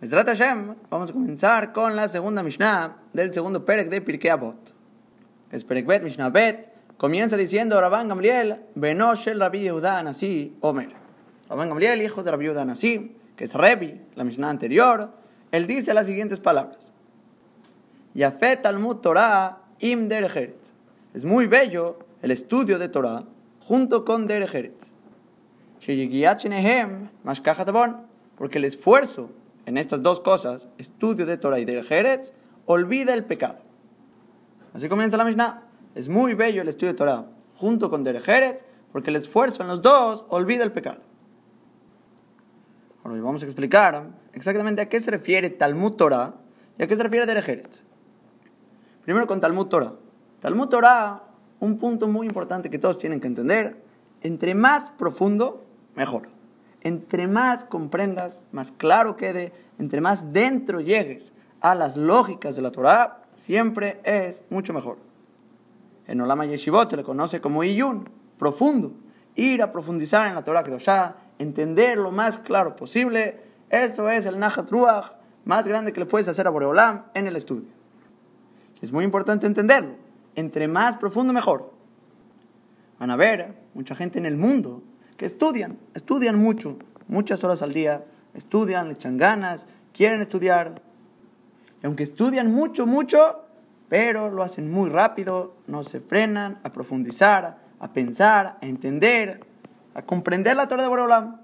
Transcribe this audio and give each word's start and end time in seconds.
Hashem, 0.00 0.76
vamos 0.88 1.10
a 1.10 1.12
comenzar 1.12 1.72
con 1.72 1.96
la 1.96 2.06
segunda 2.06 2.44
Mishnah 2.44 2.98
del 3.12 3.34
segundo 3.34 3.64
Perek 3.64 3.88
de 3.88 4.00
Pirkei 4.00 4.30
Avot. 4.30 4.72
Es 5.50 5.64
Perek 5.64 5.86
Bet, 5.86 6.04
Mishnah 6.04 6.30
Bet, 6.30 6.72
comienza 6.96 7.36
diciendo 7.36 7.80
Rabban 7.80 8.06
Gamliel, 8.06 8.60
Benoshel 8.76 9.40
Rabbi 9.40 9.62
Yehuda 9.62 9.98
Anasi, 9.98 10.56
Omer. 10.60 10.90
Rabban 11.48 11.70
Gamliel, 11.70 12.00
hijo 12.00 12.22
de 12.22 12.30
Rabbi 12.30 12.44
Yehuda 12.44 12.62
Anasi, 12.62 13.16
que 13.34 13.42
es 13.42 13.54
Rebi, 13.54 14.00
la 14.14 14.22
Mishnah 14.22 14.48
anterior, 14.48 15.10
él 15.50 15.66
dice 15.66 15.92
las 15.94 16.06
siguientes 16.06 16.38
palabras. 16.38 16.92
Yafet 18.14 18.62
Talmud 18.62 18.98
Torah 18.98 19.62
im 19.80 20.08
Derecheret. 20.08 20.72
Es 21.12 21.24
muy 21.24 21.48
bello 21.48 21.98
el 22.22 22.30
estudio 22.30 22.78
de 22.78 22.88
Torah 22.88 23.24
junto 23.66 24.04
con 24.04 24.28
Derecheret. 24.28 24.76
Porque 28.36 28.58
el 28.58 28.64
esfuerzo 28.64 29.30
en 29.68 29.76
estas 29.76 30.00
dos 30.00 30.22
cosas, 30.22 30.66
estudio 30.78 31.26
de 31.26 31.36
Torah 31.36 31.58
y 31.58 31.66
Derecheret, 31.66 32.32
olvida 32.64 33.12
el 33.12 33.26
pecado. 33.26 33.58
Así 34.72 34.88
comienza 34.88 35.18
la 35.18 35.26
Mishnah. 35.26 35.62
Es 35.94 36.08
muy 36.08 36.32
bello 36.32 36.62
el 36.62 36.68
estudio 36.68 36.94
de 36.94 36.96
Torah 36.96 37.26
junto 37.54 37.90
con 37.90 38.02
Derecheret, 38.02 38.64
porque 38.92 39.10
el 39.10 39.16
esfuerzo 39.16 39.60
en 39.60 39.68
los 39.68 39.82
dos 39.82 40.24
olvida 40.30 40.64
el 40.64 40.72
pecado. 40.72 41.02
Ahora 43.04 43.20
vamos 43.20 43.42
a 43.42 43.44
explicar 43.44 44.08
exactamente 44.32 44.80
a 44.80 44.88
qué 44.88 45.02
se 45.02 45.10
refiere 45.10 45.50
Talmud 45.50 45.96
Torah 45.96 46.36
y 46.78 46.84
a 46.84 46.86
qué 46.86 46.96
se 46.96 47.02
refiere 47.02 47.26
Derecheret. 47.26 47.84
Primero 49.04 49.26
con 49.26 49.38
Talmud 49.38 49.66
Torah. 49.66 49.92
Talmud 50.40 50.68
Torah, 50.68 51.24
un 51.60 51.78
punto 51.78 52.08
muy 52.08 52.26
importante 52.26 52.70
que 52.70 52.78
todos 52.78 52.96
tienen 52.96 53.20
que 53.20 53.26
entender, 53.26 53.82
entre 54.22 54.54
más 54.54 54.88
profundo, 54.92 55.66
mejor. 55.94 56.30
Entre 56.80 57.26
más 57.26 57.64
comprendas, 57.64 58.40
más 58.52 58.70
claro 58.70 59.16
quede, 59.16 59.52
entre 59.78 60.00
más 60.00 60.32
dentro 60.32 60.80
llegues 60.80 61.32
a 61.60 61.74
las 61.74 61.96
lógicas 61.96 62.56
de 62.56 62.62
la 62.62 62.70
Torah, 62.70 63.22
siempre 63.34 64.00
es 64.04 64.42
mucho 64.50 64.72
mejor. 64.72 64.98
En 66.06 66.20
Olama 66.20 66.46
Yeshivot 66.46 66.90
se 66.90 66.96
le 66.96 67.04
conoce 67.04 67.40
como 67.40 67.62
Iyun, 67.62 68.08
profundo. 68.38 68.92
Ir 69.34 69.62
a 69.62 69.70
profundizar 69.70 70.26
en 70.26 70.34
la 70.34 70.42
Torah 70.42 70.64
Kedoshá, 70.64 71.16
entender 71.38 71.98
lo 71.98 72.10
más 72.10 72.38
claro 72.38 72.74
posible, 72.76 73.40
eso 73.70 74.08
es 74.08 74.26
el 74.26 74.38
Nahat 74.38 74.70
Ruach 74.70 75.12
más 75.44 75.66
grande 75.66 75.92
que 75.92 76.00
le 76.00 76.06
puedes 76.06 76.28
hacer 76.28 76.46
a 76.46 76.50
Boreolam 76.50 77.04
en 77.14 77.26
el 77.26 77.36
estudio. 77.36 77.68
Es 78.80 78.92
muy 78.92 79.04
importante 79.04 79.46
entenderlo. 79.46 79.94
Entre 80.34 80.68
más 80.68 80.96
profundo, 80.96 81.32
mejor. 81.32 81.72
Van 82.98 83.10
a 83.10 83.16
ver 83.16 83.54
mucha 83.74 83.94
gente 83.94 84.18
en 84.18 84.26
el 84.26 84.36
mundo 84.36 84.82
que 85.16 85.26
estudian, 85.26 85.78
estudian 85.94 86.38
mucho, 86.38 86.78
muchas 87.08 87.42
horas 87.44 87.62
al 87.62 87.72
día, 87.72 88.04
estudian, 88.34 88.88
le 88.88 88.94
echan 88.94 89.16
ganas, 89.16 89.66
quieren 89.92 90.20
estudiar. 90.20 90.82
Y 91.82 91.86
aunque 91.86 92.02
estudian 92.02 92.52
mucho, 92.52 92.86
mucho, 92.86 93.44
pero 93.88 94.30
lo 94.30 94.42
hacen 94.42 94.70
muy 94.70 94.90
rápido, 94.90 95.54
no 95.66 95.82
se 95.82 96.00
frenan 96.00 96.58
a 96.62 96.72
profundizar, 96.72 97.58
a 97.80 97.92
pensar, 97.92 98.58
a 98.60 98.66
entender, 98.66 99.40
a 99.94 100.02
comprender 100.02 100.56
la 100.56 100.68
Torah 100.68 100.82
de 100.82 100.88
Boreolam. 100.88 101.40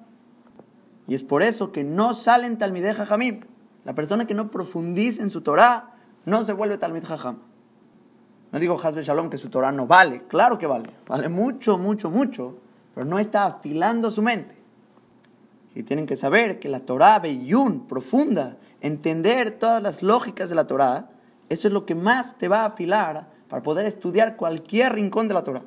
Y 1.06 1.14
es 1.14 1.24
por 1.24 1.42
eso 1.42 1.72
que 1.72 1.84
no 1.84 2.14
salen 2.14 2.58
Talmideh 2.58 2.94
Jajamim. 2.94 3.40
La 3.84 3.94
persona 3.94 4.26
que 4.26 4.34
no 4.34 4.50
profundiza 4.50 5.22
en 5.22 5.30
su 5.30 5.42
Torah 5.42 5.94
no 6.24 6.44
se 6.44 6.52
vuelve 6.52 6.78
Talmid 6.78 7.04
Jajam. 7.04 7.38
No 8.52 8.58
digo 8.60 8.80
Hasbe 8.82 9.02
Shalom 9.02 9.30
que 9.30 9.36
su 9.36 9.50
Torah 9.50 9.72
no 9.72 9.86
vale, 9.86 10.22
claro 10.28 10.58
que 10.58 10.66
vale, 10.66 10.88
vale 11.08 11.28
mucho, 11.28 11.76
mucho, 11.76 12.08
mucho, 12.08 12.56
pero 12.94 13.04
no 13.04 13.18
está 13.18 13.46
afilando 13.46 14.10
su 14.10 14.22
mente. 14.22 14.56
Y 15.74 15.82
tienen 15.82 16.06
que 16.06 16.16
saber 16.16 16.60
que 16.60 16.68
la 16.68 16.80
Torah 16.80 17.18
Beyun, 17.18 17.86
profunda, 17.86 18.56
entender 18.80 19.58
todas 19.58 19.82
las 19.82 20.02
lógicas 20.02 20.48
de 20.48 20.54
la 20.54 20.66
Torah, 20.66 21.08
eso 21.48 21.68
es 21.68 21.74
lo 21.74 21.84
que 21.84 21.94
más 21.94 22.38
te 22.38 22.48
va 22.48 22.60
a 22.60 22.66
afilar 22.66 23.28
para 23.48 23.62
poder 23.62 23.86
estudiar 23.86 24.36
cualquier 24.36 24.94
rincón 24.94 25.28
de 25.28 25.34
la 25.34 25.42
Torah. 25.42 25.64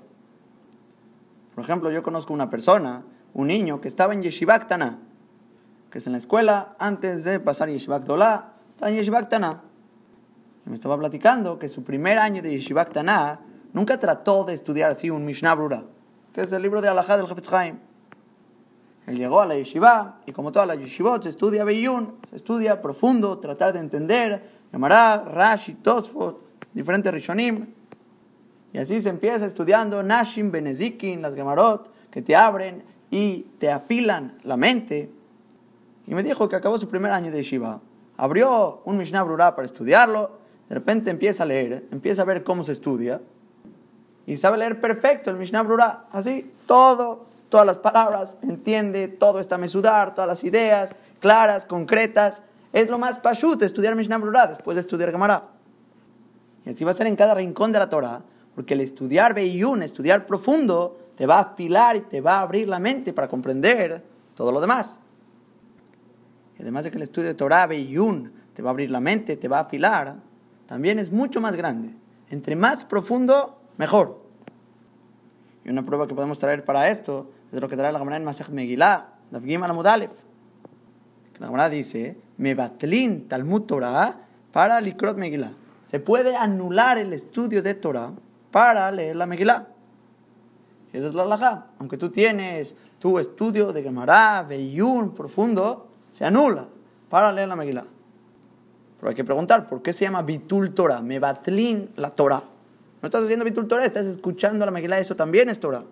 Por 1.56 1.64
ejemplo, 1.64 1.92
yo 1.92 2.04
conozco 2.04 2.34
una 2.34 2.50
persona, 2.50 3.04
un 3.34 3.48
niño 3.48 3.82
que 3.82 3.88
estaba 3.88 4.14
en 4.14 4.22
Yeshivat 4.22 4.68
Tana, 4.68 5.00
que 5.90 5.98
es 5.98 6.08
en 6.08 6.14
la 6.14 6.20
escuela 6.20 6.76
antes 6.80 7.24
de 7.24 7.40
pasar 7.40 7.70
Yeshivat 7.70 8.04
Dolá, 8.04 8.54
está 8.76 8.90
en 8.90 8.96
Yeshivat 8.96 9.30
Tana. 9.30 9.62
Y 10.66 10.70
me 10.70 10.76
estaba 10.76 10.98
platicando 10.98 11.58
que 11.60 11.68
su 11.68 11.84
primer 11.84 12.18
año 12.18 12.42
de 12.42 12.52
Yeshivat 12.52 12.94
Tana 12.94 13.40
nunca 13.74 14.00
trató 14.00 14.44
de 14.44 14.54
estudiar 14.54 14.92
así 14.92 15.10
un 15.10 15.26
Mishnah 15.26 15.56
Brura, 15.56 15.84
que 16.34 16.42
es 16.42 16.52
el 16.52 16.62
libro 16.62 16.82
de 16.82 16.90
Alajá 16.90 17.18
del 17.18 17.26
Hafetz 17.26 17.52
Haim. 17.52 17.80
Él 19.08 19.18
llegó 19.18 19.42
a 19.42 19.48
la 19.48 19.56
yeshiva 19.56 20.20
y 20.26 20.34
como 20.34 20.52
todas 20.52 20.68
las 20.68 20.78
yeshivot 20.78 21.24
se 21.24 21.30
estudia 21.30 21.64
Beyun, 21.64 22.16
se 22.30 22.36
estudia 22.36 22.82
profundo, 22.82 23.40
tratar 23.40 23.74
de 23.74 23.80
entender, 23.80 24.50
Gemara, 24.72 25.24
Rashi, 25.26 25.76
Tosfot, 25.76 26.40
diferentes 26.74 27.12
Rishonim. 27.12 27.68
Y 28.74 28.78
así 28.78 29.02
se 29.02 29.10
empieza 29.10 29.46
estudiando 29.46 30.04
Nashim, 30.04 30.52
Benezikin, 30.52 31.22
las 31.22 31.34
Gemarot, 31.34 31.90
que 32.12 32.22
te 32.22 32.36
abren 32.36 32.84
y 33.10 33.48
te 33.60 33.72
afilan 33.72 34.38
la 34.44 34.58
mente. 34.58 35.10
Y 36.06 36.14
me 36.14 36.22
dijo 36.22 36.50
que 36.50 36.58
acabó 36.58 36.78
su 36.78 36.90
primer 36.90 37.14
año 37.14 37.32
de 37.32 37.38
yeshiva. 37.38 37.80
Abrió 38.18 38.82
un 38.84 38.98
Mishnah 38.98 39.24
Brura 39.24 39.56
para 39.56 39.66
estudiarlo, 39.66 40.32
de 40.68 40.76
repente 40.76 41.12
empieza 41.12 41.44
a 41.44 41.46
leer, 41.46 41.88
empieza 41.92 42.24
a 42.24 42.26
ver 42.26 42.44
cómo 42.44 42.64
se 42.64 42.74
estudia 42.74 43.22
y 44.28 44.36
sabe 44.36 44.58
leer 44.58 44.82
perfecto 44.82 45.32
el 45.32 45.38
Mishnah 45.38 45.64
Brura, 45.64 46.06
así, 46.12 46.52
todo, 46.66 47.26
todas 47.50 47.66
las 47.66 47.78
palabras, 47.78 48.38
entiende, 48.42 49.08
todo 49.08 49.40
está 49.40 49.58
mesudar, 49.58 50.14
todas 50.14 50.28
las 50.28 50.44
ideas 50.44 50.96
claras, 51.20 51.66
concretas. 51.66 52.44
Es 52.74 52.90
lo 52.90 53.00
más 53.00 53.20
pashut 53.20 53.62
estudiar 53.64 53.96
Mishnah 53.96 54.18
Brura 54.18 54.48
después 54.48 54.76
de 54.76 54.82
estudiar 54.82 55.12
Gemara. 55.12 55.50
Y 56.66 56.72
así 56.72 56.84
va 56.84 56.92
a 56.92 56.94
ser 56.94 57.08
en 57.08 57.16
cada 57.16 57.34
rincón 57.34 57.72
de 57.72 57.80
la 57.80 57.90
Torah, 57.90 58.22
porque 58.56 58.74
el 58.74 58.82
estudiar 58.82 59.34
Beiyun, 59.34 59.84
estudiar 59.84 60.26
profundo, 60.26 60.98
te 61.16 61.26
va 61.26 61.38
a 61.38 61.42
afilar 61.42 61.96
y 61.96 62.02
te 62.02 62.22
va 62.22 62.38
a 62.38 62.42
abrir 62.42 62.68
la 62.68 62.80
mente 62.80 63.14
para 63.14 63.28
comprender 63.28 64.04
todo 64.36 64.52
lo 64.52 64.62
demás. 64.62 65.00
Y 66.58 66.62
además 66.62 66.84
de 66.84 66.92
que 66.92 66.98
el 66.98 67.04
estudio 67.04 67.30
de 67.30 67.36
Torah 67.36 67.68
Beiyun 67.68 68.34
te 68.54 68.62
va 68.62 68.70
a 68.70 68.72
abrir 68.72 68.92
la 68.92 69.00
mente, 69.00 69.38
te 69.38 69.48
va 69.48 69.60
a 69.60 69.62
afilar, 69.62 70.16
también 70.66 71.00
es 71.00 71.12
mucho 71.12 71.40
más 71.40 71.56
grande. 71.56 71.92
Entre 72.30 72.56
más 72.56 72.84
profundo, 72.84 73.58
mejor. 73.78 74.22
Y 75.64 75.70
una 75.70 75.86
prueba 75.86 76.08
que 76.08 76.16
podemos 76.16 76.40
traer 76.40 76.66
para 76.66 76.90
esto 76.90 77.30
es 77.52 77.62
lo 77.62 77.70
que 77.70 77.78
trae 77.78 77.92
la 77.92 78.00
Gemara 78.00 78.18
en 78.18 78.26
Masech 78.26 78.50
Megillah, 78.50 79.08
la 79.32 79.40
Gimel 79.40 79.70
Amudalef. 79.70 80.12
La 81.40 81.48
Gemara 81.48 81.70
dice, 81.70 82.18
Mebatlin 82.38 83.28
Talmud 83.28 83.64
Torah 83.64 84.20
para 84.52 84.82
Likrot 84.82 85.18
Megillah. 85.18 85.52
Se 85.86 86.00
puede 86.00 86.36
anular 86.36 86.98
el 86.98 87.14
estudio 87.14 87.62
de 87.62 87.74
Torah 87.74 88.12
para 88.52 88.92
leer 88.92 89.16
la 89.16 89.26
Megillah. 89.26 89.68
Y 90.92 90.98
esa 90.98 91.08
es 91.08 91.14
la 91.14 91.24
halajá. 91.24 91.68
Aunque 91.80 91.98
tú 91.98 92.10
tienes 92.10 92.76
tu 93.00 93.20
estudio 93.20 93.72
de 93.72 93.84
Gemara, 93.84 94.44
Beyun, 94.44 95.14
profundo, 95.14 95.88
se 96.12 96.26
anula 96.26 96.68
para 97.10 97.32
leer 97.32 97.48
la 97.48 97.56
Megillah. 97.56 97.86
Pero 99.00 99.10
hay 99.10 99.16
que 99.16 99.24
preguntar, 99.24 99.70
¿por 99.70 99.82
qué 99.82 99.94
se 99.94 100.06
llama 100.06 100.24
Bitul 100.24 100.74
Torah? 100.74 101.02
Mebatlin 101.02 101.92
la 101.96 102.10
Torah. 102.10 102.44
No 103.02 103.06
estás 103.06 103.24
haciendo 103.24 103.46
Bitul 103.46 103.68
Torah, 103.68 103.86
estás 103.86 104.08
escuchando 104.08 104.66
la 104.66 104.72
Megillah, 104.72 105.00
eso 105.00 105.16
también 105.16 105.50
es 105.50 105.60
Torah. 105.60 105.84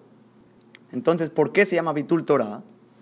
Entonces, 0.91 1.29
¿por 1.29 1.51
qué 1.51 1.66
se 1.66 1.75
llama 1.75 1.94
Bitul 1.94 2.25
Torah? 2.25 2.62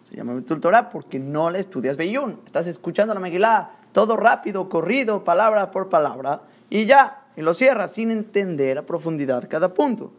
Se 0.10 0.16
llama 0.16 0.34
Bitul 0.34 0.60
Torah 0.60 0.90
porque 0.90 1.20
no 1.20 1.50
le 1.50 1.60
estudias 1.60 1.98
Beyun. 1.98 2.40
Estás 2.46 2.68
escuchando 2.68 3.14
la 3.14 3.20
Megillah 3.20 3.84
todo 3.94 4.18
rápido, 4.18 4.68
corrido, 4.68 5.24
palabra 5.24 5.72
por 5.72 5.88
palabra, 5.88 6.42
y 6.70 6.86
ya, 6.86 7.28
y 7.38 7.42
lo 7.42 7.54
cierras 7.54 7.94
sin 7.94 8.12
entender 8.12 8.78
a 8.78 8.86
profundidad 8.86 9.48
cada 9.48 9.74
punto. 9.74 10.12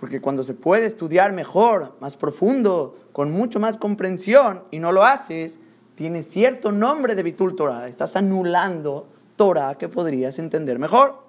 Porque 0.00 0.20
cuando 0.20 0.44
se 0.44 0.54
puede 0.54 0.86
estudiar 0.86 1.32
mejor, 1.32 1.94
más 2.00 2.16
profundo, 2.16 2.96
con 3.12 3.32
mucho 3.32 3.60
más 3.60 3.76
comprensión, 3.76 4.62
y 4.70 4.78
no 4.78 4.92
lo 4.92 5.02
haces, 5.04 5.58
tiene 5.96 6.22
cierto 6.22 6.72
nombre 6.72 7.14
de 7.14 7.22
Bitul 7.22 7.56
Torah. 7.56 7.88
Estás 7.88 8.16
anulando 8.16 9.08
Torah 9.36 9.76
que 9.76 9.88
podrías 9.88 10.38
entender 10.38 10.78
mejor. 10.78 11.26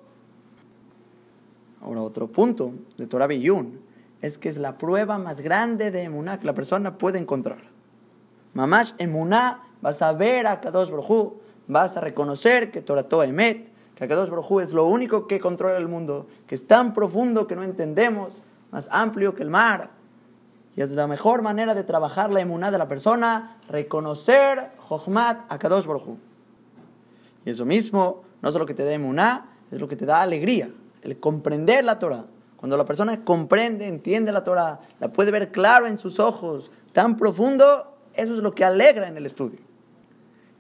Ahora, 1.82 2.02
otro 2.02 2.28
punto 2.28 2.74
de 2.98 3.08
Torah 3.08 3.28
Biyun 3.28 3.80
es 4.22 4.38
que 4.38 4.50
es 4.50 4.58
la 4.58 4.78
prueba 4.78 5.18
más 5.18 5.42
grande 5.42 5.92
de 5.92 6.04
emuná 6.04 6.40
que 6.40 6.46
la 6.46 6.54
persona 6.54 6.98
puede 6.98 7.20
encontrar. 7.20 7.60
Mamash 8.54 8.94
emuná, 8.98 9.64
vas 9.82 10.02
a 10.02 10.14
ver 10.14 10.48
a 10.48 10.60
Kadosh 10.60 10.90
Brojú, 10.90 11.40
vas 11.68 11.98
a 11.98 12.02
reconocer 12.02 12.72
que 12.72 12.82
Torah 12.82 13.04
Toa 13.04 13.26
Emet, 13.26 13.72
que 13.96 14.08
Kadosh 14.08 14.30
Brojú 14.30 14.60
es 14.60 14.74
lo 14.74 14.86
único 14.86 15.28
que 15.28 15.40
controla 15.40 15.78
el 15.78 15.88
mundo, 15.88 16.28
que 16.48 16.56
es 16.56 16.66
tan 16.66 16.94
profundo 16.94 17.48
que 17.48 17.56
no 17.56 17.64
entendemos, 17.64 18.44
más 18.72 18.90
amplio 18.92 19.36
que 19.36 19.44
el 19.44 19.50
mar. 19.50 19.92
Y 20.76 20.82
es 20.82 20.90
la 20.92 21.08
mejor 21.08 21.42
manera 21.42 21.74
de 21.74 21.84
trabajar 21.84 22.32
la 22.32 22.42
emuná 22.42 22.72
de 22.72 22.78
la 22.78 22.88
persona, 22.88 23.58
reconocer 23.68 24.72
Jochmat 24.78 25.48
Kadosh 25.58 25.86
Brojú. 25.86 26.18
Y 27.46 27.52
eso 27.52 27.66
mismo, 27.66 28.24
no 28.42 28.52
solo 28.52 28.66
que 28.66 28.74
te 28.74 28.84
da 28.84 28.92
emuná, 28.92 29.50
es 29.72 29.80
lo 29.80 29.88
que 29.88 29.96
te 29.96 30.06
da 30.06 30.22
alegría, 30.22 30.70
el 31.02 31.20
comprender 31.20 31.84
la 31.84 32.00
Torah. 32.00 32.26
Cuando 32.58 32.76
la 32.76 32.86
persona 32.86 33.24
comprende, 33.24 33.88
entiende 33.88 34.32
la 34.32 34.44
Torah, 34.44 34.82
la 35.00 35.12
puede 35.12 35.32
ver 35.32 35.52
claro 35.52 35.88
en 35.88 35.98
sus 35.98 36.20
ojos, 36.20 36.72
tan 36.92 37.16
profundo, 37.16 37.96
eso 38.16 38.34
es 38.34 38.40
lo 38.40 38.54
que 38.54 38.66
alegra 38.66 39.08
en 39.08 39.16
el 39.16 39.26
estudio. 39.26 39.60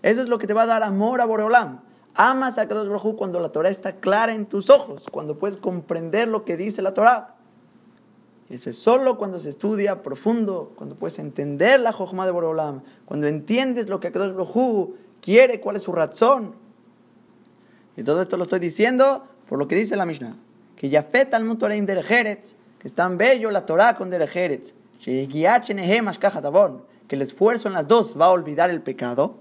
Eso 0.03 0.21
es 0.21 0.29
lo 0.29 0.37
que 0.37 0.47
te 0.47 0.53
va 0.53 0.63
a 0.63 0.67
dar 0.67 0.83
amor 0.83 1.21
a 1.21 1.25
Boreolam. 1.25 1.81
Amas 2.13 2.57
a 2.57 2.67
Kadosh 2.67 2.87
Baruj 2.87 3.15
cuando 3.15 3.39
la 3.39 3.49
Torah 3.49 3.69
está 3.69 3.97
clara 3.97 4.33
en 4.33 4.45
tus 4.45 4.69
ojos, 4.69 5.05
cuando 5.11 5.37
puedes 5.37 5.57
comprender 5.57 6.27
lo 6.27 6.45
que 6.45 6.55
dice 6.55 6.81
la 6.81 6.93
Torah. 6.93 7.35
Eso 8.49 8.69
es 8.69 8.77
solo 8.77 9.17
cuando 9.17 9.39
se 9.39 9.49
estudia 9.49 10.01
profundo, 10.01 10.71
cuando 10.75 10.95
puedes 10.95 11.19
entender 11.19 11.79
la 11.79 11.91
Jochma 11.91 12.25
de 12.25 12.31
Boreolam, 12.31 12.81
cuando 13.05 13.27
entiendes 13.27 13.89
lo 13.89 13.99
que 13.99 14.11
Kadosh 14.11 14.33
Baruj 14.33 14.93
quiere, 15.21 15.59
cuál 15.59 15.75
es 15.75 15.83
su 15.83 15.91
razón. 15.91 16.55
Y 17.95 18.03
todo 18.03 18.21
esto 18.21 18.37
lo 18.37 18.43
estoy 18.43 18.59
diciendo 18.59 19.25
por 19.49 19.59
lo 19.59 19.67
que 19.67 19.75
dice 19.75 19.95
la 19.95 20.05
Mishnah, 20.05 20.37
que 20.77 20.89
Yafet 20.89 21.33
al 21.33 21.43
Mutoreim 21.43 21.85
Derejeretz, 21.85 22.55
que 22.79 22.87
es 22.87 22.93
tan 22.93 23.17
bello 23.17 23.51
la 23.51 23.65
Torah 23.65 23.95
con 23.95 24.09
Derejeretz, 24.09 24.73
que 27.07 27.15
el 27.15 27.21
esfuerzo 27.21 27.67
en 27.67 27.73
las 27.73 27.87
dos 27.87 28.15
va 28.19 28.25
a 28.25 28.31
olvidar 28.31 28.69
el 28.69 28.81
pecado. 28.81 29.37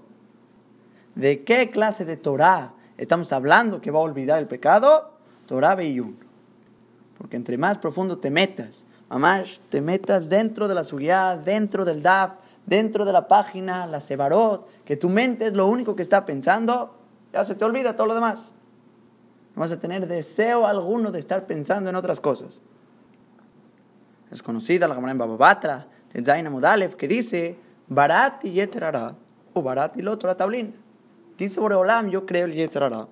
¿De 1.15 1.43
qué 1.43 1.69
clase 1.69 2.05
de 2.05 2.17
Torah 2.17 2.73
estamos 2.97 3.31
hablando 3.31 3.81
que 3.81 3.91
va 3.91 3.99
a 3.99 4.03
olvidar 4.03 4.39
el 4.39 4.47
pecado? 4.47 5.11
Torah 5.45 5.75
Beyun. 5.75 6.17
Porque 7.17 7.37
entre 7.37 7.57
más 7.57 7.77
profundo 7.77 8.17
te 8.17 8.29
metas, 8.29 8.85
mamás, 9.09 9.59
te 9.69 9.81
metas 9.81 10.29
dentro 10.29 10.67
de 10.67 10.75
la 10.75 10.83
sugya, 10.83 11.37
dentro 11.37 11.85
del 11.85 12.01
DAF, 12.01 12.33
dentro 12.65 13.05
de 13.05 13.13
la 13.13 13.27
página, 13.27 13.87
la 13.87 13.99
Sebarot, 13.99 14.67
que 14.85 14.97
tu 14.97 15.09
mente 15.09 15.47
es 15.47 15.53
lo 15.53 15.67
único 15.67 15.95
que 15.95 16.03
está 16.03 16.25
pensando, 16.25 16.95
ya 17.33 17.43
se 17.43 17.55
te 17.55 17.65
olvida 17.65 17.95
todo 17.95 18.07
lo 18.07 18.15
demás. 18.15 18.53
No 19.57 19.61
vas 19.61 19.71
a 19.71 19.79
tener 19.79 20.05
deseo 20.05 20.67
alguno 20.67 21.11
de 21.11 21.17
estar 21.17 21.47
pensando 21.47 21.89
en 21.89 21.95
otras 21.95 22.19
cosas. 22.19 22.61
Es 24.29 24.43
conocida 24.43 24.87
la 24.87 24.93
Gemara 24.93 25.13
en 25.13 25.17
Bababatra, 25.17 25.87
de 26.13 26.23
Zaina 26.23 26.51
Mudalev, 26.51 26.95
que 26.95 27.07
dice, 27.07 27.57
Barat 27.87 28.45
y 28.45 28.51
Yetzerara, 28.51 29.15
o 29.53 29.63
Barat 29.63 29.97
y 29.97 30.03
Lotora 30.03 30.37
Tablin. 30.37 30.75
Dice 31.39 31.59
Boreolam, 31.59 32.11
yo 32.11 32.23
creo 32.23 32.45
el 32.45 32.53
Yetzerara. 32.53 33.07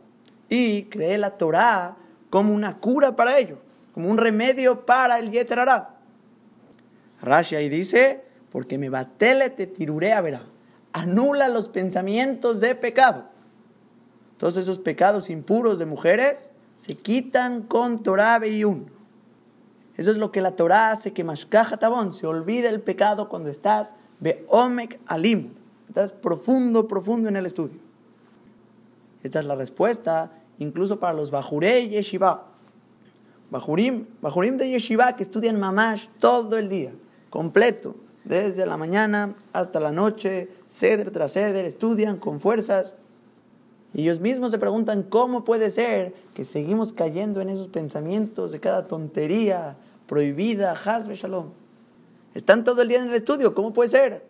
Y 0.47 0.83
creé 0.83 1.17
la 1.17 1.31
Torah 1.31 1.95
como 2.29 2.53
una 2.53 2.77
cura 2.77 3.15
para 3.15 3.39
ello, 3.39 3.57
como 3.91 4.11
un 4.11 4.19
remedio 4.19 4.85
para 4.85 5.17
el 5.17 5.31
Yetzerara. 5.31 5.95
Rashi 7.23 7.55
ahí 7.55 7.69
dice, 7.69 8.23
porque 8.51 8.77
me 8.77 8.89
batele 8.89 9.49
te 9.49 9.65
tiruré 9.65 10.13
a 10.13 10.21
verá. 10.21 10.43
Anula 10.93 11.47
los 11.47 11.69
pensamientos 11.69 12.59
de 12.59 12.75
pecado. 12.75 13.34
Todos 14.37 14.57
esos 14.57 14.79
pecados 14.79 15.29
impuros 15.29 15.79
de 15.79 15.85
mujeres 15.85 16.51
se 16.75 16.95
quitan 16.95 17.63
con 17.63 18.03
Torah 18.03 18.39
Beyun. 18.39 18.87
Eso 19.97 20.11
es 20.11 20.17
lo 20.17 20.31
que 20.31 20.41
la 20.41 20.55
Torah 20.55 20.91
hace 20.91 21.13
que 21.13 21.23
Mashkaja 21.23 21.77
Tabón 21.77 22.11
se 22.11 22.27
olvide 22.27 22.67
el 22.67 22.81
pecado 22.81 23.29
cuando 23.29 23.49
estás 23.49 23.95
Beomek 24.19 24.99
Alim. 25.05 25.53
Estás 25.87 26.11
profundo, 26.11 26.87
profundo 26.87 27.29
en 27.29 27.37
el 27.37 27.45
estudio. 27.45 27.79
Esta 29.23 29.39
es 29.39 29.45
la 29.45 29.55
respuesta 29.55 30.31
incluso 30.59 30.99
para 30.99 31.13
los 31.13 31.31
Bajurei 31.31 31.89
Yeshiva. 31.89 32.55
Bajurim, 33.49 34.05
Bajurim 34.21 34.57
de 34.57 34.69
Yeshiva 34.69 35.15
que 35.15 35.23
estudian 35.23 35.59
mamash 35.59 36.07
todo 36.19 36.57
el 36.57 36.67
día, 36.67 36.93
completo, 37.29 37.95
desde 38.23 38.65
la 38.65 38.75
mañana 38.75 39.35
hasta 39.53 39.79
la 39.79 39.91
noche, 39.91 40.49
ceder 40.67 41.11
tras 41.11 41.33
ceder, 41.33 41.65
estudian 41.65 42.17
con 42.17 42.39
fuerzas. 42.39 42.95
Ellos 43.95 44.19
mismos 44.19 44.51
se 44.51 44.59
preguntan 44.59 45.03
cómo 45.03 45.45
puede 45.45 45.71
ser 45.71 46.13
que 46.33 46.43
seguimos 46.43 46.91
cayendo 46.91 47.39
en 47.39 47.49
esos 47.49 47.69
pensamientos 47.69 48.51
de 48.51 48.59
cada 48.59 48.87
tontería 48.87 49.77
prohibida, 50.05 50.73
hasbe 50.73 51.15
shalom. 51.15 51.51
Están 52.33 52.65
todo 52.65 52.81
el 52.81 52.89
día 52.89 53.01
en 53.01 53.07
el 53.07 53.13
estudio, 53.13 53.55
¿cómo 53.55 53.71
puede 53.71 53.89
ser? 53.89 54.25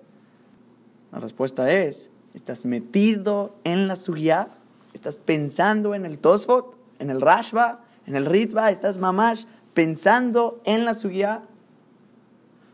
La 1.12 1.18
respuesta 1.18 1.72
es, 1.72 2.12
estás 2.36 2.64
metido 2.66 3.50
en 3.64 3.88
la 3.88 3.96
sugya, 3.96 4.50
estás 4.94 5.18
pensando 5.18 5.96
en 5.96 6.06
el 6.06 6.20
tosfot, 6.20 6.78
en 7.00 7.10
el 7.10 7.20
rashba, 7.20 7.84
en 8.06 8.16
el 8.16 8.28
ritva, 8.28 8.70
estás 8.70 9.00
mamash 9.00 9.46
pensando 9.74 10.62
en 10.66 10.86
la 10.86 10.94
sugya. 10.94 11.42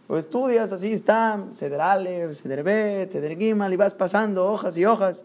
O 0.10 0.18
estudias, 0.18 0.74
así 0.74 0.92
está, 0.92 1.42
Seder 1.54 1.80
Aleph, 1.80 2.34
Seder 2.34 2.64
Bet, 2.64 3.14
Seder 3.14 3.38
Gimal, 3.38 3.72
y 3.72 3.78
vas 3.78 3.94
pasando 3.94 4.52
hojas 4.52 4.78
y 4.78 4.84
hojas 4.84 5.24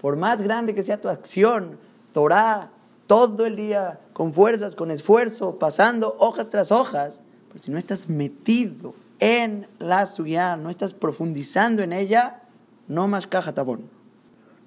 por 0.00 0.16
más 0.16 0.42
grande 0.42 0.74
que 0.74 0.82
sea 0.82 1.00
tu 1.00 1.08
acción, 1.08 1.78
Torah, 2.12 2.70
todo 3.06 3.46
el 3.46 3.56
día, 3.56 4.00
con 4.12 4.32
fuerzas, 4.32 4.76
con 4.76 4.90
esfuerzo, 4.90 5.58
pasando 5.58 6.16
hojas 6.18 6.50
tras 6.50 6.70
hojas, 6.70 7.22
pero 7.48 7.62
si 7.62 7.70
no 7.70 7.78
estás 7.78 8.08
metido 8.08 8.94
en 9.18 9.66
la 9.78 10.06
suya, 10.06 10.56
no 10.56 10.70
estás 10.70 10.94
profundizando 10.94 11.82
en 11.82 11.92
ella, 11.92 12.42
no 12.86 13.08
más 13.08 13.26
caja 13.26 13.54
tabón. 13.54 13.88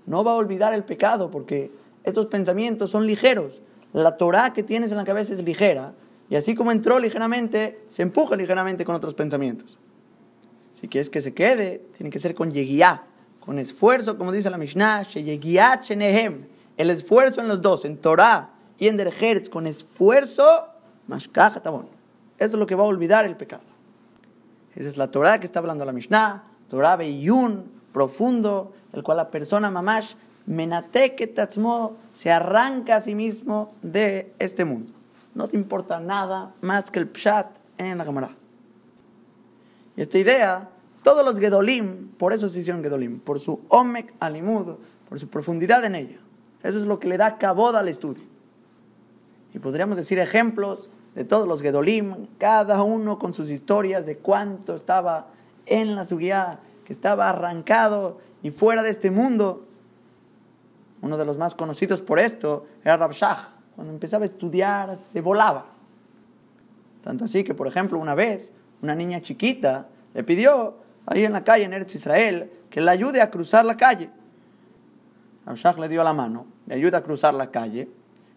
No 0.06 0.24
va 0.24 0.32
a 0.32 0.36
olvidar 0.36 0.74
el 0.74 0.84
pecado 0.84 1.30
porque 1.30 1.72
estos 2.04 2.26
pensamientos 2.26 2.90
son 2.90 3.06
ligeros. 3.06 3.62
La 3.94 4.18
Torah 4.18 4.54
que 4.54 4.64
tienes 4.64 4.92
en 4.92 4.98
la 4.98 5.04
cabeza 5.04 5.34
es 5.34 5.44
ligera 5.44 5.94
y 6.30 6.36
así 6.36 6.56
como 6.56 6.72
entró 6.72 6.98
ligeramente, 6.98 7.84
se 7.90 8.04
empuja 8.04 8.36
ligeramente 8.36 8.86
con 8.86 8.96
otros 8.96 9.14
pensamientos. 9.14 9.78
Si 10.74 10.88
quieres 10.88 11.10
que 11.10 11.22
se 11.22 11.34
quede, 11.34 11.84
tiene 11.96 12.10
que 12.10 12.20
ser 12.20 12.34
con 12.34 12.52
yeguiá, 12.52 13.04
con 13.42 13.60
esfuerzo, 13.60 14.18
como 14.18 14.32
dice 14.32 14.50
la 14.50 14.58
Mishnah, 14.58 15.04
el 16.78 16.90
esfuerzo 16.90 17.42
en 17.42 17.48
los 17.48 17.62
dos, 17.62 17.84
en 17.86 17.98
Torah 17.98 18.52
y 18.78 18.88
en 18.88 18.98
Derjertz, 18.98 19.50
con 19.50 19.68
esfuerzo, 19.68 20.68
Mashkaja 21.08 21.62
Tabón. 21.62 21.88
Esto 22.38 22.56
es 22.56 22.60
lo 22.60 22.68
que 22.68 22.76
va 22.76 22.84
a 22.84 22.88
olvidar 22.88 23.26
el 23.26 23.36
pecado. 23.36 23.64
Esa 24.76 24.88
es 24.88 24.98
la 24.98 25.12
Torah 25.12 25.40
que 25.40 25.48
está 25.48 25.60
hablando 25.60 25.84
la 25.84 25.92
Mishnah, 25.92 26.44
Torah 26.70 26.96
Beyun, 26.96 27.66
profundo, 27.92 28.74
el 28.94 29.04
cual 29.04 29.18
la 29.18 29.30
persona 29.30 29.70
mamash 29.70 30.14
menateke 30.46 31.28
tatzmo 31.28 31.98
se 32.14 32.32
arranca 32.32 32.98
a 32.98 33.02
sí 33.02 33.16
mismo 33.16 33.70
de 33.82 34.34
este 34.40 34.66
mundo. 34.66 34.94
No 35.34 35.48
te 35.48 35.58
importa 35.58 36.00
nada 36.00 36.54
más 36.62 36.92
que 36.92 37.00
el 37.00 37.10
pshat 37.10 37.48
en 37.78 37.98
la 37.98 38.06
cámara. 38.06 38.36
Y 39.96 40.02
esta 40.02 40.18
idea 40.18 40.70
todos 41.04 41.26
los 41.26 41.40
Gedolim, 41.40 42.10
por 42.18 42.34
eso 42.34 42.48
se 42.50 42.60
hicieron 42.60 42.84
Gedolim, 42.84 43.20
por 43.20 43.40
su 43.40 43.60
Omek 43.70 44.14
Alimud, 44.20 44.78
por 45.10 45.20
su 45.20 45.28
profundidad 45.30 45.84
en 45.86 45.96
ella. 45.96 46.20
Eso 46.64 46.80
es 46.80 46.86
lo 46.86 47.00
que 47.00 47.08
le 47.08 47.18
da 47.18 47.38
caboda 47.38 47.80
al 47.80 47.88
estudio. 47.88 48.24
Y 49.54 49.60
podríamos 49.60 49.98
decir 49.98 50.20
ejemplos 50.20 50.90
de 51.16 51.26
todos 51.26 51.48
los 51.48 51.62
Gedolim, 51.62 52.28
cada 52.38 52.84
uno 52.84 53.20
con 53.20 53.34
sus 53.34 53.50
historias 53.50 54.06
de 54.06 54.18
cuánto 54.18 54.76
estaba 54.76 55.28
en 55.66 55.96
la 55.96 56.06
Sugía, 56.06 56.60
que 56.86 56.94
estaba 56.94 57.30
arrancado 57.30 58.20
y 58.44 58.52
fuera 58.52 58.84
de 58.84 58.90
este 58.90 59.12
mundo. 59.12 59.66
Uno 61.02 61.18
de 61.18 61.26
los 61.26 61.38
más 61.38 61.56
conocidos 61.56 62.02
por 62.02 62.20
esto 62.20 62.66
era 62.84 62.98
Rabshah. 62.98 63.56
Cuando 63.76 63.94
empezaba 63.94 64.24
a 64.24 64.26
estudiar, 64.26 64.98
se 64.98 65.22
volaba. 65.22 65.66
Tanto 67.04 67.26
así 67.26 67.44
que, 67.44 67.56
por 67.56 67.68
ejemplo, 67.68 67.98
una 67.98 68.14
vez, 68.14 68.54
una 68.82 68.94
niña 68.94 69.22
chiquita 69.22 69.88
le 70.14 70.24
pidió 70.24 70.81
ahí 71.06 71.26
en 71.26 71.34
la 71.34 71.44
calle 71.44 71.66
en 71.66 71.74
Eretz 71.74 71.96
Israel, 71.96 72.52
que 72.70 72.82
le 72.82 72.92
ayude 72.92 73.22
a 73.22 73.30
cruzar 73.30 73.66
la 73.66 73.78
calle. 73.78 74.10
Shach 75.56 75.78
le 75.78 75.90
dio 75.90 76.04
la 76.04 76.14
mano, 76.14 76.46
le 76.68 76.76
ayuda 76.76 77.00
a 77.00 77.04
cruzar 77.04 77.34
la 77.34 77.52
calle, 77.52 77.90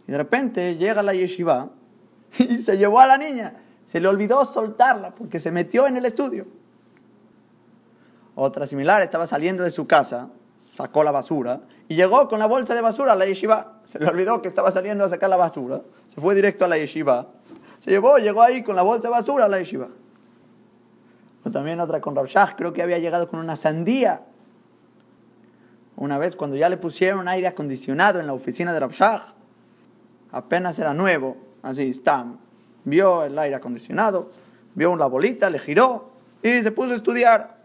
y 0.06 0.12
de 0.12 0.18
repente 0.18 0.76
llega 0.76 1.02
la 1.02 1.14
yeshiva 1.14 1.71
y 2.38 2.59
se 2.59 2.76
llevó 2.76 3.00
a 3.00 3.06
la 3.06 3.18
niña. 3.18 3.54
Se 3.85 4.00
le 4.00 4.09
olvidó 4.09 4.44
soltarla 4.44 5.14
porque 5.14 5.38
se 5.40 5.50
metió 5.50 5.87
en 5.87 5.97
el 5.97 6.06
estudio. 6.06 6.47
Otra 8.35 8.66
similar 8.66 9.02
estaba 9.02 9.26
saliendo 9.26 9.62
de 9.62 9.71
su 9.71 9.87
casa, 9.87 10.30
sacó 10.56 11.04
la 11.04 11.12
basura 11.12 11.61
y 11.88 11.94
llegó 11.94 12.28
con 12.28 12.38
la 12.38 12.47
bolsa 12.47 12.75
de 12.75 12.80
basura 12.80 13.12
a 13.12 13.16
la 13.16 13.26
yeshiva. 13.26 13.80
Se 13.85 13.99
le 13.99 14.06
olvidó 14.06 14.42
que 14.42 14.49
estaba 14.49 14.71
saliendo 14.71 15.04
a 15.04 15.09
sacar 15.09 15.30
la 15.30 15.37
basura. 15.37 15.83
Se 16.06 16.21
fue 16.21 16.35
directo 16.35 16.64
a 16.64 16.68
la 16.68 16.78
yeshiva. 16.78 17.28
Se 17.78 17.90
llevó, 17.90 18.16
llegó 18.18 18.42
ahí 18.42 18.62
con 18.62 18.75
la 18.75 18.83
bolsa 18.83 19.09
de 19.09 19.12
basura 19.12 19.44
a 19.44 19.49
la 19.49 19.59
yeshiva. 19.59 19.88
O 21.44 21.50
también 21.50 21.80
otra 21.80 22.00
con 22.00 22.16
Rabshah, 22.16 22.56
creo 22.56 22.72
que 22.72 22.82
había 22.82 22.98
llegado 22.98 23.28
con 23.28 23.40
una 23.40 23.56
sandía. 23.56 24.22
Una 25.96 26.18
vez 26.18 26.36
cuando 26.36 26.56
ya 26.56 26.68
le 26.68 26.76
pusieron 26.76 27.28
aire 27.28 27.46
acondicionado 27.46 28.18
en 28.18 28.26
la 28.26 28.32
oficina 28.32 28.72
de 28.72 28.80
Rabshah, 28.80 29.22
apenas 30.32 30.78
era 30.78 30.94
nuevo, 30.94 31.36
así 31.62 31.90
está, 31.90 32.26
vio 32.84 33.24
el 33.24 33.38
aire 33.38 33.56
acondicionado, 33.56 34.32
vio 34.74 34.90
una 34.90 35.06
bolita, 35.06 35.50
le 35.50 35.58
giró 35.58 36.10
y 36.42 36.60
se 36.62 36.72
puso 36.72 36.92
a 36.92 36.96
estudiar. 36.96 37.58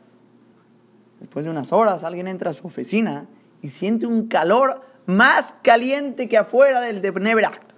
Después 1.19 1.45
de 1.45 1.51
unas 1.51 1.71
horas 1.73 2.03
alguien 2.03 2.27
entra 2.27 2.51
a 2.51 2.53
su 2.53 2.67
oficina 2.67 3.27
y 3.61 3.69
siente 3.69 4.05
un 4.05 4.27
calor 4.27 4.81
más 5.05 5.55
caliente 5.63 6.29
que 6.29 6.37
afuera 6.37 6.81
del 6.81 7.01
de 7.01 7.11
Bnebrak. 7.11 7.68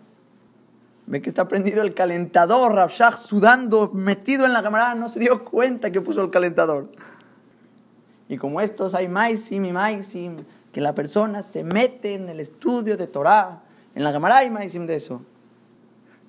Ve 1.12 1.22
que 1.22 1.27
está 1.27 1.46
prendido 1.50 1.82
el 1.82 1.94
calentador, 1.94 2.74
Rabshah 2.74 3.18
sudando, 3.18 3.91
metido 3.94 4.46
en 4.46 4.53
la 4.53 4.63
cámara, 4.63 4.96
no 4.96 5.10
se 5.10 5.20
dio 5.20 5.44
cuenta 5.44 5.91
que 5.91 6.00
puso 6.00 6.22
el 6.22 6.30
calentador. 6.30 6.89
Y 8.30 8.38
como 8.38 8.62
estos 8.62 8.96
hay 8.96 9.10
maisim 9.10 9.65
y 9.65 9.74
maisim, 9.74 10.46
que 10.72 10.80
la 10.80 10.96
persona 10.96 11.44
se 11.44 11.65
mete 11.65 12.13
en 12.13 12.30
el 12.30 12.39
estudio 12.39 12.96
de 12.96 13.08
Torah, 13.08 13.62
en 13.94 14.06
la 14.06 14.13
cámara 14.13 14.38
hay 14.38 14.50
maisim 14.50 14.88
de 14.88 14.96
eso. 14.96 15.22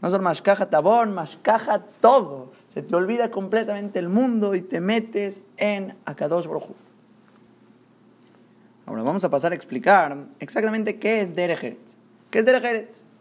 No 0.00 0.10
son 0.10 0.24
mashkaja 0.24 0.68
tabón, 0.68 1.14
mashkaja 1.14 1.84
todo. 2.00 2.50
Se 2.66 2.82
te 2.82 2.96
olvida 2.96 3.30
completamente 3.30 4.00
el 4.00 4.08
mundo 4.08 4.56
y 4.56 4.62
te 4.62 4.80
metes 4.80 5.44
en 5.58 5.96
Akadosh 6.06 6.48
Broju. 6.48 6.74
Ahora 8.86 9.04
vamos 9.04 9.22
a 9.22 9.30
pasar 9.30 9.52
a 9.52 9.54
explicar 9.54 10.26
exactamente 10.40 10.98
qué 10.98 11.20
es 11.20 11.36
Derech 11.36 11.78
¿Qué 12.30 12.40
es 12.40 12.44
Derech 12.44 13.11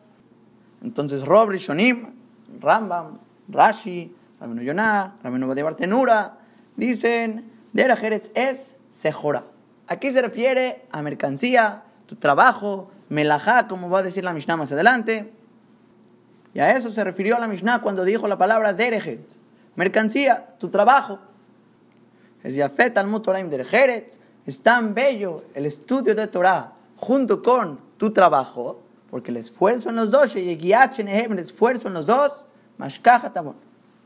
Entonces, 0.84 1.26
Rob 1.26 1.50
Rishonim, 1.50 2.14
Rambam, 2.60 3.20
Rashi, 3.50 4.14
Rabino 4.40 4.62
Yonah, 4.62 5.16
Rabino 5.24 5.48
Badibar 5.48 5.76
Tenura, 5.76 6.38
dicen 6.76 7.52
Derech 7.74 8.32
es 8.34 8.76
Sejora. 8.90 9.44
Aquí 9.88 10.12
se 10.12 10.22
refiere 10.22 10.86
a 10.92 11.02
mercancía, 11.02 11.84
tu 12.06 12.16
trabajo, 12.16 12.92
melajá, 13.10 13.68
como 13.68 13.90
va 13.90 14.00
a 14.00 14.04
decir 14.04 14.24
la 14.24 14.34
Mishnah 14.34 14.58
más 14.58 14.72
adelante. 14.72 15.32
Y 16.54 16.60
a 16.60 16.76
eso 16.76 16.92
se 16.92 17.04
refirió 17.04 17.38
la 17.40 17.48
Mishnah 17.48 17.82
cuando 17.82 18.04
dijo 18.04 18.28
la 18.28 18.38
palabra 18.38 18.74
Derech 18.74 19.20
mercancía, 19.76 20.56
tu 20.60 20.70
trabajo. 20.70 21.20
Es 22.44 22.56
Yafet 22.56 22.98
al 22.98 23.22
Toraim 23.22 23.50
Derech 23.50 24.18
es 24.46 24.62
tan 24.62 24.94
bello 24.94 25.44
el 25.54 25.66
estudio 25.66 26.16
de 26.16 26.28
Torah 26.28 26.74
junto 26.98 27.42
con 27.42 27.80
tu 27.98 28.12
trabajo, 28.12 28.82
porque 29.12 29.30
el 29.30 29.38
esfuerzo 29.38 29.90
en 29.90 29.98
los 29.98 30.10
dos, 30.10 30.36
el 30.36 31.40
esfuerzo 31.40 31.88
en 31.88 31.94
los 31.94 32.06
dos, 32.08 32.48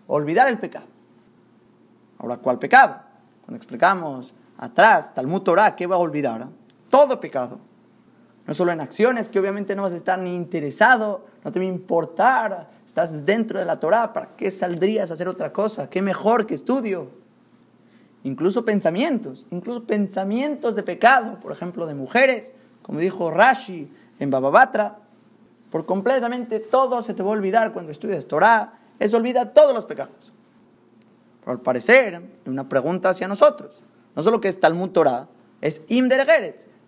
olvidar 0.07 0.49
el 0.49 0.57
pecado. 0.57 0.87
Ahora, 2.17 2.37
¿cuál 2.37 2.59
pecado? 2.59 2.99
Cuando 3.41 3.57
explicamos 3.57 4.33
atrás, 4.57 5.13
Talmud 5.13 5.41
Torah, 5.43 5.75
¿qué 5.75 5.85
va 5.85 5.95
a 5.95 5.99
olvidar? 5.99 6.47
Todo 6.89 7.19
pecado. 7.19 7.59
No 8.47 8.53
solo 8.53 8.71
en 8.71 8.81
acciones, 8.81 9.29
que 9.29 9.39
obviamente 9.39 9.75
no 9.75 9.83
vas 9.83 9.93
a 9.93 9.97
estar 9.97 10.19
ni 10.19 10.35
interesado, 10.35 11.25
no 11.43 11.51
te 11.51 11.59
va 11.59 11.65
a 11.65 11.69
importar, 11.69 12.69
estás 12.85 13.25
dentro 13.25 13.59
de 13.59 13.65
la 13.65 13.79
Torah, 13.79 14.11
¿para 14.11 14.35
qué 14.35 14.51
saldrías 14.51 15.11
a 15.11 15.13
hacer 15.13 15.29
otra 15.29 15.53
cosa? 15.53 15.89
¿Qué 15.89 16.01
mejor 16.01 16.45
que 16.45 16.55
estudio? 16.55 17.25
incluso 18.25 18.65
pensamientos, 18.65 19.45
incluso 19.51 19.85
pensamientos 19.85 20.75
de 20.75 20.81
pecado, 20.81 21.39
por 21.39 21.51
ejemplo, 21.51 21.85
de 21.85 21.93
mujeres, 21.93 22.55
como 22.81 22.99
dijo 22.99 23.29
Rashi 23.29 23.91
en 24.19 24.29
Bababatra, 24.29 24.99
por 25.71 25.85
completamente 25.85 26.59
todo 26.59 27.01
se 27.01 27.13
te 27.13 27.23
va 27.23 27.29
a 27.29 27.33
olvidar 27.33 27.73
cuando 27.73 27.91
estudias 27.91 28.27
Torah, 28.27 28.79
eso 28.99 29.17
olvida 29.17 29.53
todos 29.53 29.73
los 29.73 29.85
pecados. 29.85 30.33
Pero 31.41 31.51
al 31.51 31.61
parecer, 31.61 32.21
una 32.45 32.69
pregunta 32.69 33.09
hacia 33.09 33.27
nosotros, 33.27 33.83
no 34.15 34.23
solo 34.23 34.39
que 34.39 34.47
es 34.47 34.59
Talmud 34.59 34.89
Torah, 34.91 35.27
es 35.61 35.83
Imder 35.87 36.25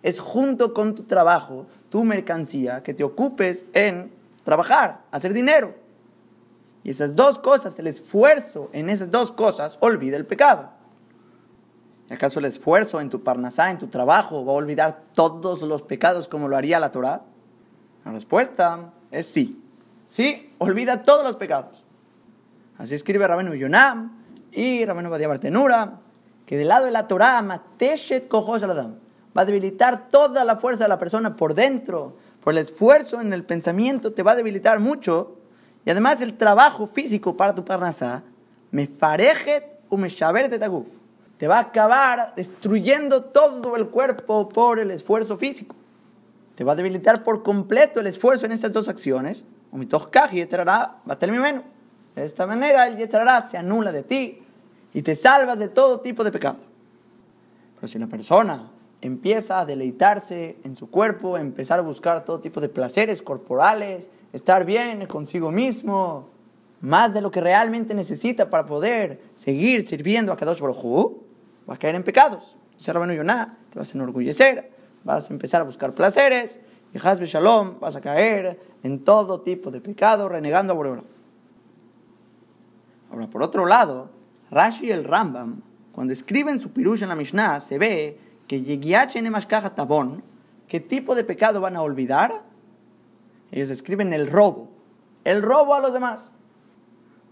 es 0.02 0.20
junto 0.20 0.72
con 0.72 0.94
tu 0.94 1.02
trabajo, 1.02 1.66
tu 1.90 2.04
mercancía, 2.04 2.82
que 2.82 2.94
te 2.94 3.04
ocupes 3.04 3.66
en 3.72 4.12
trabajar, 4.44 5.00
hacer 5.10 5.32
dinero. 5.32 5.74
Y 6.84 6.90
esas 6.90 7.14
dos 7.14 7.38
cosas, 7.38 7.78
el 7.78 7.88
esfuerzo 7.88 8.70
en 8.72 8.88
esas 8.88 9.10
dos 9.10 9.32
cosas, 9.32 9.76
olvida 9.80 10.16
el 10.16 10.26
pecado. 10.26 10.70
¿Acaso 12.10 12.38
el 12.38 12.46
esfuerzo 12.46 13.00
en 13.00 13.10
tu 13.10 13.22
parnasá, 13.22 13.70
en 13.70 13.78
tu 13.78 13.88
trabajo, 13.88 14.44
va 14.44 14.52
a 14.52 14.56
olvidar 14.56 15.02
todos 15.12 15.62
los 15.62 15.82
pecados 15.82 16.26
como 16.26 16.48
lo 16.48 16.56
haría 16.56 16.80
la 16.80 16.90
Torah? 16.90 17.22
La 18.04 18.12
respuesta 18.12 18.92
es 19.10 19.26
sí. 19.26 19.62
Sí, 20.06 20.54
olvida 20.56 21.02
todos 21.02 21.22
los 21.22 21.36
pecados. 21.36 21.84
Así 22.78 22.94
escribe 22.94 23.28
Rabenu 23.28 23.54
Yonam 23.54 24.22
y 24.52 24.86
Rabenu 24.86 25.10
Badia 25.10 25.28
Bartenura, 25.28 26.00
que 26.46 26.56
del 26.56 26.68
lado 26.68 26.86
de 26.86 26.92
la 26.92 27.06
Torah, 27.06 27.42
Mateshet 27.42 28.32
va 28.32 29.42
a 29.42 29.44
debilitar 29.44 30.08
toda 30.08 30.44
la 30.44 30.56
fuerza 30.56 30.84
de 30.84 30.88
la 30.88 30.98
persona 30.98 31.36
por 31.36 31.54
dentro, 31.54 32.16
por 32.42 32.54
el 32.54 32.58
esfuerzo 32.58 33.20
en 33.20 33.34
el 33.34 33.44
pensamiento 33.44 34.14
te 34.14 34.22
va 34.22 34.32
a 34.32 34.36
debilitar 34.36 34.80
mucho, 34.80 35.36
y 35.84 35.90
además 35.90 36.22
el 36.22 36.38
trabajo 36.38 36.86
físico 36.86 37.36
para 37.36 37.54
tu 37.54 37.66
parnasá, 37.66 38.22
me 38.70 38.86
farejet 38.86 39.82
u 39.90 39.98
me 39.98 40.08
de 40.08 40.58
taguf 40.58 40.86
te 41.38 41.46
va 41.46 41.58
a 41.58 41.60
acabar 41.60 42.34
destruyendo 42.34 43.22
todo 43.22 43.76
el 43.76 43.88
cuerpo 43.88 44.48
por 44.48 44.80
el 44.80 44.90
esfuerzo 44.90 45.38
físico. 45.38 45.76
Te 46.56 46.64
va 46.64 46.72
a 46.72 46.76
debilitar 46.76 47.22
por 47.22 47.44
completo 47.44 48.00
el 48.00 48.08
esfuerzo 48.08 48.44
en 48.44 48.52
estas 48.52 48.72
dos 48.72 48.88
acciones. 48.88 49.44
De 49.70 49.86
esta 52.24 52.46
manera 52.46 52.88
el 52.88 52.96
yetzarará 52.96 53.40
se 53.42 53.56
anula 53.56 53.92
de 53.92 54.02
ti 54.02 54.42
y 54.92 55.02
te 55.02 55.14
salvas 55.14 55.60
de 55.60 55.68
todo 55.68 56.00
tipo 56.00 56.24
de 56.24 56.32
pecado. 56.32 56.58
Pero 57.76 57.86
si 57.86 57.98
una 57.98 58.08
persona 58.08 58.72
empieza 59.00 59.60
a 59.60 59.64
deleitarse 59.64 60.56
en 60.64 60.74
su 60.74 60.90
cuerpo, 60.90 61.38
empezar 61.38 61.78
a 61.78 61.82
buscar 61.82 62.24
todo 62.24 62.40
tipo 62.40 62.60
de 62.60 62.68
placeres 62.68 63.22
corporales, 63.22 64.08
estar 64.32 64.64
bien 64.64 65.06
consigo 65.06 65.52
mismo, 65.52 66.30
más 66.80 67.14
de 67.14 67.20
lo 67.20 67.30
que 67.30 67.40
realmente 67.40 67.94
necesita 67.94 68.50
para 68.50 68.66
poder 68.66 69.20
seguir 69.36 69.86
sirviendo 69.86 70.32
a 70.32 70.36
Kadosh 70.36 70.60
Baruj 70.60 71.27
vas 71.68 71.76
a 71.76 71.78
caer 71.78 71.94
en 71.94 72.02
pecados. 72.02 72.56
Dice 72.76 72.92
Rabenu 72.92 73.12
Yonah, 73.12 73.58
te 73.70 73.78
vas 73.78 73.94
a 73.94 73.98
enorgullecer, 73.98 74.72
vas 75.04 75.28
a 75.30 75.32
empezar 75.34 75.60
a 75.60 75.64
buscar 75.64 75.94
placeres, 75.94 76.58
y 76.94 76.98
Hasbe 76.98 77.26
Shalom, 77.26 77.78
vas 77.78 77.94
a 77.94 78.00
caer 78.00 78.58
en 78.82 79.04
todo 79.04 79.42
tipo 79.42 79.70
de 79.70 79.82
pecado, 79.82 80.28
renegando 80.30 80.72
a 80.72 80.76
Boreola. 80.76 81.02
Ahora, 83.10 83.28
por 83.28 83.42
otro 83.42 83.66
lado, 83.66 84.10
Rashi 84.50 84.86
y 84.86 84.90
el 84.90 85.04
Rambam, 85.04 85.60
cuando 85.92 86.14
escriben 86.14 86.58
su 86.58 86.70
pirush 86.70 87.02
en 87.02 87.10
la 87.10 87.14
Mishnah, 87.14 87.60
se 87.60 87.76
ve 87.76 88.18
que 88.46 88.62
Nemashkaja 89.20 89.74
Tabón, 89.74 90.22
¿qué 90.68 90.80
tipo 90.80 91.14
de 91.14 91.24
pecado 91.24 91.60
van 91.60 91.76
a 91.76 91.82
olvidar? 91.82 92.44
Ellos 93.50 93.68
escriben 93.68 94.14
el 94.14 94.26
robo, 94.26 94.68
el 95.24 95.42
robo 95.42 95.74
a 95.74 95.80
los 95.80 95.92
demás. 95.92 96.32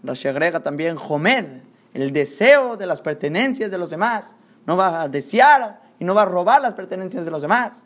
Rashi 0.03 0.27
agrega 0.27 0.59
también 0.61 0.95
Jomed, 0.95 1.61
el 1.93 2.11
deseo 2.11 2.77
de 2.77 2.87
las 2.87 3.01
pertenencias 3.01 3.71
de 3.71 3.77
los 3.77 3.89
demás. 3.89 4.37
No 4.65 4.77
va 4.77 5.03
a 5.03 5.09
desear 5.09 5.81
y 5.99 6.05
no 6.05 6.13
va 6.13 6.23
a 6.23 6.25
robar 6.25 6.61
las 6.61 6.73
pertenencias 6.73 7.25
de 7.25 7.31
los 7.31 7.41
demás. 7.41 7.83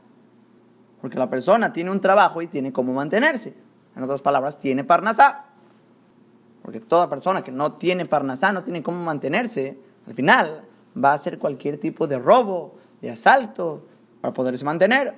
Porque 0.99 1.17
la 1.17 1.29
persona 1.29 1.73
tiene 1.73 1.91
un 1.91 2.01
trabajo 2.01 2.41
y 2.41 2.47
tiene 2.47 2.71
cómo 2.71 2.93
mantenerse. 2.93 3.55
En 3.95 4.03
otras 4.03 4.21
palabras, 4.21 4.59
tiene 4.59 4.83
parnasá. 4.83 5.45
Porque 6.61 6.79
toda 6.79 7.09
persona 7.09 7.43
que 7.43 7.51
no 7.51 7.73
tiene 7.73 8.05
parnasá, 8.05 8.51
no 8.51 8.63
tiene 8.63 8.83
cómo 8.83 9.03
mantenerse, 9.03 9.79
al 10.07 10.13
final 10.13 10.65
va 11.01 11.11
a 11.11 11.13
hacer 11.13 11.39
cualquier 11.39 11.79
tipo 11.79 12.07
de 12.07 12.19
robo, 12.19 12.75
de 13.01 13.09
asalto, 13.09 13.85
para 14.21 14.33
poderse 14.33 14.63
mantener. 14.63 15.15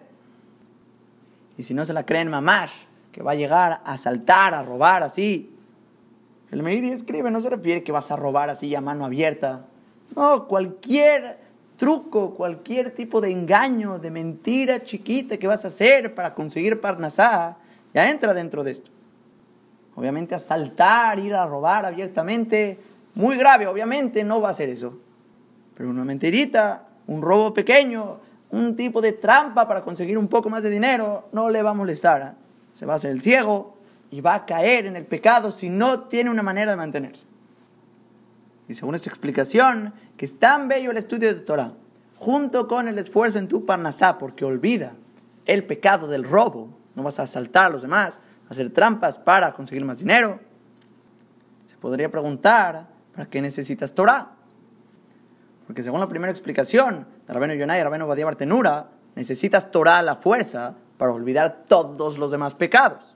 Y 1.58 1.64
si 1.64 1.74
no 1.74 1.86
se 1.86 1.94
la 1.94 2.06
creen 2.06 2.30
mamash, 2.30 2.72
que 3.12 3.22
va 3.22 3.32
a 3.32 3.36
llegar 3.36 3.82
a 3.84 3.94
asaltar, 3.94 4.54
a 4.54 4.64
robar 4.64 5.04
así, 5.04 5.53
el 6.54 6.62
Meiri 6.62 6.92
escribe, 6.92 7.32
no 7.32 7.42
se 7.42 7.50
refiere 7.50 7.84
que 7.84 7.92
vas 7.92 8.12
a 8.12 8.16
robar 8.16 8.52
así 8.52 8.76
a 8.76 8.82
mano 8.82 9.06
abierta. 9.06 9.66
No, 10.16 10.48
cualquier 10.48 11.40
truco, 11.78 12.36
cualquier 12.36 12.92
tipo 12.92 13.22
de 13.22 13.32
engaño, 13.32 13.98
de 13.98 14.12
mentira 14.12 14.84
chiquita 14.84 15.38
que 15.38 15.48
vas 15.48 15.66
a 15.66 15.70
hacer 15.70 16.14
para 16.14 16.36
conseguir 16.36 16.80
parnasá, 16.80 17.58
ya 17.92 18.08
entra 18.08 18.36
dentro 18.36 18.64
de 18.64 18.70
esto. 18.70 18.92
Obviamente 19.96 20.36
asaltar, 20.36 21.18
ir 21.18 21.34
a 21.34 21.48
robar 21.48 21.88
abiertamente, 21.88 22.80
muy 23.16 23.36
grave, 23.36 23.66
obviamente 23.66 24.24
no 24.24 24.40
va 24.40 24.50
a 24.50 24.54
ser 24.54 24.70
eso. 24.70 25.00
Pero 25.76 25.90
una 25.90 26.06
mentirita, 26.06 26.88
un 27.08 27.24
robo 27.24 27.52
pequeño, 27.52 28.18
un 28.52 28.76
tipo 28.76 29.02
de 29.02 29.14
trampa 29.14 29.68
para 29.68 29.82
conseguir 29.82 30.20
un 30.20 30.28
poco 30.28 30.52
más 30.52 30.62
de 30.62 30.70
dinero, 30.70 31.30
no 31.32 31.50
le 31.50 31.64
va 31.64 31.72
a 31.72 31.74
molestar. 31.74 32.36
Se 32.74 32.86
va 32.86 32.94
a 32.94 32.96
hacer 32.98 33.10
el 33.10 33.24
ciego, 33.24 33.74
y 34.14 34.22
va 34.22 34.36
a 34.36 34.46
caer 34.46 34.86
en 34.86 34.96
el 34.96 35.08
pecado 35.08 35.50
si 35.50 35.70
no 35.70 36.02
tiene 36.02 36.30
una 36.30 36.44
manera 36.44 36.70
de 36.70 36.78
mantenerse. 36.78 37.26
Y 38.68 38.76
según 38.76 38.94
esta 38.94 39.10
explicación, 39.10 39.92
que 40.18 40.26
es 40.26 40.38
tan 40.38 40.68
bello 40.68 40.92
el 40.92 40.98
estudio 40.98 41.34
de 41.34 41.40
Torah, 41.40 41.72
junto 42.16 42.68
con 42.68 42.88
el 42.88 43.00
esfuerzo 43.00 43.40
en 43.40 43.48
tu 43.48 43.66
parnasá, 43.66 44.20
porque 44.20 44.46
olvida 44.46 44.94
el 45.48 45.66
pecado 45.66 46.08
del 46.08 46.26
robo, 46.26 46.70
no 46.94 47.02
vas 47.02 47.20
a 47.20 47.24
asaltar 47.24 47.66
a 47.66 47.70
los 47.70 47.82
demás, 47.82 48.22
hacer 48.50 48.70
trampas 48.70 49.18
para 49.18 49.52
conseguir 49.54 49.84
más 49.84 49.98
dinero, 49.98 50.40
se 51.66 51.76
podría 51.78 52.12
preguntar, 52.12 52.86
¿para 53.16 53.28
qué 53.28 53.42
necesitas 53.42 53.96
Torah? 53.96 54.34
Porque 55.66 55.82
según 55.82 56.02
la 56.02 56.08
primera 56.08 56.30
explicación 56.30 57.08
de 57.26 57.34
Rabeno 57.34 57.56
Yonai 57.56 57.80
y 57.80 57.84
Rabeno 57.84 58.06
Badia 58.06 58.26
Bartenura, 58.26 58.92
necesitas 59.16 59.72
Torah 59.72 59.98
a 59.98 60.04
la 60.04 60.18
fuerza 60.18 60.76
para 61.00 61.12
olvidar 61.12 61.66
todos 61.68 62.20
los 62.20 62.30
demás 62.30 62.54
pecados. 62.54 63.13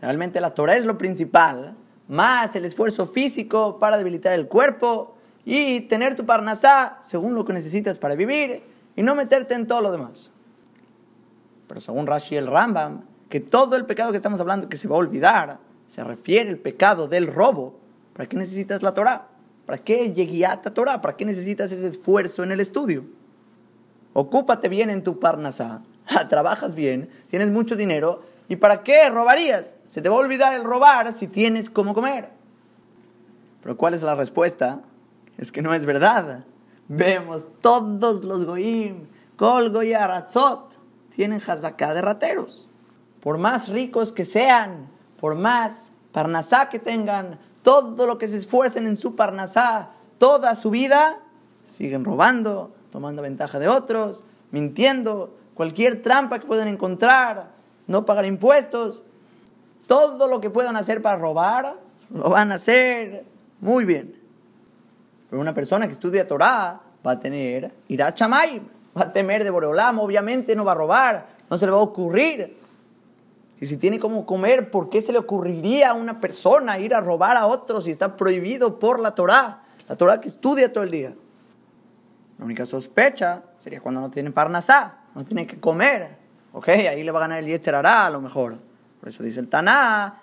Realmente 0.00 0.40
la 0.40 0.54
Torah 0.54 0.76
es 0.76 0.84
lo 0.84 0.96
principal, 0.96 1.74
más 2.08 2.54
el 2.56 2.64
esfuerzo 2.64 3.06
físico 3.06 3.78
para 3.78 3.98
debilitar 3.98 4.32
el 4.32 4.48
cuerpo 4.48 5.14
y 5.44 5.82
tener 5.82 6.14
tu 6.14 6.26
parnasá 6.26 6.98
según 7.02 7.34
lo 7.34 7.44
que 7.44 7.52
necesitas 7.52 7.98
para 7.98 8.14
vivir 8.14 8.62
y 8.96 9.02
no 9.02 9.14
meterte 9.14 9.54
en 9.54 9.66
todo 9.66 9.80
lo 9.80 9.92
demás. 9.92 10.30
Pero 11.68 11.80
según 11.80 12.06
Rashi 12.06 12.36
el 12.36 12.46
Rambam, 12.46 13.02
que 13.28 13.40
todo 13.40 13.76
el 13.76 13.86
pecado 13.86 14.10
que 14.10 14.16
estamos 14.16 14.40
hablando 14.40 14.68
que 14.68 14.76
se 14.76 14.88
va 14.88 14.96
a 14.96 14.98
olvidar, 14.98 15.58
se 15.86 16.02
refiere 16.02 16.50
al 16.50 16.58
pecado 16.58 17.06
del 17.06 17.26
robo. 17.26 17.78
¿Para 18.12 18.28
qué 18.28 18.36
necesitas 18.36 18.82
la 18.82 18.92
Torah? 18.92 19.28
¿Para 19.66 19.78
qué 19.78 20.12
lleguiata 20.12 20.70
a 20.70 20.74
Torah? 20.74 21.00
¿Para 21.00 21.16
qué 21.16 21.24
necesitas 21.24 21.70
ese 21.70 21.86
esfuerzo 21.86 22.42
en 22.42 22.52
el 22.52 22.60
estudio? 22.60 23.04
Ocúpate 24.12 24.68
bien 24.68 24.90
en 24.90 25.04
tu 25.04 25.20
parnasá, 25.20 25.82
trabajas 26.28 26.74
bien, 26.74 27.08
tienes 27.28 27.50
mucho 27.50 27.76
dinero 27.76 28.24
¿Y 28.50 28.56
para 28.56 28.82
qué 28.82 29.08
robarías? 29.08 29.76
Se 29.86 30.02
te 30.02 30.08
va 30.08 30.16
a 30.16 30.18
olvidar 30.18 30.54
el 30.54 30.64
robar 30.64 31.12
si 31.12 31.28
tienes 31.28 31.70
cómo 31.70 31.94
comer. 31.94 32.30
Pero 33.62 33.76
¿cuál 33.76 33.94
es 33.94 34.02
la 34.02 34.16
respuesta? 34.16 34.80
Es 35.38 35.52
que 35.52 35.62
no 35.62 35.72
es 35.72 35.86
verdad. 35.86 36.44
Vemos 36.88 37.48
todos 37.60 38.24
los 38.24 38.44
goyim 38.44 39.06
Colgo 39.36 39.84
y 39.84 39.92
Aratzot 39.92 40.76
tienen 41.14 41.40
hazaká 41.40 41.94
de 41.94 42.02
rateros. 42.02 42.68
Por 43.20 43.38
más 43.38 43.68
ricos 43.68 44.12
que 44.12 44.24
sean, 44.24 44.88
por 45.20 45.36
más 45.36 45.92
parnasá 46.10 46.68
que 46.70 46.80
tengan, 46.80 47.38
todo 47.62 48.04
lo 48.04 48.18
que 48.18 48.26
se 48.26 48.36
esfuercen 48.36 48.88
en 48.88 48.96
su 48.96 49.14
parnasá, 49.14 49.90
toda 50.18 50.56
su 50.56 50.70
vida, 50.70 51.20
siguen 51.66 52.04
robando, 52.04 52.74
tomando 52.90 53.22
ventaja 53.22 53.60
de 53.60 53.68
otros, 53.68 54.24
mintiendo, 54.50 55.36
cualquier 55.54 56.02
trampa 56.02 56.40
que 56.40 56.48
puedan 56.48 56.66
encontrar, 56.66 57.59
no 57.90 58.06
pagar 58.06 58.24
impuestos, 58.24 59.02
todo 59.88 60.28
lo 60.28 60.40
que 60.40 60.48
puedan 60.48 60.76
hacer 60.76 61.02
para 61.02 61.18
robar, 61.18 61.74
lo 62.08 62.30
van 62.30 62.52
a 62.52 62.54
hacer 62.54 63.24
muy 63.60 63.84
bien. 63.84 64.14
Pero 65.28 65.42
una 65.42 65.52
persona 65.52 65.86
que 65.86 65.92
estudia 65.92 66.24
Torah 66.24 66.80
va 67.04 67.10
a 67.10 67.18
tener 67.18 67.72
irá 67.88 68.14
chamay, 68.14 68.62
va 68.96 69.02
a 69.02 69.12
temer 69.12 69.42
de 69.42 69.50
Boreolam, 69.50 69.98
obviamente 69.98 70.54
no 70.54 70.64
va 70.64 70.70
a 70.70 70.76
robar, 70.76 71.26
no 71.50 71.58
se 71.58 71.66
le 71.66 71.72
va 71.72 71.78
a 71.78 71.82
ocurrir. 71.82 72.56
Y 73.60 73.66
si 73.66 73.76
tiene 73.76 73.98
como 73.98 74.24
comer, 74.24 74.70
¿por 74.70 74.88
qué 74.88 75.02
se 75.02 75.10
le 75.10 75.18
ocurriría 75.18 75.90
a 75.90 75.94
una 75.94 76.20
persona 76.20 76.78
ir 76.78 76.94
a 76.94 77.00
robar 77.00 77.36
a 77.36 77.46
otros 77.46 77.84
si 77.84 77.90
está 77.90 78.16
prohibido 78.16 78.78
por 78.78 79.00
la 79.00 79.16
Torah? 79.16 79.64
La 79.88 79.96
Torah 79.96 80.20
que 80.20 80.28
estudia 80.28 80.72
todo 80.72 80.84
el 80.84 80.92
día. 80.92 81.12
La 82.38 82.44
única 82.44 82.64
sospecha 82.66 83.42
sería 83.58 83.80
cuando 83.80 84.00
no 84.00 84.12
tiene 84.12 84.30
parnasá, 84.30 84.98
no 85.12 85.24
tiene 85.24 85.44
que 85.44 85.58
comer. 85.58 86.19
Ok, 86.52 86.68
ahí 86.68 87.02
le 87.02 87.10
va 87.12 87.20
a 87.20 87.22
ganar 87.22 87.38
el 87.38 87.46
Yetzer 87.46 87.74
a 87.74 88.10
lo 88.10 88.20
mejor. 88.20 88.58
Por 88.98 89.08
eso 89.08 89.22
dice 89.22 89.40
el 89.40 89.48
Taná, 89.48 90.20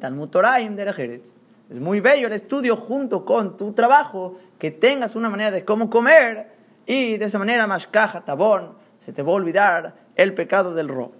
Talmud 0.00 0.28
Toraim 0.28 0.74
de 0.74 1.22
Es 1.70 1.80
muy 1.80 2.00
bello 2.00 2.26
el 2.26 2.32
estudio 2.32 2.76
junto 2.76 3.24
con 3.24 3.56
tu 3.56 3.72
trabajo, 3.72 4.38
que 4.58 4.70
tengas 4.70 5.14
una 5.14 5.30
manera 5.30 5.50
de 5.50 5.64
cómo 5.64 5.88
comer 5.88 6.52
y 6.86 7.16
de 7.16 7.24
esa 7.26 7.38
manera 7.38 7.66
más 7.66 7.86
caja, 7.86 8.24
tabón, 8.24 8.74
se 9.04 9.12
te 9.12 9.22
va 9.22 9.32
a 9.32 9.34
olvidar 9.34 9.94
el 10.16 10.34
pecado 10.34 10.74
del 10.74 10.88
robo. 10.88 11.12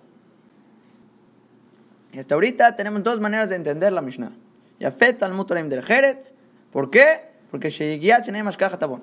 Y 2.12 2.18
hasta 2.18 2.34
ahorita 2.34 2.76
tenemos 2.76 3.02
dos 3.02 3.20
maneras 3.20 3.49
de 3.49 3.56
entender 3.56 3.92
la 3.92 4.02
Mishnah. 4.02 4.32
Yafet 4.80 5.18
Talmud 5.18 5.46
Toraim 5.46 5.68
del 5.68 5.82
Jerez. 5.82 6.34
¿Por 6.72 6.90
qué? 6.90 7.32
Porque 7.50 7.70
Sheyigiat 7.70 8.28
más 8.42 8.56
caja 8.56 8.78
tabón. 8.78 9.02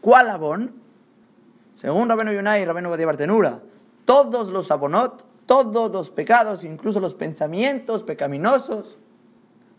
¿Cuál 0.00 0.30
abón? 0.30 0.74
Según 1.74 2.08
Rabenu 2.08 2.32
Yonai 2.32 2.62
y 2.62 2.64
Rabenu 2.64 2.90
Badia 2.90 3.06
Bartenura, 3.06 3.60
todos 4.08 4.48
los 4.48 4.70
abonot, 4.70 5.22
todos 5.44 5.92
los 5.92 6.10
pecados, 6.10 6.64
incluso 6.64 6.98
los 6.98 7.14
pensamientos 7.14 8.02
pecaminosos, 8.02 8.96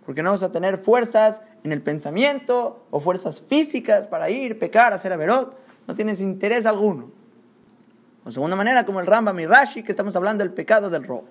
porque 0.05 0.21
no 0.21 0.29
vas 0.29 0.43
a 0.43 0.51
tener 0.51 0.77
fuerzas 0.77 1.41
en 1.63 1.71
el 1.71 1.81
pensamiento 1.81 2.86
o 2.91 3.00
fuerzas 3.00 3.41
físicas 3.41 4.05
para 4.05 4.29
ir, 4.29 4.59
pecar, 4.59 4.93
hacer 4.93 5.12
averot, 5.12 5.57
no 5.88 5.95
tienes 5.95 6.21
interés 6.21 6.67
alguno. 6.67 7.09
O 8.24 8.29
segunda 8.29 8.55
manera, 8.55 8.86
como 8.86 9.00
el 9.00 9.07
Rambam 9.07 9.39
y 9.39 9.48
Rashi, 9.48 9.81
que 9.81 9.93
estamos 9.93 10.15
hablando 10.15 10.43
del 10.43 10.53
pecado 10.53 10.91
del 10.91 11.05
robo. 11.05 11.25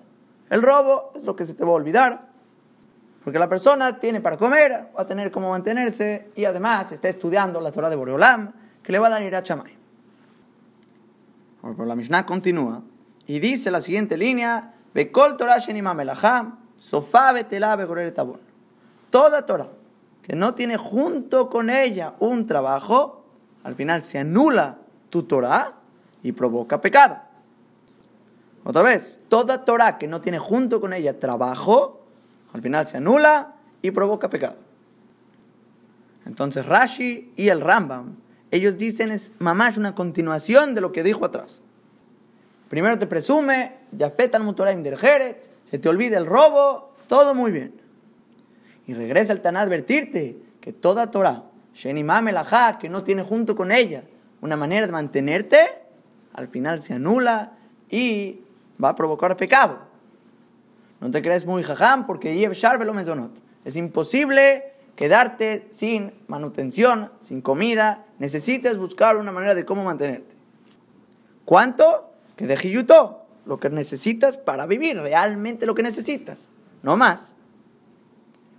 El 0.49 0.61
robo 0.61 1.13
es 1.15 1.23
lo 1.23 1.37
que 1.37 1.45
se 1.45 1.53
te 1.53 1.63
va 1.63 1.69
a 1.69 1.75
olvidar, 1.75 2.27
porque 3.23 3.39
la 3.39 3.47
persona 3.47 3.97
tiene 3.97 4.19
para 4.19 4.35
comer, 4.35 4.89
va 4.93 5.03
a 5.03 5.05
tener 5.05 5.31
cómo 5.31 5.51
mantenerse 5.51 6.33
y 6.35 6.43
además 6.43 6.91
está 6.91 7.07
estudiando 7.07 7.61
la 7.61 7.71
Torah 7.71 7.89
de 7.89 7.95
Boreolam, 7.95 8.51
que 8.83 8.91
le 8.91 8.99
va 8.99 9.07
a 9.07 9.11
dar 9.11 9.23
ir 9.23 9.37
a 9.37 9.41
Chamay. 9.41 9.78
Pero 11.61 11.85
la 11.85 11.95
Mishnah 11.95 12.25
continúa 12.25 12.81
y 13.27 13.39
dice 13.39 13.71
la 13.71 13.81
siguiente 13.81 14.17
línea: 14.17 14.73
Bekol 14.93 15.37
Torah 15.37 15.59
sofá 16.77 17.33
tabón. 18.15 18.39
Toda 19.09 19.45
Torah 19.45 19.69
que 20.23 20.35
no 20.35 20.53
tiene 20.53 20.77
junto 20.77 21.49
con 21.49 21.69
ella 21.69 22.13
un 22.19 22.45
trabajo, 22.45 23.23
al 23.63 23.75
final 23.75 24.03
se 24.03 24.19
anula 24.19 24.77
tu 25.09 25.23
Torah 25.23 25.73
y 26.21 26.31
provoca 26.31 26.79
pecado. 26.81 27.17
Otra 28.63 28.83
vez, 28.83 29.19
toda 29.27 29.65
Torah 29.65 29.97
que 29.97 30.07
no 30.07 30.21
tiene 30.21 30.37
junto 30.37 30.79
con 30.79 30.93
ella 30.93 31.17
trabajo, 31.17 32.01
al 32.53 32.61
final 32.61 32.87
se 32.87 32.97
anula 32.97 33.55
y 33.81 33.91
provoca 33.91 34.29
pecado. 34.29 34.57
Entonces 36.25 36.65
Rashi 36.65 37.33
y 37.35 37.49
el 37.49 37.61
Rambam 37.61 38.17
ellos 38.51 38.77
dicen 38.77 39.11
es 39.11 39.33
mamás 39.39 39.77
una 39.77 39.95
continuación 39.95 40.73
de 40.73 40.81
lo 40.81 40.91
que 40.91 41.03
dijo 41.03 41.25
atrás. 41.25 41.61
Primero 42.69 42.97
te 42.97 43.07
presume, 43.07 43.77
Yafet 43.91 44.33
al 44.35 44.43
Mutoraim 44.43 44.83
del 44.83 44.97
Jerez, 44.97 45.49
se 45.65 45.79
te 45.79 45.89
olvida 45.89 46.17
el 46.17 46.25
robo, 46.25 46.93
todo 47.07 47.33
muy 47.33 47.51
bien. 47.51 47.73
Y 48.87 48.93
regresa 48.93 49.33
el 49.33 49.41
Tan 49.41 49.57
a 49.57 49.61
advertirte 49.61 50.37
que 50.61 50.73
toda 50.73 51.11
Torah, 51.11 51.43
Shenimame 51.73 52.33
que 52.79 52.89
no 52.89 53.03
tiene 53.03 53.23
junto 53.23 53.55
con 53.55 53.71
ella 53.71 54.03
una 54.41 54.55
manera 54.55 54.85
de 54.85 54.91
mantenerte, 54.91 55.59
al 56.33 56.47
final 56.47 56.81
se 56.81 56.93
anula 56.93 57.53
y 57.89 58.41
va 58.81 58.89
a 58.89 58.95
provocar 58.95 59.35
pecado. 59.35 59.79
No 61.01 61.11
te 61.11 61.21
crees 61.21 61.45
muy 61.45 61.63
jajam 61.63 62.05
porque 62.05 62.35
Yev 62.35 62.53
Sharbelo 62.53 62.93
Es 63.65 63.75
imposible 63.75 64.73
quedarte 64.95 65.67
sin 65.69 66.13
manutención, 66.27 67.11
sin 67.19 67.41
comida, 67.41 68.05
necesitas 68.19 68.77
buscar 68.77 69.17
una 69.17 69.31
manera 69.31 69.55
de 69.55 69.65
cómo 69.65 69.83
mantenerte. 69.83 70.35
¿Cuánto? 71.45 72.11
Que 72.35 72.45
de 72.45 72.55
Hiyuto, 72.55 73.25
lo 73.45 73.59
que 73.59 73.69
necesitas 73.69 74.37
para 74.37 74.65
vivir, 74.67 74.97
realmente 74.97 75.65
lo 75.65 75.73
que 75.73 75.81
necesitas, 75.83 76.47
no 76.83 76.95
más. 76.95 77.33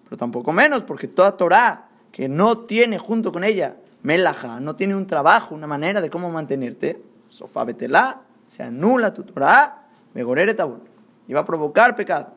Pero 0.04 0.16
tampoco 0.16 0.52
menos, 0.52 0.82
porque 0.82 1.06
toda 1.06 1.36
Torah 1.36 1.88
que 2.10 2.28
no 2.28 2.58
tiene 2.58 2.98
junto 2.98 3.30
con 3.30 3.44
ella 3.44 3.76
melaja, 4.02 4.58
no 4.58 4.74
tiene 4.74 4.96
un 4.96 5.06
trabajo, 5.06 5.54
una 5.54 5.68
manera 5.68 6.00
de 6.00 6.10
cómo 6.10 6.30
mantenerte, 6.30 7.02
sofá 7.28 7.64
betela, 7.64 8.22
se 8.46 8.64
anula 8.64 9.14
tu 9.14 9.22
Torah, 9.22 9.86
megorere 10.14 10.54
tabul, 10.54 10.80
y 11.28 11.32
va 11.32 11.40
a 11.40 11.44
provocar 11.44 11.94
pecado. 11.94 12.34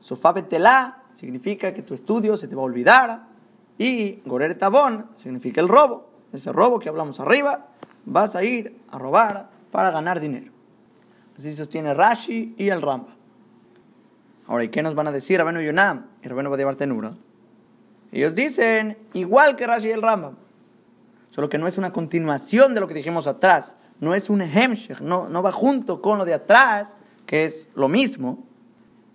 Sofá 0.00 0.32
betela 0.32 1.04
significa 1.14 1.72
que 1.72 1.82
tu 1.82 1.94
estudio 1.94 2.36
se 2.36 2.48
te 2.48 2.54
va 2.54 2.62
a 2.62 2.64
olvidar. 2.64 3.26
Y 3.78 4.22
Gorer 4.24 4.54
Tabón 4.54 5.06
significa 5.16 5.60
el 5.60 5.68
robo. 5.68 6.05
Ese 6.32 6.52
robo 6.52 6.78
que 6.78 6.88
hablamos 6.88 7.20
arriba, 7.20 7.68
vas 8.04 8.36
a 8.36 8.44
ir 8.44 8.76
a 8.90 8.98
robar 8.98 9.50
para 9.70 9.90
ganar 9.90 10.20
dinero. 10.20 10.52
Así 11.36 11.52
sostiene 11.54 11.92
Rashi 11.92 12.54
y 12.56 12.68
el 12.68 12.80
Ramba. 12.82 13.14
Ahora, 14.46 14.64
¿y 14.64 14.68
qué 14.68 14.82
nos 14.82 14.94
van 14.94 15.08
a 15.08 15.12
decir 15.12 15.38
Rabenu 15.38 15.60
Yonam 15.60 16.06
y 16.22 16.28
Rabenu 16.28 16.50
Badibar 16.50 16.76
Tenura? 16.76 17.14
Ellos 18.12 18.34
dicen, 18.34 18.96
igual 19.12 19.56
que 19.56 19.66
Rashi 19.66 19.88
y 19.88 19.90
el 19.90 20.02
Ramba, 20.02 20.32
solo 21.30 21.48
que 21.48 21.58
no 21.58 21.66
es 21.66 21.76
una 21.76 21.92
continuación 21.92 22.72
de 22.72 22.80
lo 22.80 22.88
que 22.88 22.94
dijimos 22.94 23.26
atrás, 23.26 23.76
no 24.00 24.14
es 24.14 24.30
un 24.30 24.40
hemshech, 24.40 25.00
no, 25.00 25.28
no 25.28 25.42
va 25.42 25.52
junto 25.52 26.00
con 26.00 26.18
lo 26.18 26.24
de 26.24 26.34
atrás, 26.34 26.96
que 27.26 27.44
es 27.44 27.66
lo 27.74 27.88
mismo, 27.88 28.44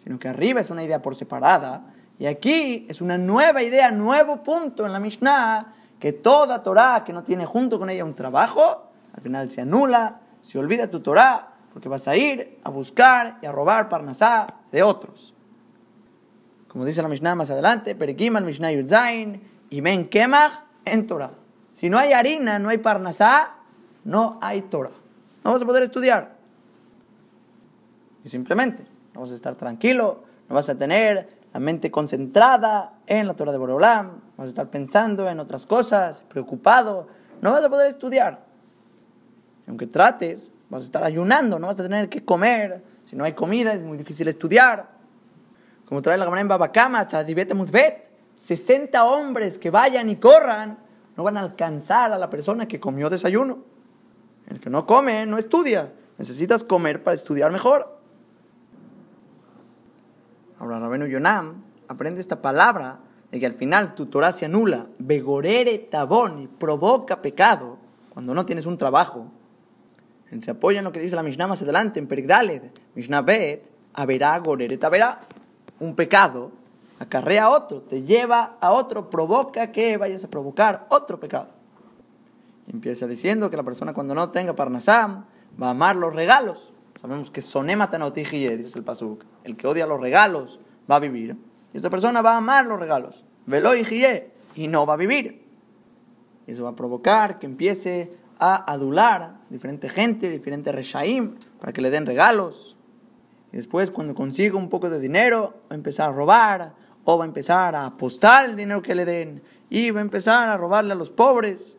sino 0.04 0.20
que 0.20 0.28
arriba 0.28 0.60
es 0.62 0.70
una 0.70 0.84
idea 0.84 1.02
por 1.02 1.16
separada. 1.16 1.94
Y 2.20 2.26
aquí 2.26 2.86
es 2.90 3.02
una 3.02 3.18
nueva 3.18 3.64
idea, 3.64 3.92
nuevo 3.92 4.44
punto 4.44 4.86
en 4.86 4.92
la 4.92 5.00
Mishnah, 5.00 5.74
que 6.02 6.12
toda 6.12 6.64
Torah 6.64 7.04
que 7.06 7.14
no 7.14 7.24
tiene 7.24 7.46
junto 7.46 7.78
con 7.78 7.90
ella 7.92 8.04
un 8.04 8.16
trabajo, 8.16 8.88
al 9.14 9.22
final 9.22 9.50
se 9.52 9.62
anula, 9.62 10.20
se 10.42 10.58
olvida 10.58 10.90
tu 10.90 11.00
Torah, 11.00 11.54
porque 11.72 11.88
vas 11.88 12.08
a 12.08 12.16
ir 12.18 12.60
a 12.64 12.72
buscar 12.72 13.38
y 13.42 13.46
a 13.46 13.52
robar 13.52 13.88
parnasá 13.88 14.56
de 14.72 14.82
otros. 14.82 15.36
Como 16.68 16.86
dice 16.86 17.04
la 17.04 17.08
Mishnah 17.08 17.36
más 17.36 17.52
adelante, 17.52 17.94
Perikiman 17.94 18.44
Mishnah 18.44 18.72
Yudzain, 18.72 19.42
y 19.70 19.82
men 19.82 20.10
Kemach 20.10 20.64
en 20.86 21.06
Torah. 21.06 21.32
Si 21.72 21.88
no 21.90 22.00
hay 22.00 22.14
harina, 22.14 22.58
no 22.58 22.70
hay 22.70 22.80
parnasá, 22.80 23.58
no 24.04 24.40
hay 24.42 24.62
Torah. 24.64 24.92
No 25.44 25.54
vas 25.54 25.62
a 25.62 25.66
poder 25.66 25.84
estudiar. 25.84 26.36
Y 28.26 28.30
simplemente 28.30 28.86
no 29.14 29.22
vas 29.22 29.32
a 29.32 29.36
estar 29.36 29.54
tranquilo, 29.54 30.24
no 30.50 30.56
vas 30.56 30.68
a 30.68 30.76
tener 30.76 31.41
la 31.54 31.60
mente 31.60 31.92
concentrada 31.92 32.94
en 33.08 33.28
la 33.28 33.36
Torah 33.36 33.52
de 33.52 33.58
Borolam, 33.58 34.22
vas 34.38 34.46
a 34.46 34.50
estar 34.50 34.70
pensando 34.70 35.28
en 35.30 35.40
otras 35.40 35.66
cosas, 35.66 36.24
preocupado, 36.28 37.08
no 37.42 37.52
vas 37.52 37.64
a 37.64 37.70
poder 37.70 37.88
estudiar. 37.88 38.46
Aunque 39.68 39.88
trates, 39.88 40.52
vas 40.70 40.84
a 40.84 40.86
estar 40.86 41.04
ayunando, 41.04 41.60
no 41.60 41.68
vas 41.68 41.80
a 41.80 41.84
tener 41.84 42.10
que 42.10 42.24
comer, 42.24 42.84
si 43.06 43.16
no 43.16 43.26
hay 43.26 43.34
comida 43.34 43.74
es 43.74 43.82
muy 43.82 43.98
difícil 43.98 44.28
estudiar. 44.28 44.90
Como 45.86 46.02
trae 46.02 46.18
la 46.18 46.26
Gemara 46.26 46.42
en 46.42 46.48
Babakama, 46.48 47.06
60 48.36 49.06
hombres 49.06 49.60
que 49.60 49.70
vayan 49.70 50.10
y 50.10 50.16
corran 50.16 50.80
no 51.16 51.24
van 51.24 51.38
a 51.38 51.42
alcanzar 51.42 52.14
a 52.14 52.18
la 52.18 52.30
persona 52.30 52.68
que 52.68 52.80
comió 52.80 53.10
desayuno. 53.10 53.60
El 54.48 54.60
que 54.60 54.70
no 54.70 54.86
come 54.86 55.26
no 55.26 55.38
estudia. 55.38 55.92
Necesitas 56.18 56.64
comer 56.64 57.04
para 57.04 57.16
estudiar 57.16 57.52
mejor. 57.52 58.01
Ahora 60.62 60.78
Rabenu 60.78 61.08
Yonam 61.08 61.64
aprende 61.88 62.22
esta 62.22 62.40
palabra 62.40 63.00
de 63.32 63.40
que 63.40 63.48
al 63.48 63.56
final 63.56 63.96
tu 63.96 64.06
Torah 64.06 64.32
se 64.32 64.48
begorere 65.00 65.80
tabón, 65.80 66.52
provoca 66.60 67.20
pecado 67.24 67.80
cuando 68.14 68.36
no 68.36 68.46
tienes 68.46 68.68
un 68.68 68.78
trabajo. 68.78 69.26
Él 70.30 70.44
se 70.44 70.52
apoya 70.52 70.78
en 70.78 70.86
lo 70.86 70.92
que 70.92 71.00
dice 71.00 71.16
la 71.16 71.24
Mishnah 71.24 71.48
más 71.48 71.64
adelante, 71.64 72.00
en 72.00 72.06
Perigdaled, 72.06 72.62
Mishnah 72.94 73.24
Bet, 73.24 73.64
averá 73.94 74.38
gorere 74.38 74.78
taberá. 74.78 75.22
Un 75.80 75.96
pecado 75.96 76.52
acarrea 77.00 77.46
a 77.46 77.50
otro, 77.50 77.82
te 77.82 78.04
lleva 78.04 78.58
a 78.62 78.72
otro, 78.72 79.10
provoca 79.10 79.72
que 79.72 79.98
vayas 79.98 80.24
a 80.26 80.30
provocar 80.30 80.86
otro 80.90 81.20
pecado. 81.20 81.50
empieza 82.72 83.08
diciendo 83.08 83.50
que 83.50 83.58
la 83.58 83.64
persona 83.64 83.96
cuando 83.96 84.14
no 84.14 84.30
tenga 84.30 84.56
parnasam 84.56 85.26
va 85.60 85.70
a 85.70 85.72
amar 85.72 85.96
los 85.96 86.14
regalos. 86.14 86.71
Sabemos 87.02 87.32
que 87.32 87.42
sonema 87.42 87.88
dice 87.88 88.78
el 88.78 88.84
pasuk. 88.84 89.24
El 89.44 89.58
que 89.58 89.68
odia 89.68 89.88
los 89.88 90.00
regalos 90.00 90.60
va 90.90 90.98
a 90.98 91.00
vivir. 91.00 91.36
Y 91.74 91.78
esta 91.78 91.90
persona 91.90 92.22
va 92.22 92.34
a 92.34 92.38
amar 92.38 92.66
los 92.66 92.80
regalos. 92.80 93.26
Velo 93.48 93.72
y 93.76 94.68
no 94.68 94.86
va 94.86 94.94
a 94.94 94.98
vivir. 94.98 95.44
Eso 96.46 96.66
va 96.66 96.72
a 96.72 96.76
provocar 96.76 97.40
que 97.40 97.48
empiece 97.48 98.14
a 98.40 98.72
adular 98.72 99.36
diferente 99.50 99.90
gente, 99.90 100.30
diferente 100.30 100.72
reshaim, 100.72 101.36
para 101.60 101.74
que 101.74 101.82
le 101.82 101.90
den 101.90 102.06
regalos. 102.06 102.78
Y 103.52 103.58
después, 103.58 103.92
cuando 103.92 104.16
consiga 104.16 104.58
un 104.58 104.70
poco 104.70 104.90
de 104.90 105.00
dinero, 105.00 105.56
va 105.64 105.74
a 105.74 105.76
empezar 105.76 106.10
a 106.10 106.12
robar, 106.12 106.74
o 107.04 107.18
va 107.18 107.26
a 107.26 107.28
empezar 107.28 107.76
a 107.76 107.86
apostar 107.86 108.46
el 108.46 108.56
dinero 108.56 108.82
que 108.82 108.96
le 108.96 109.06
den, 109.06 109.42
y 109.70 109.92
va 109.92 110.00
a 110.00 110.04
empezar 110.04 110.50
a 110.50 110.58
robarle 110.58 110.94
a 110.94 110.96
los 110.96 111.10
pobres, 111.10 111.78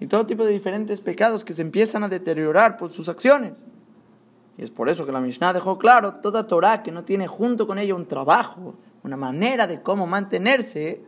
y 0.00 0.06
todo 0.06 0.26
tipo 0.26 0.44
de 0.44 0.52
diferentes 0.52 1.00
pecados 1.00 1.44
que 1.44 1.54
se 1.54 1.62
empiezan 1.62 2.04
a 2.04 2.08
deteriorar 2.08 2.76
por 2.76 2.92
sus 2.92 3.08
acciones. 3.08 3.62
Y 4.56 4.62
es 4.62 4.70
por 4.70 4.88
eso 4.88 5.04
que 5.04 5.12
la 5.12 5.20
Mishnah 5.20 5.52
dejó 5.52 5.78
claro, 5.78 6.14
toda 6.14 6.46
Torah 6.46 6.82
que 6.82 6.92
no 6.92 7.04
tiene 7.04 7.26
junto 7.26 7.66
con 7.66 7.78
ella 7.78 7.94
un 7.94 8.06
trabajo, 8.06 8.74
una 9.02 9.16
manera 9.16 9.66
de 9.66 9.82
cómo 9.82 10.06
mantenerse, 10.06 11.02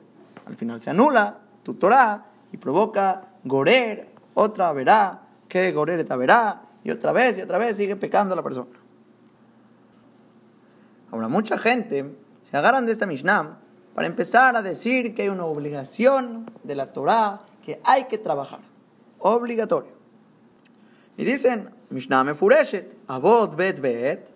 al 0.46 0.56
final 0.56 0.82
se 0.82 0.90
anula 0.90 1.38
tu 1.62 1.74
Torah 1.74 2.26
y 2.52 2.56
provoca 2.56 3.28
gorer, 3.44 4.08
otra 4.34 4.72
verá, 4.72 5.22
que 5.48 5.72
gorer 5.72 6.00
esta 6.00 6.16
verá, 6.16 6.62
y 6.84 6.90
otra 6.90 7.12
vez 7.12 7.38
y 7.38 7.42
otra 7.42 7.58
vez 7.58 7.76
sigue 7.76 7.96
pecando 7.96 8.34
la 8.36 8.42
persona. 8.42 8.70
Ahora, 11.10 11.28
mucha 11.28 11.56
gente 11.56 12.14
se 12.42 12.56
agarran 12.56 12.86
de 12.86 12.92
esta 12.92 13.06
Mishnah 13.06 13.58
para 13.94 14.06
empezar 14.06 14.56
a 14.56 14.62
decir 14.62 15.14
que 15.14 15.22
hay 15.22 15.28
una 15.28 15.46
obligación 15.46 16.50
de 16.62 16.74
la 16.74 16.92
Torah 16.92 17.38
que 17.64 17.80
hay 17.84 18.04
que 18.04 18.18
trabajar. 18.18 18.60
Obligatorio. 19.18 19.95
Y 21.16 21.24
dicen, 21.24 21.70
Mishnah 21.90 22.24
me 22.24 22.34
fureshet, 22.34 22.98
abot 23.08 23.56
bet 23.56 23.80
bet, 23.80 24.28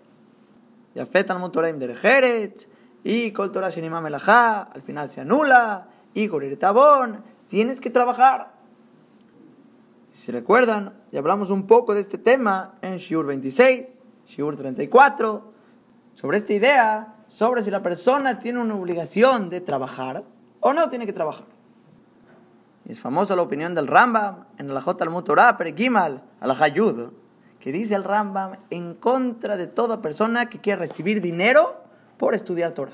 yafet 0.95 1.29
al 1.29 1.51
Toraim 1.51 1.77
derejeret, 1.77 2.67
y 3.03 3.31
kol 3.31 3.51
Torah 3.51 3.69
shenima 3.69 4.01
melajá, 4.01 4.63
al 4.63 4.81
final 4.81 5.09
se 5.09 5.21
anula, 5.21 5.87
y 6.13 6.27
tabón, 6.57 7.23
tienes 7.47 7.79
que 7.79 7.89
trabajar. 7.89 8.53
Si 10.11 10.31
recuerdan, 10.31 10.93
ya 11.11 11.19
hablamos 11.19 11.49
un 11.49 11.67
poco 11.67 11.93
de 11.93 12.01
este 12.01 12.17
tema 12.17 12.75
en 12.81 12.97
Shiur 12.97 13.25
26, 13.25 13.99
Shiur 14.27 14.57
34, 14.57 15.51
sobre 16.15 16.37
esta 16.37 16.53
idea, 16.53 17.15
sobre 17.27 17.61
si 17.61 17.71
la 17.71 17.81
persona 17.81 18.37
tiene 18.39 18.59
una 18.59 18.75
obligación 18.75 19.49
de 19.49 19.61
trabajar 19.61 20.23
o 20.59 20.73
no 20.73 20.89
tiene 20.89 21.05
que 21.05 21.13
trabajar. 21.13 21.45
Es 22.87 22.99
famosa 22.99 23.35
la 23.35 23.41
opinión 23.43 23.75
del 23.75 23.87
Rambam 23.87 24.45
en 24.57 24.73
la 24.73 24.81
J. 24.81 25.03
al 25.03 25.57
Perekimal, 25.57 26.23
al 26.39 26.51
Hayud, 26.61 27.11
que 27.59 27.71
dice 27.71 27.95
el 27.95 28.03
Rambam 28.03 28.57
en 28.69 28.95
contra 28.95 29.55
de 29.55 29.67
toda 29.67 30.01
persona 30.01 30.49
que 30.49 30.59
quiera 30.59 30.79
recibir 30.79 31.21
dinero 31.21 31.83
por 32.17 32.33
estudiar 32.33 32.71
Torah. 32.71 32.91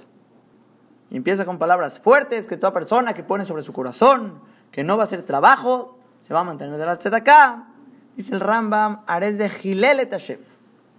Y 1.09 1.17
empieza 1.17 1.45
con 1.45 1.57
palabras 1.57 1.99
fuertes 1.99 2.47
que 2.47 2.57
toda 2.57 2.73
persona 2.73 3.13
que 3.13 3.23
pone 3.23 3.45
sobre 3.45 3.61
su 3.61 3.71
corazón 3.71 4.41
que 4.71 4.83
no 4.83 4.97
va 4.97 5.03
a 5.03 5.05
hacer 5.05 5.23
trabajo 5.23 5.97
se 6.21 6.33
va 6.33 6.41
a 6.41 6.43
mantener 6.43 6.77
de 6.77 6.85
la 6.85 7.17
acá. 7.17 7.67
Dice 8.15 8.33
el 8.33 8.41
Rambam, 8.41 8.97
Ares 9.07 9.37
de 9.37 9.49
Hashem. 9.49 10.39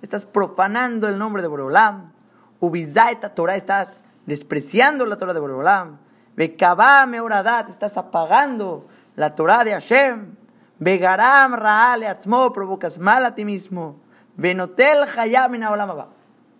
Estás 0.00 0.24
profanando 0.24 1.08
el 1.08 1.18
nombre 1.18 1.42
de 1.42 1.48
Boreolam. 1.48 2.12
Ubizaita 2.60 3.34
Torah, 3.34 3.56
estás 3.56 4.02
despreciando 4.26 5.04
la 5.04 5.16
Torah 5.16 5.34
de 5.34 5.40
Boreolam. 5.40 5.98
Bekabame 6.38 7.20
Oradat, 7.20 7.68
estás 7.68 7.96
apagando 7.96 8.86
la 9.16 9.34
Torah 9.34 9.64
de 9.64 9.72
Hashem. 9.72 10.36
Begaram 10.78 11.54
Raale 11.54 12.06
Atzmo, 12.06 12.52
provocas 12.52 13.00
mal 13.00 13.26
a 13.26 13.34
ti 13.34 13.44
mismo. 13.44 14.00
Benotel 14.36 15.04
Hayam 15.16 15.60
Olamaba. 15.68 16.10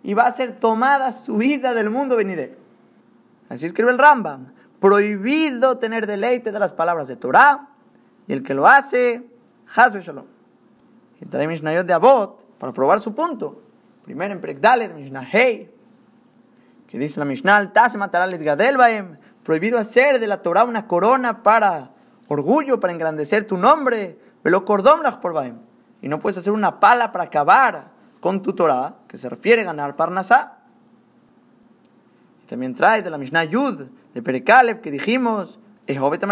Y 0.03 0.15
va 0.15 0.23
a 0.27 0.31
ser 0.31 0.59
tomada 0.59 1.13
su 1.13 1.37
vida 1.37 1.73
del 1.73 1.89
mundo 1.89 2.17
venidero. 2.17 2.57
Así 3.47 3.67
escribe 3.67 3.91
el 3.91 3.97
Rambam. 3.97 4.51
Prohibido 4.81 5.77
tener 5.77 6.07
deleite 6.07 6.51
de 6.51 6.59
las 6.59 6.73
palabras 6.73 7.07
de 7.07 7.15
Torah 7.15 7.69
y 8.27 8.33
el 8.33 8.43
que 8.43 8.53
lo 8.53 8.67
hace, 8.67 9.25
Hazbe 9.73 10.01
Shalom. 10.01 10.25
Y 11.21 11.25
trae 11.25 11.47
Mishnayot 11.47 11.87
de 11.87 11.93
Abot 11.93 12.43
para 12.59 12.73
probar 12.73 12.99
su 12.99 13.15
punto. 13.15 13.61
Primero 14.03 14.33
en 14.33 14.41
Prekdalet, 14.41 14.93
Mishnah 14.93 15.25
Hey, 15.31 15.71
que 16.89 16.97
dice 16.97 17.19
la 17.19 17.25
Mishnah, 17.25 17.71
Tase 17.71 17.97
Mataralet 17.97 18.41
Gadelbaem, 18.41 19.17
prohibido 19.49 19.79
hacer 19.79 20.19
de 20.19 20.27
la 20.27 20.43
Torah 20.43 20.63
una 20.63 20.85
corona 20.85 21.41
para 21.41 21.89
orgullo, 22.27 22.79
para 22.79 22.93
engrandecer 22.93 23.47
tu 23.47 23.57
nombre, 23.57 24.19
Velo 24.43 24.63
Baem. 24.63 25.57
Y 26.03 26.07
no 26.07 26.19
puedes 26.19 26.37
hacer 26.37 26.53
una 26.53 26.79
pala 26.79 27.11
para 27.11 27.23
acabar 27.23 27.89
con 28.19 28.43
tu 28.43 28.53
Torah, 28.53 28.97
que 29.07 29.17
se 29.17 29.27
refiere 29.27 29.63
a 29.63 29.65
ganar 29.65 29.95
Parnasá. 29.95 30.59
También 32.47 32.75
trae 32.75 33.01
de 33.01 33.09
la 33.09 33.17
Mishnah 33.17 33.45
Yud, 33.45 33.87
de 34.13 34.21
Perekalev, 34.21 34.81
que 34.81 34.91
dijimos, 34.91 35.59
Ehobet 35.87 36.23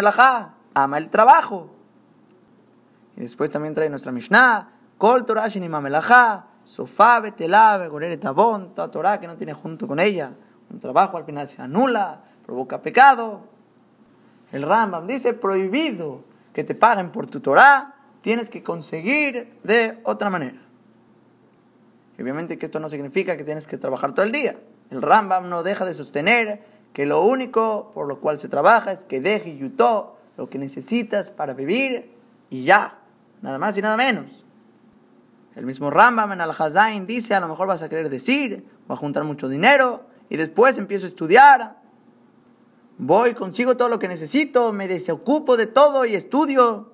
ama 0.76 0.98
el 1.00 1.10
trabajo. 1.10 1.72
Y 3.16 3.22
después 3.22 3.50
también 3.50 3.74
trae 3.74 3.90
nuestra 3.90 4.12
Mishnah, 4.12 4.70
Kol 5.00 5.26
Torah 5.26 5.48
Shinimamelaha, 5.48 6.46
Sofá, 6.64 7.20
Betelá, 7.20 7.84
Gorer 7.88 8.20
Tabón, 8.20 8.76
toda 8.76 8.92
Torah 8.92 9.20
que 9.20 9.26
no 9.26 9.36
tiene 9.38 9.54
junto 9.54 9.88
con 9.88 10.00
ella. 10.00 10.34
Un 10.70 10.78
trabajo 10.78 11.18
al 11.18 11.26
final 11.26 11.48
se 11.48 11.64
anula, 11.64 12.27
provoca 12.48 12.82
pecado. 12.82 13.42
El 14.52 14.64
Rambam 14.64 15.06
dice 15.06 15.34
prohibido 15.34 16.24
que 16.54 16.64
te 16.64 16.74
paguen 16.74 17.12
por 17.12 17.28
tu 17.28 17.42
Torah, 17.42 17.94
tienes 18.22 18.50
que 18.50 18.64
conseguir 18.64 19.54
de 19.64 20.00
otra 20.04 20.32
manera. 20.32 20.58
Y 22.18 22.24
obviamente 22.24 22.58
que 22.58 22.66
esto 22.66 22.80
no 22.80 22.90
significa 22.90 23.38
que 23.38 23.44
tienes 23.44 23.68
que 23.68 23.78
trabajar 23.78 24.14
todo 24.14 24.26
el 24.26 24.32
día. 24.32 24.58
El 24.90 25.04
Rambam 25.04 25.50
no 25.50 25.62
deja 25.62 25.86
de 25.86 25.94
sostener 25.94 26.64
que 26.94 27.06
lo 27.06 27.22
único 27.22 27.92
por 27.94 28.08
lo 28.08 28.20
cual 28.20 28.40
se 28.40 28.50
trabaja 28.50 28.92
es 28.92 29.06
que 29.06 29.20
deje 29.20 29.58
yutó 29.58 30.18
lo 30.38 30.50
que 30.50 30.58
necesitas 30.58 31.30
para 31.30 31.54
vivir 31.54 32.12
y 32.50 32.64
ya 32.64 32.98
nada 33.42 33.60
más 33.60 33.78
y 33.78 33.82
nada 33.82 33.98
menos. 33.98 34.46
El 35.56 35.66
mismo 35.66 35.90
Rambam 35.92 36.32
en 36.32 36.42
Al-Hazain 36.42 37.06
dice, 37.06 37.36
a 37.36 37.40
lo 37.40 37.50
mejor 37.50 37.68
vas 37.68 37.84
a 37.84 37.90
querer 37.90 38.10
decir, 38.10 38.66
voy 38.88 38.96
a 38.96 38.98
juntar 38.98 39.26
mucho 39.26 39.50
dinero 39.50 40.06
y 40.30 40.38
después 40.38 40.78
empiezo 40.78 41.06
a 41.06 41.10
estudiar. 41.10 41.87
Voy, 43.00 43.36
consigo 43.36 43.78
todo 43.78 43.90
lo 43.90 44.00
que 44.00 44.08
necesito, 44.08 44.74
me 44.74 44.88
desocupo 44.88 45.56
de 45.56 45.68
todo 45.68 46.06
y 46.06 46.16
estudio. 46.16 46.92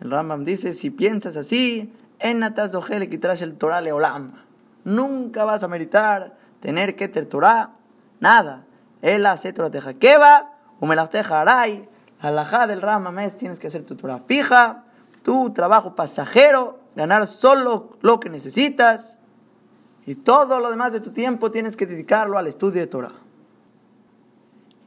El 0.00 0.10
Rambam 0.10 0.44
dice, 0.44 0.74
si 0.74 0.90
piensas 0.90 1.36
así, 1.36 1.92
en 2.18 2.42
el 2.42 3.56
Torah 3.56 3.80
Leolam. 3.80 4.32
Nunca 4.84 5.44
vas 5.44 5.62
a 5.62 5.68
meritar 5.68 6.36
tener 6.60 6.96
que 6.96 7.08
ter 7.08 7.26
Torah, 7.26 7.76
nada. 8.20 8.66
El 9.00 9.24
hace 9.24 9.54
Torah 9.54 9.70
teja 9.70 9.94
keva, 9.94 10.52
o 10.80 10.86
me 10.86 10.96
la 10.96 11.08
teja 11.08 11.40
aray. 11.40 11.88
La 12.22 12.66
del 12.66 12.82
Rambam 12.82 13.18
es, 13.20 13.38
tienes 13.38 13.58
que 13.58 13.68
hacer 13.68 13.84
tu 13.84 13.96
Torah 13.96 14.18
fija, 14.18 14.84
tu 15.22 15.50
trabajo 15.54 15.94
pasajero, 15.94 16.78
ganar 16.94 17.26
solo 17.26 17.96
lo 18.02 18.20
que 18.20 18.28
necesitas 18.28 19.18
y 20.04 20.14
todo 20.16 20.60
lo 20.60 20.70
demás 20.70 20.92
de 20.92 21.00
tu 21.00 21.12
tiempo 21.12 21.50
tienes 21.50 21.76
que 21.76 21.86
dedicarlo 21.86 22.36
al 22.36 22.46
estudio 22.46 22.80
de 22.80 22.86
Torah. 22.86 23.12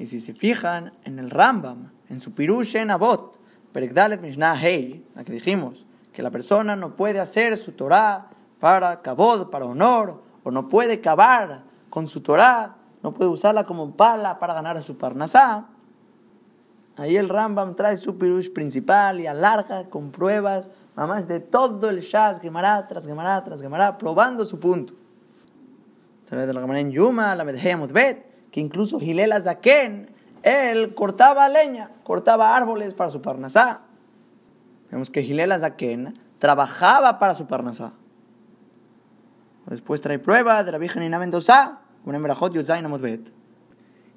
Y 0.03 0.05
si 0.05 0.19
se 0.19 0.33
fijan 0.33 0.91
en 1.05 1.17
el 1.17 1.29
Rambam, 1.29 1.89
en 2.09 2.19
su 2.19 2.33
Pirush 2.33 2.75
en 2.75 2.91
Abot, 2.91 3.39
Perekdalet 3.71 4.19
Mishnah 4.19 4.61
Hei, 4.61 5.07
la 5.15 5.23
que 5.23 5.31
dijimos, 5.31 5.85
que 6.11 6.21
la 6.21 6.29
persona 6.29 6.75
no 6.75 6.97
puede 6.97 7.21
hacer 7.21 7.55
su 7.55 7.71
Torah 7.71 8.27
para 8.59 9.01
kabod, 9.01 9.49
para 9.49 9.63
honor, 9.63 10.21
o 10.43 10.51
no 10.51 10.67
puede 10.67 10.99
cavar 10.99 11.63
con 11.89 12.07
su 12.07 12.19
Torah, 12.19 12.75
no 13.01 13.13
puede 13.13 13.31
usarla 13.31 13.63
como 13.63 13.95
pala 13.95 14.39
para 14.39 14.53
ganar 14.53 14.75
a 14.75 14.81
su 14.81 14.97
parnasá. 14.97 15.67
Ahí 16.97 17.15
el 17.15 17.29
Rambam 17.29 17.73
trae 17.73 17.95
su 17.95 18.17
pirush 18.17 18.51
principal 18.51 19.21
y 19.21 19.27
alarga 19.27 19.85
con 19.89 20.11
pruebas, 20.11 20.69
mamás, 20.97 21.29
de 21.29 21.39
todo 21.39 21.89
el 21.89 22.01
Shaz, 22.01 22.41
Gemara 22.41 22.85
tras 22.89 23.07
Gemara 23.07 23.41
tras 23.45 23.61
Gemara, 23.61 23.97
probando 23.97 24.43
su 24.43 24.59
punto. 24.59 24.95
Trae 26.25 26.45
de 26.45 26.53
la 26.53 26.59
Gemara 26.59 26.81
en 26.81 26.91
Yuma, 26.91 27.33
la 27.37 27.45
Bet, 27.45 28.32
que 28.53 28.59
incluso 28.59 28.99
Gilela 28.99 29.41
Zaken, 29.41 30.11
él 30.43 30.93
cortaba 30.93 31.49
leña, 31.49 31.89
cortaba 32.03 32.55
árboles 32.55 32.93
para 32.93 33.09
su 33.09 33.19
parnasá. 33.19 33.81
Vemos 34.91 35.09
que 35.09 35.23
Gilela 35.23 35.57
Zaken 35.57 36.13
trabajaba 36.37 37.17
para 37.17 37.33
su 37.33 37.47
parnasá. 37.47 37.93
Después 39.65 40.01
trae 40.01 40.19
prueba 40.19 40.63
de 40.63 40.71
la 40.71 40.77
Virgen 40.77 41.01
Inna 41.01 41.17
Mendoza, 41.17 41.79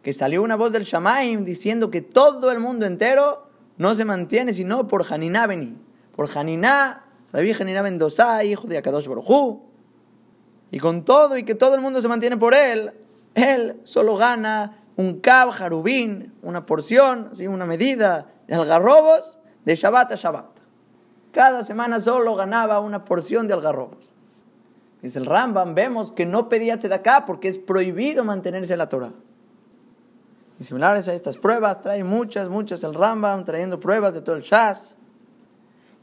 que 0.03 0.13
salió 0.13 0.43
una 0.43 0.57
voz 0.57 0.73
del 0.73 0.85
Shamaim 0.85 1.47
diciendo 1.47 1.91
que 1.91 2.03
todo 2.03 2.53
el 2.53 2.61
mundo 2.61 2.85
entero 2.85 3.49
no 3.79 3.95
se 3.95 4.05
mantiene 4.05 4.53
sino 4.53 4.87
por 4.87 5.11
Haniná 5.11 5.47
Beni, 5.47 5.79
por 6.15 6.29
Haniná, 6.37 7.07
Rabbi 7.33 7.53
Haniná 7.53 7.83
Mendoza, 7.83 8.45
hijo 8.45 8.67
de 8.67 8.77
Akadosh 8.77 9.09
Baruj 9.09 9.61
y 10.71 10.79
con 10.79 11.07
todo 11.07 11.39
y 11.39 11.45
que 11.45 11.55
todo 11.55 11.75
el 11.75 11.81
mundo 11.81 12.03
se 12.03 12.09
mantiene 12.09 12.37
por 12.37 12.53
él, 12.53 12.93
él 13.37 13.81
solo 13.85 14.17
gana 14.17 14.79
un 14.97 15.21
cab 15.21 15.51
jarubín, 15.51 16.35
una 16.43 16.67
porción, 16.67 17.29
así 17.33 17.47
una 17.47 17.67
medida 17.67 18.27
de 18.49 18.55
algarrobos 18.55 19.39
de 19.65 19.75
Shabbat 19.75 20.13
a 20.13 20.17
Shabbat. 20.17 20.47
cada 21.33 21.65
semana 21.65 22.01
solo 22.01 22.35
ganaba 22.35 22.81
una 22.81 23.05
porción 23.05 23.47
de 23.47 23.53
algarrobos. 23.53 24.09
Dice 25.03 25.19
el 25.19 25.27
Rambam, 25.27 25.75
vemos 25.75 26.13
que 26.13 26.25
no 26.25 26.49
pedía 26.49 26.75
acá 26.75 27.27
porque 27.27 27.49
es 27.49 27.59
prohibido 27.59 28.25
mantenerse 28.25 28.73
en 28.73 28.79
la 28.79 28.89
Torah. 28.89 29.13
Y 30.59 30.65
similares 30.65 31.07
a 31.09 31.13
estas 31.13 31.37
pruebas, 31.37 31.83
trae 31.83 32.03
muchas, 32.03 32.49
muchas 32.49 32.83
el 32.83 32.95
Rambam, 32.95 33.45
trayendo 33.45 33.79
pruebas 33.79 34.15
de 34.15 34.23
todo 34.23 34.37
el 34.37 34.43
Shas. 34.43 34.97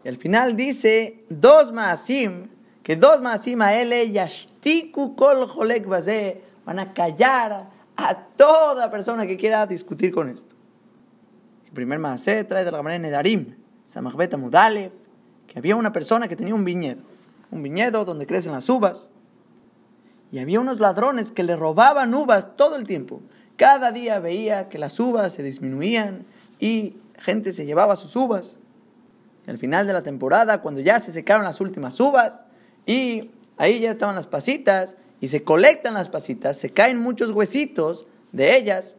Y 0.03 0.07
al 0.09 0.17
final 0.17 0.55
dice, 0.55 1.25
dos 1.29 1.71
maasim, 1.71 2.49
que 2.83 2.95
dos 2.95 3.21
maasim 3.21 3.61
a 3.63 3.73
él, 3.73 4.11
yashtiku 4.11 5.15
kol 5.15 5.47
jolek 5.47 5.87
van 6.65 6.79
a 6.79 6.93
callar 6.93 7.69
a 7.95 8.15
toda 8.37 8.89
persona 8.89 9.25
que 9.27 9.37
quiera 9.37 9.65
discutir 9.65 10.13
con 10.13 10.29
esto. 10.29 10.55
El 11.65 11.73
primer 11.73 11.99
maasé 11.99 12.43
trae 12.43 12.65
de 12.65 12.71
la 12.71 12.81
manera 12.81 13.01
Nedarim, 13.01 13.55
Samachbeta 13.85 14.37
Mudalev, 14.37 14.91
que 15.47 15.59
había 15.59 15.75
una 15.75 15.91
persona 15.91 16.27
que 16.27 16.35
tenía 16.35 16.55
un 16.55 16.65
viñedo, 16.65 17.01
un 17.51 17.61
viñedo 17.63 18.05
donde 18.05 18.25
crecen 18.25 18.51
las 18.51 18.69
uvas, 18.69 19.09
y 20.31 20.39
había 20.39 20.59
unos 20.59 20.79
ladrones 20.79 21.31
que 21.31 21.43
le 21.43 21.55
robaban 21.55 22.13
uvas 22.15 22.55
todo 22.55 22.75
el 22.75 22.85
tiempo. 22.85 23.21
Cada 23.55 23.91
día 23.91 24.19
veía 24.19 24.67
que 24.67 24.79
las 24.79 24.99
uvas 24.99 25.33
se 25.33 25.43
disminuían 25.43 26.25
y 26.59 26.97
gente 27.19 27.53
se 27.53 27.65
llevaba 27.65 27.95
sus 27.95 28.15
uvas. 28.15 28.57
al 29.45 29.57
final 29.57 29.85
de 29.85 29.93
la 29.93 30.03
temporada, 30.03 30.61
cuando 30.61 30.79
ya 30.79 30.99
se 30.99 31.11
secaron 31.11 31.43
las 31.43 31.61
últimas 31.61 31.99
uvas 31.99 32.45
y 32.85 33.29
ahí 33.57 33.81
ya 33.81 33.91
estaban 33.91 34.15
las 34.15 34.25
pasitas 34.25 34.95
y 35.23 35.29
se 35.29 35.41
colectan 35.41 35.93
las 35.93 36.09
pasitas, 36.09 36.57
se 36.57 36.71
caen 36.71 36.99
muchos 36.99 37.31
huesitos 37.31 38.07
de 38.33 38.57
ellas 38.57 38.97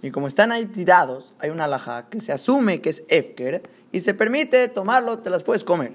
y 0.00 0.12
como 0.12 0.28
están 0.28 0.52
ahí 0.52 0.66
tirados, 0.66 1.34
hay 1.40 1.50
una 1.50 1.64
alhaja 1.64 2.08
que 2.08 2.20
se 2.20 2.30
asume 2.30 2.80
que 2.80 2.90
es 2.90 3.02
Efker 3.08 3.68
y 3.90 3.98
se 3.98 4.14
permite 4.14 4.68
tomarlo, 4.68 5.18
te 5.18 5.30
las 5.30 5.42
puedes 5.42 5.64
comer. 5.64 5.94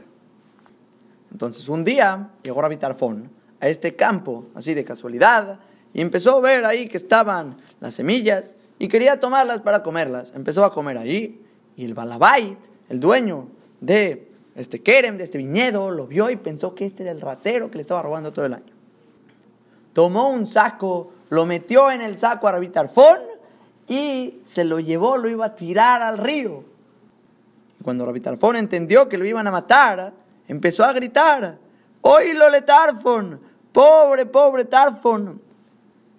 Entonces 1.31 1.69
un 1.69 1.85
día 1.85 2.31
llegó 2.43 2.61
Rabbi 2.61 2.75
Tarfón 2.75 3.31
a 3.61 3.69
este 3.69 3.95
campo, 3.95 4.47
así 4.53 4.73
de 4.73 4.83
casualidad, 4.83 5.61
y 5.93 6.01
empezó 6.01 6.35
a 6.35 6.41
ver 6.41 6.65
ahí 6.65 6.89
que 6.89 6.97
estaban 6.97 7.55
las 7.79 7.93
semillas 7.93 8.57
y 8.79 8.89
quería 8.89 9.21
tomarlas 9.21 9.61
para 9.61 9.81
comerlas. 9.81 10.33
Empezó 10.35 10.65
a 10.65 10.73
comer 10.73 10.97
ahí 10.97 11.41
y 11.77 11.85
el 11.85 11.93
balabait, 11.93 12.59
el 12.89 12.99
dueño 12.99 13.47
de 13.79 14.29
este 14.55 14.81
kerem, 14.81 15.17
de 15.17 15.23
este 15.23 15.37
viñedo, 15.37 15.89
lo 15.89 16.05
vio 16.05 16.29
y 16.29 16.35
pensó 16.35 16.75
que 16.75 16.83
este 16.85 17.03
era 17.03 17.13
el 17.13 17.21
ratero 17.21 17.71
que 17.71 17.77
le 17.77 17.81
estaba 17.81 18.01
robando 18.01 18.33
todo 18.33 18.45
el 18.45 18.55
año. 18.55 18.80
Tomó 19.93 20.29
un 20.29 20.45
saco, 20.45 21.11
lo 21.29 21.45
metió 21.45 21.91
en 21.91 22.01
el 22.01 22.17
saco 22.17 22.47
a 22.47 22.53
Rabitarfón 22.53 23.19
y 23.87 24.41
se 24.45 24.63
lo 24.63 24.79
llevó, 24.79 25.17
lo 25.17 25.27
iba 25.27 25.45
a 25.45 25.55
tirar 25.55 26.01
al 26.01 26.17
río. 26.17 26.63
Y 27.79 27.83
cuando 27.83 28.05
Rabitarfón 28.05 28.55
entendió 28.55 29.09
que 29.09 29.17
lo 29.17 29.25
iban 29.25 29.47
a 29.47 29.51
matar, 29.51 30.13
empezó 30.47 30.83
a 30.83 30.93
gritar, 30.93 31.57
¡Oílo 32.01 32.49
le 32.49 32.61
Tarfón! 32.61 33.39
¡Pobre, 33.71 34.25
pobre 34.25 34.65
Tarfón! 34.65 35.41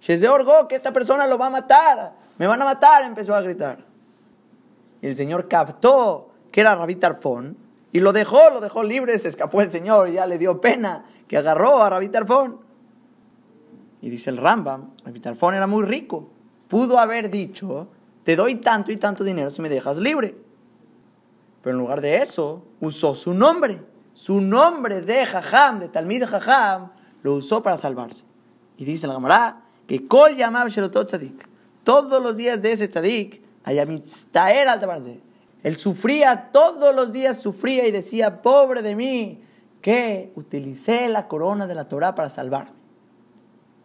se 0.00 0.28
orgó 0.28 0.66
que 0.66 0.74
esta 0.74 0.92
persona 0.92 1.26
lo 1.26 1.38
va 1.38 1.46
a 1.46 1.50
matar, 1.50 2.12
me 2.38 2.46
van 2.46 2.61
a 2.61 2.64
matar, 2.64 3.04
empezó 3.04 3.35
a 3.35 3.40
gritar. 3.40 3.78
Y 5.00 5.06
el 5.06 5.16
Señor 5.16 5.48
captó 5.48 6.30
que 6.50 6.61
era 6.61 6.74
Rabí 6.74 6.96
Tarfón 6.96 7.56
y 7.92 8.00
lo 8.00 8.12
dejó, 8.12 8.50
lo 8.50 8.61
dejó 8.61 8.82
libre, 8.82 9.18
se 9.18 9.28
escapó 9.28 9.61
el 9.61 9.70
Señor, 9.70 10.11
ya 10.11 10.26
le 10.26 10.38
dio 10.38 10.61
pena 10.61 11.04
que 11.28 11.37
agarró 11.37 11.82
a 11.82 11.90
Rabí 11.90 12.08
Tarfón. 12.08 12.61
Y 14.02 14.10
dice 14.10 14.30
el 14.30 14.36
Rambam, 14.36 14.90
Rabí 15.04 15.20
Tarfón 15.20 15.54
era 15.54 15.68
muy 15.68 15.84
rico, 15.84 16.28
pudo 16.68 16.98
haber 16.98 17.30
dicho, 17.30 17.86
te 18.24 18.34
doy 18.34 18.56
tanto 18.56 18.90
y 18.90 18.96
tanto 18.96 19.22
dinero 19.22 19.48
si 19.48 19.62
me 19.62 19.68
dejas 19.68 19.98
libre. 19.98 20.36
Pero 21.62 21.76
en 21.76 21.80
lugar 21.80 22.00
de 22.00 22.16
eso, 22.16 22.64
usó 22.80 23.14
su 23.14 23.32
nombre, 23.32 23.80
su 24.12 24.40
nombre 24.40 25.00
de 25.02 25.24
Jajam, 25.24 25.78
de 25.78 25.88
Talmid 25.88 26.24
Jajam, 26.24 26.90
lo 27.22 27.34
usó 27.34 27.62
para 27.62 27.76
salvarse. 27.76 28.24
Y 28.76 28.84
dice 28.84 29.06
el 29.06 29.12
Gamará, 29.12 29.60
que 29.86 30.08
Kol 30.08 30.36
llamaba 30.36 30.68
Tzadik. 30.68 31.48
Todos 31.84 32.20
los 32.20 32.36
días 32.36 32.60
de 32.60 32.72
ese 32.72 32.88
Tzadik, 32.88 33.40
Ayamitztaer 33.62 34.66
al 34.66 35.20
Él 35.62 35.78
sufría, 35.78 36.50
todos 36.50 36.92
los 36.92 37.12
días 37.12 37.40
sufría 37.40 37.86
y 37.86 37.92
decía, 37.92 38.42
pobre 38.42 38.82
de 38.82 38.96
mí, 38.96 39.44
que 39.80 40.32
utilicé 40.34 41.08
la 41.08 41.28
corona 41.28 41.68
de 41.68 41.76
la 41.76 41.86
Torah 41.86 42.16
para 42.16 42.28
salvarme. 42.28 42.82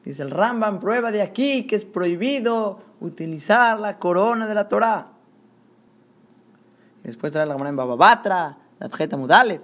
Dice 0.08 0.24
el 0.24 0.32
Rambam, 0.32 0.80
prueba 0.80 1.12
de 1.12 1.22
aquí 1.22 1.68
que 1.68 1.76
es 1.76 1.84
prohibido 1.84 2.80
utilizar 3.02 3.78
la 3.78 4.00
corona 4.00 4.48
de 4.48 4.56
la 4.56 4.70
Torah. 4.70 5.10
después 7.04 7.34
trae 7.34 7.46
la 7.46 7.52
Gemara 7.52 7.72
en 7.72 7.76
Bababatra, 7.76 8.58
la 8.80 8.86
Abjeta 8.86 9.18
Mudalev, 9.18 9.60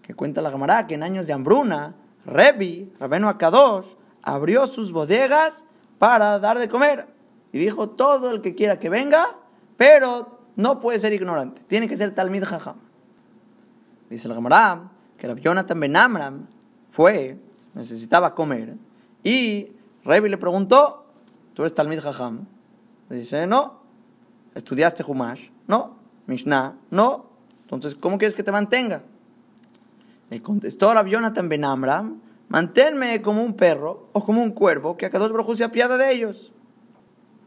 que 0.00 0.14
cuenta 0.14 0.40
la 0.40 0.50
Gemara 0.50 0.86
que 0.86 0.94
en 0.94 1.02
años 1.02 1.26
de 1.26 1.34
hambruna, 1.34 1.94
Rebi, 2.24 2.90
Rabeno 2.98 3.28
Akadosh, 3.28 3.84
abrió 4.22 4.66
sus 4.66 4.90
bodegas 4.90 5.66
para 5.98 6.38
dar 6.38 6.58
de 6.58 6.70
comer. 6.70 7.06
Y 7.52 7.58
dijo, 7.58 7.90
todo 7.90 8.30
el 8.30 8.40
que 8.40 8.54
quiera 8.54 8.78
que 8.78 8.88
venga, 8.88 9.36
pero 9.76 10.38
no 10.56 10.80
puede 10.80 10.98
ser 10.98 11.12
ignorante, 11.12 11.60
tiene 11.66 11.88
que 11.88 11.98
ser 11.98 12.14
Talmid 12.14 12.44
Jajam. 12.44 12.76
Dice 14.08 14.28
el 14.28 14.34
Gamará 14.34 14.88
que 15.18 15.26
Rabbi 15.26 15.42
Jonathan 15.42 15.78
Ben 15.78 15.94
Amram 15.94 16.46
fue, 16.88 17.38
necesitaba 17.74 18.34
comer, 18.34 18.78
y 19.22 19.72
Revi 20.04 20.28
le 20.28 20.38
preguntó, 20.38 21.06
¿tú 21.54 21.62
eres 21.62 21.74
Talmid 21.74 22.00
Jajam? 22.00 22.46
Le 23.08 23.16
dice, 23.16 23.46
no. 23.46 23.80
¿Estudiaste 24.54 25.04
Humash? 25.06 25.50
No. 25.66 25.96
Mishnah? 26.26 26.76
No. 26.90 27.26
Entonces, 27.62 27.94
¿cómo 27.94 28.18
quieres 28.18 28.34
que 28.34 28.42
te 28.42 28.52
mantenga? 28.52 29.02
Le 30.30 30.42
contestó 30.42 30.92
Rabbi 30.92 31.10
Jonathan 31.10 31.48
Ben 31.48 31.64
Amram, 31.64 32.20
manténme 32.48 33.22
como 33.22 33.42
un 33.42 33.54
perro 33.54 34.08
o 34.12 34.24
como 34.24 34.42
un 34.42 34.50
cuervo, 34.50 34.96
que 34.96 35.06
a 35.06 35.10
cada 35.10 35.28
dos 35.28 35.58
se 35.58 35.64
apiada 35.64 35.96
de 35.96 36.12
ellos. 36.12 36.52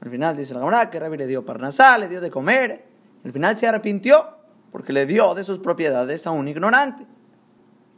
Al 0.02 0.10
final 0.10 0.38
dice 0.38 0.54
la 0.54 0.62
camarada 0.62 0.90
que 0.90 1.00
Rabbi 1.00 1.18
le 1.18 1.28
dio 1.28 1.46
parnasá, 1.46 1.98
le 1.98 2.08
dio 2.08 2.22
de 2.22 2.32
comer. 2.32 2.86
Al 3.26 3.32
final 3.34 3.58
se 3.58 3.68
arrepintió 3.68 4.30
porque 4.72 4.94
le 4.94 5.06
dio 5.06 5.36
de 5.36 5.44
sus 5.44 5.60
propiedades 5.60 6.26
a 6.26 6.32
un 6.32 6.48
ignorante. 6.48 7.06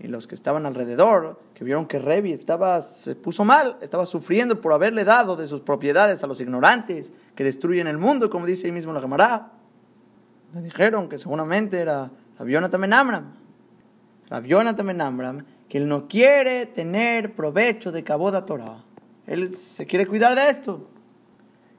Y 0.01 0.07
los 0.07 0.25
que 0.25 0.33
estaban 0.33 0.65
alrededor, 0.65 1.39
que 1.53 1.63
vieron 1.63 1.85
que 1.85 1.99
Revi 1.99 2.33
estaba, 2.33 2.81
se 2.81 3.15
puso 3.15 3.45
mal, 3.45 3.77
estaba 3.81 4.07
sufriendo 4.07 4.59
por 4.59 4.73
haberle 4.73 5.03
dado 5.03 5.35
de 5.35 5.47
sus 5.47 5.61
propiedades 5.61 6.23
a 6.23 6.27
los 6.27 6.41
ignorantes 6.41 7.13
que 7.35 7.43
destruyen 7.43 7.85
el 7.85 7.99
mundo, 7.99 8.29
como 8.31 8.47
dice 8.47 8.65
ahí 8.65 8.71
mismo 8.71 8.93
la 8.93 9.01
camarada. 9.01 9.51
Le 10.55 10.61
dijeron 10.61 11.07
que 11.07 11.19
seguramente 11.19 11.79
era 11.79 12.09
Rabiona 12.39 12.69
también 12.69 12.93
Amram. 12.93 13.35
Rabiona 14.27 14.75
también 14.75 15.01
Amram 15.01 15.45
que 15.69 15.77
él 15.77 15.87
no 15.87 16.07
quiere 16.07 16.65
tener 16.65 17.35
provecho 17.35 17.91
de 17.91 18.03
Caboda 18.03 18.45
Torah. 18.45 18.83
Él 19.27 19.53
se 19.53 19.85
quiere 19.85 20.07
cuidar 20.07 20.35
de 20.35 20.49
esto. 20.49 20.89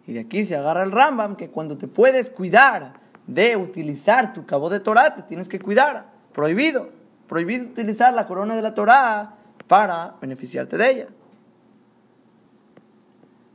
Y 0.07 0.13
de 0.13 0.21
aquí 0.21 0.45
se 0.45 0.57
agarra 0.57 0.85
el 0.85 0.93
Rambam, 0.93 1.37
que 1.37 1.51
cuando 1.51 1.77
te 1.77 1.89
puedes 1.89 2.31
cuidar 2.31 2.95
de 3.27 3.57
utilizar 3.57 4.33
tu 4.33 4.47
cabo 4.47 4.71
de 4.71 4.81
Torah, 4.81 5.15
te 5.15 5.23
tienes 5.23 5.49
que 5.49 5.61
cuidar. 5.61 6.11
Prohibido. 6.33 7.02
Prohibido 7.29 7.65
utilizar 7.65 8.13
la 8.15 8.27
corona 8.27 8.55
de 8.55 8.63
la 8.63 8.75
Torah 8.75 9.35
para 9.67 10.17
beneficiarte 10.21 10.77
de 10.77 10.91
ella. 10.91 11.09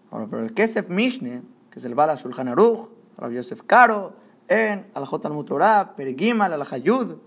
Ahora, 0.10 0.28
pero 0.30 0.44
el 0.44 0.54
Kesef 0.54 0.90
Mishne, 0.90 1.44
que 1.70 1.80
es 1.80 1.86
el 1.86 1.96
Bala 1.96 2.16
Shulchan 2.16 2.48
Aruch, 2.48 2.90
Rabbi 3.18 3.36
Yosef 3.36 3.62
Karo, 3.64 4.14
en 4.48 4.90
Alajot 4.94 5.26
al-Mutorah, 5.26 5.96
Perigimal, 5.96 6.54
Al-Hayud, 6.54 7.18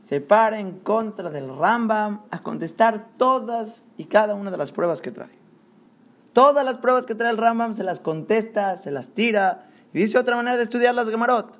se 0.00 0.20
para 0.20 0.60
en 0.60 0.78
contra 0.78 1.30
del 1.30 1.48
Rambam 1.56 2.22
a 2.30 2.38
contestar 2.40 3.08
todas 3.16 3.82
y 3.96 4.04
cada 4.04 4.34
una 4.34 4.52
de 4.52 4.56
las 4.56 4.70
pruebas 4.70 5.02
que 5.02 5.10
trae. 5.10 5.36
Todas 6.32 6.64
las 6.64 6.78
pruebas 6.78 7.06
que 7.06 7.16
trae 7.16 7.32
el 7.32 7.38
Rambam 7.38 7.74
se 7.74 7.82
las 7.82 7.98
contesta, 7.98 8.76
se 8.76 8.92
las 8.92 9.08
tira. 9.08 9.66
Y 9.92 9.98
dice 9.98 10.16
otra 10.18 10.36
manera 10.36 10.56
de 10.56 10.62
estudiar 10.62 10.94
las 10.94 11.08
Gemarot. 11.08 11.58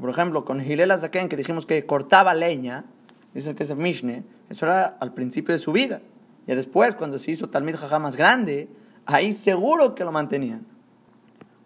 Por 0.00 0.10
ejemplo, 0.10 0.44
con 0.44 0.60
Hilel 0.60 0.90
Azaken, 0.90 1.28
que 1.28 1.36
dijimos 1.36 1.66
que 1.66 1.84
cortaba 1.86 2.34
leña, 2.34 2.84
dice 3.34 3.54
que 3.54 3.64
es 3.64 3.70
el 3.70 3.76
Mishne, 3.76 4.24
eso 4.48 4.66
era 4.66 4.84
al 4.84 5.12
principio 5.12 5.54
de 5.54 5.58
su 5.58 5.72
vida. 5.72 6.00
Y 6.46 6.54
después, 6.54 6.94
cuando 6.94 7.18
se 7.18 7.30
hizo 7.30 7.50
Talmid 7.50 7.76
Jajá 7.76 7.98
más 7.98 8.16
grande, 8.16 8.68
ahí 9.06 9.32
seguro 9.32 9.94
que 9.94 10.04
lo 10.04 10.12
mantenían. 10.12 10.66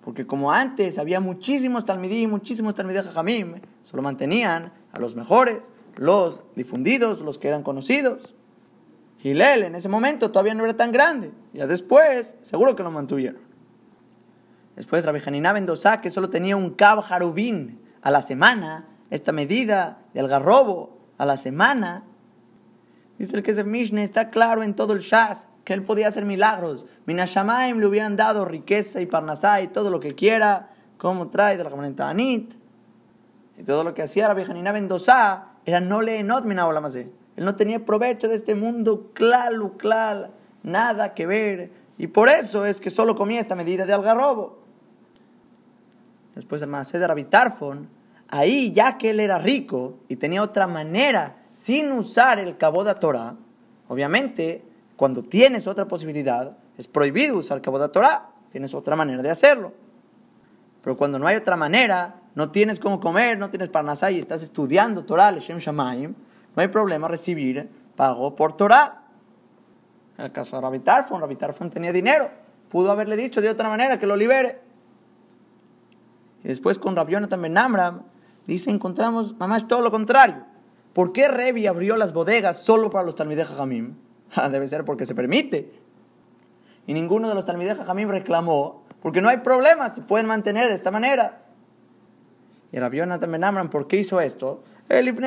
Porque 0.02 0.26
como 0.26 0.52
antes 0.52 0.98
había 0.98 1.18
muchísimos 1.18 1.84
Talmidim, 1.84 2.30
muchísimos 2.30 2.74
Talmidí 2.74 2.98
Jajamim, 2.98 3.60
se 3.82 3.96
lo 3.96 4.02
mantenían 4.02 4.72
a 4.92 4.98
los 4.98 5.16
mejores, 5.16 5.72
los 5.96 6.42
difundidos, 6.54 7.22
los 7.22 7.38
que 7.38 7.48
eran 7.48 7.62
conocidos. 7.62 8.34
Gilel 9.18 9.64
en 9.64 9.74
ese 9.74 9.88
momento 9.88 10.30
todavía 10.30 10.54
no 10.54 10.64
era 10.64 10.76
tan 10.76 10.92
grande. 10.92 11.32
Ya 11.52 11.66
después, 11.66 12.36
seguro 12.42 12.76
que 12.76 12.82
lo 12.82 12.90
mantuvieron. 12.90 13.40
Después 14.76 15.04
Rabbi 15.04 15.20
Hanina 15.26 15.52
Mendoza, 15.52 16.00
que 16.00 16.10
solo 16.10 16.30
tenía 16.30 16.56
un 16.56 16.70
cab 16.70 17.00
jarubín 17.00 17.80
a 18.06 18.12
la 18.12 18.22
semana, 18.22 18.86
esta 19.10 19.32
medida 19.32 19.98
de 20.14 20.20
algarrobo 20.20 20.96
a 21.18 21.26
la 21.26 21.36
semana. 21.36 22.04
Dice 23.18 23.36
el 23.36 23.42
que 23.42 23.50
es 23.50 23.58
el 23.58 23.66
Mishne, 23.66 24.04
está 24.04 24.30
claro 24.30 24.62
en 24.62 24.74
todo 24.76 24.92
el 24.92 25.00
Shas 25.00 25.48
que 25.64 25.72
él 25.74 25.82
podía 25.82 26.06
hacer 26.06 26.24
milagros. 26.24 26.86
Minashamaim 27.06 27.80
le 27.80 27.86
hubieran 27.86 28.14
dado 28.14 28.44
riqueza 28.44 29.00
y 29.00 29.06
parnasá 29.06 29.60
y 29.60 29.66
todo 29.66 29.90
lo 29.90 29.98
que 29.98 30.14
quiera, 30.14 30.70
como 30.98 31.30
trae 31.30 31.56
de 31.56 31.64
la 31.64 32.08
Anit. 32.08 32.54
Y 33.58 33.64
todo 33.64 33.82
lo 33.82 33.92
que 33.92 34.04
hacía 34.04 34.32
la 34.32 34.40
Hanina 34.40 34.72
Mendoza 34.72 35.46
era 35.64 35.80
no 35.80 36.00
le 36.00 36.22
not 36.22 36.44
más 36.44 36.94
Él 36.94 37.10
no 37.36 37.56
tenía 37.56 37.84
provecho 37.84 38.28
de 38.28 38.36
este 38.36 38.54
mundo 38.54 39.10
claro, 39.14 39.76
claro, 39.76 40.28
nada 40.62 41.12
que 41.12 41.26
ver. 41.26 41.72
Y 41.98 42.06
por 42.06 42.28
eso 42.28 42.66
es 42.66 42.80
que 42.80 42.90
solo 42.90 43.16
comía 43.16 43.40
esta 43.40 43.56
medida 43.56 43.84
de 43.84 43.94
algarrobo. 43.94 44.62
Después 46.36 46.64
Masé 46.68 47.00
de 47.00 47.06
Rabitarfon, 47.08 47.95
ahí 48.28 48.72
ya 48.72 48.98
que 48.98 49.10
él 49.10 49.20
era 49.20 49.38
rico 49.38 49.98
y 50.08 50.16
tenía 50.16 50.42
otra 50.42 50.66
manera 50.66 51.36
sin 51.54 51.90
usar 51.92 52.38
el 52.38 52.56
de 52.56 52.94
Torah, 53.00 53.34
obviamente 53.88 54.62
cuando 54.96 55.22
tienes 55.22 55.66
otra 55.66 55.86
posibilidad, 55.86 56.56
es 56.76 56.88
prohibido 56.88 57.38
usar 57.38 57.62
el 57.64 57.72
de 57.80 57.88
Torah, 57.88 58.30
tienes 58.50 58.74
otra 58.74 58.96
manera 58.96 59.22
de 59.22 59.30
hacerlo. 59.30 59.72
Pero 60.82 60.96
cuando 60.96 61.18
no 61.18 61.26
hay 61.26 61.36
otra 61.36 61.56
manera, 61.56 62.20
no 62.34 62.50
tienes 62.50 62.78
cómo 62.78 63.00
comer, 63.00 63.38
no 63.38 63.50
tienes 63.50 63.68
parnasá 63.68 64.10
y 64.10 64.18
estás 64.18 64.42
estudiando 64.42 65.04
Torah, 65.04 65.30
Leshem 65.30 65.58
Shamaim, 65.58 66.14
no 66.54 66.62
hay 66.62 66.68
problema 66.68 67.08
recibir 67.08 67.68
pago 67.96 68.36
por 68.36 68.56
Torah. 68.56 69.02
En 70.18 70.26
el 70.26 70.32
caso 70.32 70.56
de 70.56 70.62
Rabbi 70.62 70.78
Tarfon, 70.78 71.20
Rabbi 71.20 71.36
Tarfon 71.36 71.70
tenía 71.70 71.92
dinero, 71.92 72.30
pudo 72.70 72.90
haberle 72.90 73.16
dicho 73.16 73.40
de 73.40 73.48
otra 73.48 73.68
manera 73.68 73.98
que 73.98 74.06
lo 74.06 74.16
libere. 74.16 74.60
Y 76.44 76.48
después 76.48 76.78
con 76.78 76.94
Rabbi 76.96 77.12
Yonatan 77.12 77.42
Ben 77.42 77.58
Amram, 77.58 78.02
dice, 78.46 78.70
encontramos, 78.70 79.36
mamá, 79.38 79.66
todo 79.66 79.80
lo 79.80 79.90
contrario. 79.90 80.44
¿Por 80.92 81.12
qué 81.12 81.28
Revi 81.28 81.66
abrió 81.66 81.96
las 81.96 82.12
bodegas 82.12 82.58
solo 82.58 82.90
para 82.90 83.04
los 83.04 83.14
Talmideh 83.14 83.44
Jamim? 83.44 83.96
Ah, 84.34 84.48
debe 84.48 84.66
ser 84.66 84.84
porque 84.84 85.06
se 85.06 85.14
permite. 85.14 85.72
Y 86.86 86.94
ninguno 86.94 87.28
de 87.28 87.34
los 87.34 87.46
Talmideh 87.46 87.76
Jamim 87.76 88.08
reclamó 88.08 88.82
porque 89.00 89.20
no 89.20 89.28
hay 89.28 89.36
problemas, 89.36 89.94
se 89.94 90.00
pueden 90.00 90.26
mantener 90.26 90.68
de 90.68 90.74
esta 90.74 90.90
manera. 90.90 91.42
Y 92.72 92.78
Rabbi 92.78 92.98
Yonatan 92.98 93.30
Ben 93.30 93.68
¿por 93.68 93.86
qué 93.86 93.98
hizo 93.98 94.20
esto? 94.20 94.64
El 94.88 95.08
Ibn 95.08 95.24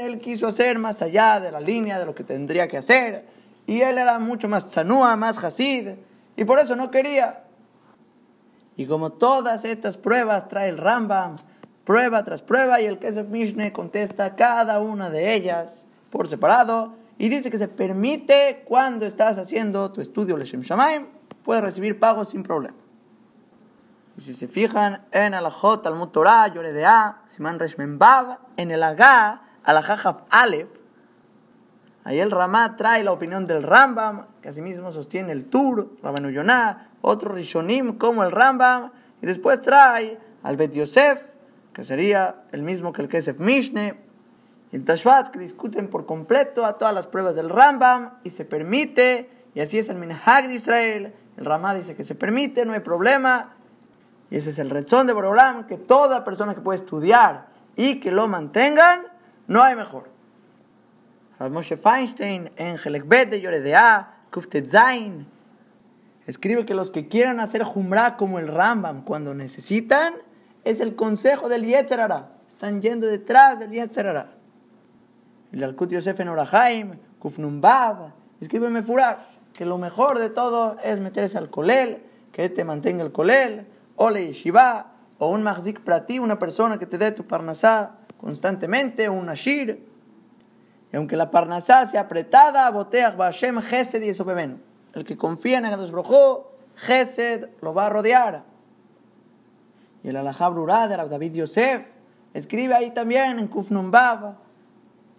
él 0.00 0.18
quiso 0.18 0.46
hacer 0.46 0.78
más 0.78 1.02
allá 1.02 1.40
de 1.40 1.50
la 1.50 1.60
línea 1.60 1.98
de 1.98 2.06
lo 2.06 2.14
que 2.14 2.24
tendría 2.24 2.68
que 2.68 2.76
hacer. 2.78 3.26
Y 3.66 3.80
él 3.80 3.98
era 3.98 4.18
mucho 4.18 4.48
más 4.48 4.66
tzanúa, 4.66 5.16
más 5.16 5.42
hasid. 5.42 5.90
Y 6.36 6.44
por 6.44 6.58
eso 6.58 6.76
no 6.76 6.90
quería. 6.90 7.44
Y 8.76 8.86
como 8.86 9.10
todas 9.12 9.64
estas 9.64 9.96
pruebas 9.96 10.48
trae 10.48 10.68
el 10.68 10.78
Rambam, 10.78 11.36
prueba 11.88 12.22
tras 12.22 12.42
prueba, 12.42 12.82
y 12.82 12.84
el 12.84 12.98
Kesef 12.98 13.28
Mishne 13.28 13.72
contesta 13.72 14.36
cada 14.36 14.78
una 14.78 15.08
de 15.08 15.32
ellas 15.32 15.86
por 16.10 16.28
separado. 16.28 16.92
Y 17.16 17.30
dice 17.30 17.50
que 17.50 17.56
se 17.56 17.66
permite 17.66 18.62
cuando 18.66 19.06
estás 19.06 19.38
haciendo 19.38 19.90
tu 19.90 20.02
estudio 20.02 20.36
Leshem 20.36 20.60
Shamaim, 20.60 21.06
puedes 21.42 21.64
recibir 21.64 21.98
pagos 21.98 22.28
sin 22.28 22.42
problema. 22.42 22.76
Y 24.18 24.20
si 24.20 24.34
se 24.34 24.48
fijan 24.48 24.98
en 25.12 25.32
Alajot, 25.32 25.82
Talmud 25.82 26.08
Torah, 26.08 26.50
de 26.50 26.84
A, 26.84 27.22
Siman 27.24 27.58
Reshmenbav, 27.58 28.36
en 28.58 28.70
el 28.70 28.82
Agá, 28.82 29.40
Alajajaf 29.64 30.24
Aleph, 30.28 30.68
ahí 32.04 32.20
el 32.20 32.30
Ramá 32.30 32.76
trae 32.76 33.02
la 33.02 33.12
opinión 33.12 33.46
del 33.46 33.62
Rambam, 33.62 34.26
que 34.42 34.50
asimismo 34.50 34.92
sostiene 34.92 35.32
el 35.32 35.46
Tur, 35.46 35.96
Rabenu 36.02 36.28
Yonah, 36.28 36.90
otro 37.00 37.32
Rishonim 37.32 37.96
como 37.96 38.24
el 38.24 38.30
Rambam, 38.30 38.90
y 39.22 39.26
después 39.26 39.62
trae 39.62 40.18
al 40.42 40.58
Bet 40.58 40.74
Yosef, 40.74 41.37
que 41.78 41.84
sería 41.84 42.34
el 42.50 42.64
mismo 42.64 42.92
que 42.92 43.02
el 43.02 43.08
Kesef 43.08 43.38
Mishne, 43.38 43.94
y 44.72 44.76
el 44.76 44.84
Tashvat, 44.84 45.28
que 45.28 45.38
discuten 45.38 45.86
por 45.86 46.06
completo 46.06 46.66
a 46.66 46.76
todas 46.76 46.92
las 46.92 47.06
pruebas 47.06 47.36
del 47.36 47.48
Rambam, 47.48 48.18
y 48.24 48.30
se 48.30 48.44
permite, 48.44 49.30
y 49.54 49.60
así 49.60 49.78
es 49.78 49.88
el 49.88 49.96
Minhag 49.96 50.48
de 50.48 50.54
Israel, 50.54 51.14
el 51.36 51.44
Ramá 51.44 51.74
dice 51.74 51.94
que 51.94 52.02
se 52.02 52.16
permite, 52.16 52.66
no 52.66 52.72
hay 52.72 52.80
problema, 52.80 53.54
y 54.28 54.38
ese 54.38 54.50
es 54.50 54.58
el 54.58 54.70
rezón 54.70 55.06
de 55.06 55.12
Borolam, 55.12 55.68
que 55.68 55.78
toda 55.78 56.24
persona 56.24 56.52
que 56.56 56.60
puede 56.62 56.80
estudiar 56.80 57.46
y 57.76 58.00
que 58.00 58.10
lo 58.10 58.26
mantengan, 58.26 59.02
no 59.46 59.62
hay 59.62 59.76
mejor. 59.76 60.10
Moshe 61.38 61.76
Feinstein 61.76 62.50
en 62.56 62.76
Helekbet 62.84 63.30
de 63.30 63.40
Yoredea, 63.40 64.16
Kuftet 64.32 64.68
Zain, 64.68 65.28
escribe 66.26 66.66
que 66.66 66.74
los 66.74 66.90
que 66.90 67.06
quieran 67.06 67.38
hacer 67.38 67.62
Jumra 67.62 68.16
como 68.16 68.40
el 68.40 68.48
Rambam 68.48 69.04
cuando 69.04 69.32
necesitan, 69.32 70.14
es 70.68 70.80
el 70.80 70.94
consejo 70.94 71.48
del 71.48 71.64
Yetzerara. 71.64 72.28
Están 72.46 72.82
yendo 72.82 73.06
detrás 73.06 73.58
del 73.58 73.70
Yetzerara. 73.70 74.26
El 75.50 75.64
Alkut 75.64 75.90
Yosef 75.90 76.20
en 76.20 76.28
Orahaim, 76.28 76.98
Kufnumbab, 77.18 78.12
escribe 78.38 78.68
Mefurash, 78.68 79.16
que 79.54 79.64
lo 79.64 79.78
mejor 79.78 80.18
de 80.18 80.28
todo 80.28 80.76
es 80.84 81.00
meterse 81.00 81.38
al 81.38 81.48
Kolel, 81.48 82.02
que 82.32 82.50
te 82.50 82.64
mantenga 82.64 83.02
el 83.02 83.12
Kolel, 83.12 83.66
o 83.96 84.10
le 84.10 84.26
yeshiva, 84.26 84.92
o 85.18 85.30
un 85.30 85.42
mahzik 85.42 85.80
prati, 85.80 86.18
una 86.18 86.38
persona 86.38 86.78
que 86.78 86.84
te 86.84 86.98
dé 86.98 87.12
tu 87.12 87.26
parnasá 87.26 88.00
constantemente, 88.20 89.08
un 89.08 89.30
ashir. 89.30 89.88
Y 90.92 90.96
aunque 90.96 91.16
la 91.16 91.30
parnasá 91.30 91.86
sea 91.86 92.02
apretada, 92.02 92.70
boteach 92.70 93.16
Hashem 93.16 93.62
gesed 93.62 94.02
y 94.02 94.10
eso 94.10 94.26
El 94.92 95.04
que 95.06 95.16
confía 95.16 95.58
en 95.58 95.64
Akadosh 95.64 95.90
Brojo, 95.90 96.52
gesed 96.76 97.48
lo 97.62 97.72
va 97.72 97.86
a 97.86 97.88
rodear. 97.88 98.57
Y 100.02 100.08
el 100.08 100.16
alajá 100.16 100.50
de 100.50 100.96
David 100.96 101.34
Yosef 101.34 101.82
escribe 102.34 102.74
ahí 102.74 102.90
también 102.92 103.38
en 103.38 103.48
Kufnumbab, 103.48 104.36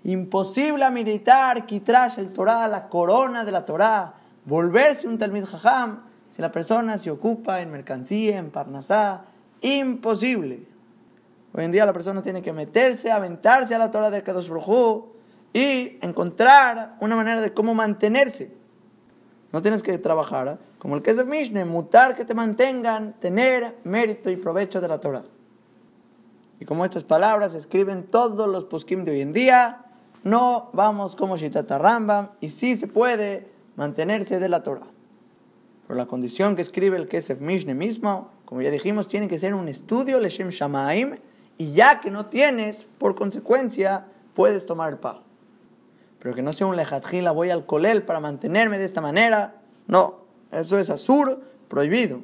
imposible 0.03 0.89
militar, 0.89 1.65
kitrash 1.65 2.19
el 2.19 2.31
Torah, 2.31 2.67
la 2.67 2.87
corona 2.87 3.43
de 3.43 3.51
la 3.51 3.65
Torah, 3.65 4.13
volverse 4.45 5.07
un 5.07 5.17
Talmid 5.17 5.45
Jajam, 5.45 6.03
si 6.31 6.41
la 6.41 6.51
persona 6.51 6.97
se 6.97 7.11
ocupa 7.11 7.61
en 7.61 7.71
mercancía, 7.71 8.37
en 8.37 8.51
parnasá, 8.51 9.25
imposible. 9.61 10.67
Hoy 11.53 11.65
en 11.65 11.71
día 11.71 11.85
la 11.85 11.93
persona 11.93 12.21
tiene 12.21 12.41
que 12.41 12.53
meterse, 12.53 13.11
aventarse 13.11 13.75
a 13.75 13.79
la 13.79 13.91
Torah 13.91 14.09
de 14.09 14.23
Kadosh 14.23 14.49
Brojú 14.49 15.13
y 15.51 15.97
encontrar 16.01 16.95
una 16.99 17.15
manera 17.15 17.41
de 17.41 17.53
cómo 17.53 17.73
mantenerse. 17.73 18.58
No 19.51 19.61
tienes 19.61 19.81
que 19.81 19.97
trabajar 19.97 20.47
¿eh? 20.47 20.57
como 20.77 20.95
el 20.95 21.01
que 21.01 21.11
es 21.11 21.17
el 21.17 21.25
Mishne, 21.25 21.65
mutar 21.65 22.15
que 22.15 22.25
te 22.25 22.33
mantengan, 22.33 23.13
tener 23.19 23.77
mérito 23.83 24.29
y 24.29 24.35
provecho 24.35 24.79
de 24.79 24.87
la 24.87 24.99
Torah. 24.99 25.23
Y 26.59 26.65
como 26.65 26.85
estas 26.85 27.03
palabras 27.03 27.55
escriben 27.55 28.03
todos 28.03 28.47
los 28.47 28.65
poskim 28.65 29.05
de 29.05 29.11
hoy 29.11 29.21
en 29.21 29.33
día, 29.33 29.85
no 30.23 30.69
vamos 30.73 31.15
como 31.15 31.37
Shitata 31.37 31.77
Rambam 31.77 32.29
y 32.41 32.49
sí 32.49 32.75
se 32.75 32.87
puede 32.87 33.47
mantenerse 33.75 34.39
de 34.39 34.49
la 34.49 34.61
Torah. 34.61 34.87
Pero 35.87 35.97
la 35.97 36.05
condición 36.05 36.55
que 36.55 36.61
escribe 36.61 36.97
el 36.97 37.07
Kesef 37.07 37.39
Mishne 37.39 37.73
mismo, 37.73 38.29
como 38.45 38.61
ya 38.61 38.69
dijimos, 38.69 39.07
tiene 39.07 39.27
que 39.27 39.39
ser 39.39 39.55
un 39.55 39.67
estudio 39.67 40.19
Leshem 40.19 40.49
Shamaim, 40.49 41.17
y 41.57 41.73
ya 41.73 41.99
que 41.99 42.11
no 42.11 42.27
tienes, 42.27 42.85
por 42.97 43.15
consecuencia, 43.15 44.05
puedes 44.33 44.65
tomar 44.65 44.91
el 44.91 44.97
pago. 44.97 45.28
Pero 46.19 46.35
que 46.35 46.41
no 46.41 46.53
sea 46.53 46.67
un 46.67 46.75
lejatjila, 46.75 47.31
voy 47.31 47.49
al 47.49 47.65
colel 47.65 48.03
para 48.03 48.19
mantenerme 48.19 48.77
de 48.77 48.85
esta 48.85 49.01
manera. 49.01 49.61
No, 49.87 50.19
eso 50.51 50.77
es 50.77 50.89
asur, 50.89 51.41
prohibido. 51.67 52.21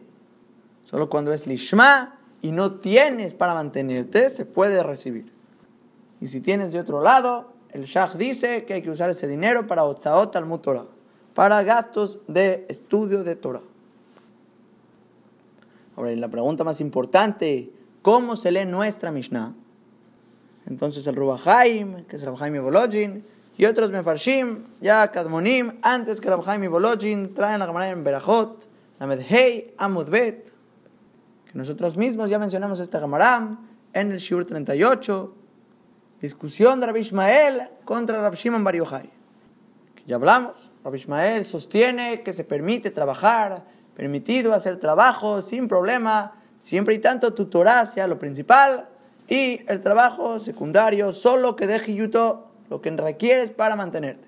Solo 0.83 1.09
cuando 1.09 1.33
es 1.33 1.47
lishma 1.47 2.19
y 2.41 2.51
no 2.51 2.73
tienes 2.73 3.33
para 3.33 3.53
mantenerte, 3.53 4.29
se 4.29 4.45
puede 4.45 4.83
recibir. 4.83 5.31
Y 6.21 6.27
si 6.27 6.41
tienes 6.41 6.73
de 6.73 6.79
otro 6.79 7.01
lado, 7.01 7.53
el 7.69 7.85
Shah 7.85 8.13
dice 8.15 8.65
que 8.65 8.73
hay 8.75 8.81
que 8.81 8.89
usar 8.89 9.09
ese 9.09 9.27
dinero 9.27 9.67
para 9.67 9.83
Otzaot 9.83 10.35
al 10.35 10.45
Mutorah 10.45 10.85
para 11.35 11.61
gastos 11.63 12.19
de 12.27 12.65
estudio 12.69 13.23
de 13.23 13.35
Torah. 13.35 13.61
Ahora, 15.95 16.15
la 16.15 16.29
pregunta 16.29 16.63
más 16.63 16.81
importante, 16.81 17.71
¿cómo 18.01 18.35
se 18.35 18.51
lee 18.51 18.65
nuestra 18.65 19.11
Mishnah? 19.11 19.53
Entonces 20.65 21.05
el 21.05 21.15
Rubahaim, 21.15 22.05
que 22.05 22.15
es 22.15 22.23
Rabhaim 22.23 22.55
y 22.55 22.59
Bolojin, 22.59 23.25
y 23.57 23.65
otros 23.65 23.91
Mefarshim, 23.91 24.65
ya 24.81 25.11
Kadmonim, 25.11 25.73
antes 25.81 26.19
que 26.19 26.29
Rabhaim 26.29 26.63
y 26.63 26.67
Bolojin, 26.67 27.33
traen 27.33 27.59
la 27.59 27.67
Gemara 27.67 27.89
en 27.89 28.03
Berajot, 28.03 28.67
la 28.99 29.07
Medhei, 29.07 29.73
Amudbet, 29.77 30.51
que 31.45 31.57
nosotros 31.57 31.95
mismos 31.95 32.29
ya 32.29 32.37
mencionamos 32.37 32.79
esta 32.79 32.99
Gemara 32.99 33.57
en 33.93 34.11
el 34.11 34.19
Shiur 34.19 34.45
38, 34.45 35.33
discusión 36.21 36.79
de 36.79 36.87
Rabbi 36.87 36.99
Ishmael 36.99 37.69
contra 37.85 38.21
Rabbi 38.21 38.35
Shimon 38.35 38.63
Bar 38.63 38.75
Yochai, 38.75 39.09
ya 40.05 40.17
hablamos. 40.17 40.71
Rabbi 40.83 40.97
Ismael 40.97 41.45
sostiene 41.45 42.21
que 42.21 42.33
se 42.33 42.43
permite 42.43 42.91
trabajar, 42.91 43.63
permitido 43.95 44.53
hacer 44.53 44.77
trabajo 44.77 45.41
sin 45.41 45.67
problema, 45.67 46.33
siempre 46.59 46.93
y 46.93 46.99
tanto 46.99 47.33
tu 47.33 47.45
Torah 47.45 47.85
sea 47.85 48.07
lo 48.07 48.19
principal 48.19 48.89
y 49.27 49.61
el 49.67 49.81
trabajo 49.81 50.37
secundario 50.37 51.11
solo 51.11 51.55
que 51.55 51.65
deje 51.65 51.95
yuto 51.95 52.51
lo 52.69 52.81
que 52.81 52.91
requieres 52.91 53.51
para 53.51 53.75
mantenerte. 53.75 54.27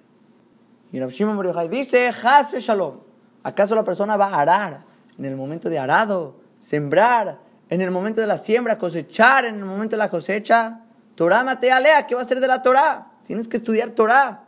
Y 0.91 0.99
Rabbi 0.99 1.11
Shimon 1.11 1.69
dice, 1.69 2.09
Hasbe 2.23 2.59
Shalom, 2.59 2.99
¿acaso 3.43 3.75
la 3.75 3.83
persona 3.83 4.17
va 4.17 4.27
a 4.27 4.41
arar 4.41 4.83
en 5.17 5.25
el 5.25 5.35
momento 5.35 5.69
de 5.69 5.79
arado, 5.79 6.35
sembrar, 6.59 7.39
en 7.69 7.81
el 7.81 7.91
momento 7.91 8.21
de 8.21 8.27
la 8.27 8.38
siembra, 8.38 8.77
cosechar, 8.77 9.45
en 9.45 9.55
el 9.55 9.65
momento 9.65 9.95
de 9.95 9.97
la 9.97 10.09
cosecha? 10.09 10.81
Torah 11.15 11.43
matea 11.43 12.05
¿qué 12.07 12.15
va 12.15 12.21
a 12.21 12.25
ser 12.25 12.39
de 12.39 12.47
la 12.47 12.61
Torah? 12.61 13.11
Tienes 13.25 13.47
que 13.47 13.57
estudiar 13.57 13.89
Torah. 13.89 14.43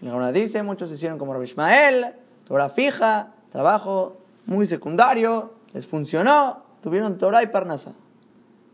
Y 0.00 0.06
la 0.06 0.32
dice, 0.32 0.62
muchos 0.62 0.90
hicieron 0.90 1.18
como 1.18 1.32
Rabbi 1.32 1.44
Ismael, 1.44 2.14
Torah 2.46 2.68
fija, 2.68 3.32
trabajo 3.50 4.18
muy 4.46 4.66
secundario, 4.66 5.54
les 5.72 5.86
funcionó, 5.86 6.64
tuvieron 6.82 7.18
Torah 7.18 7.42
y 7.42 7.46
Parnasa. 7.46 7.92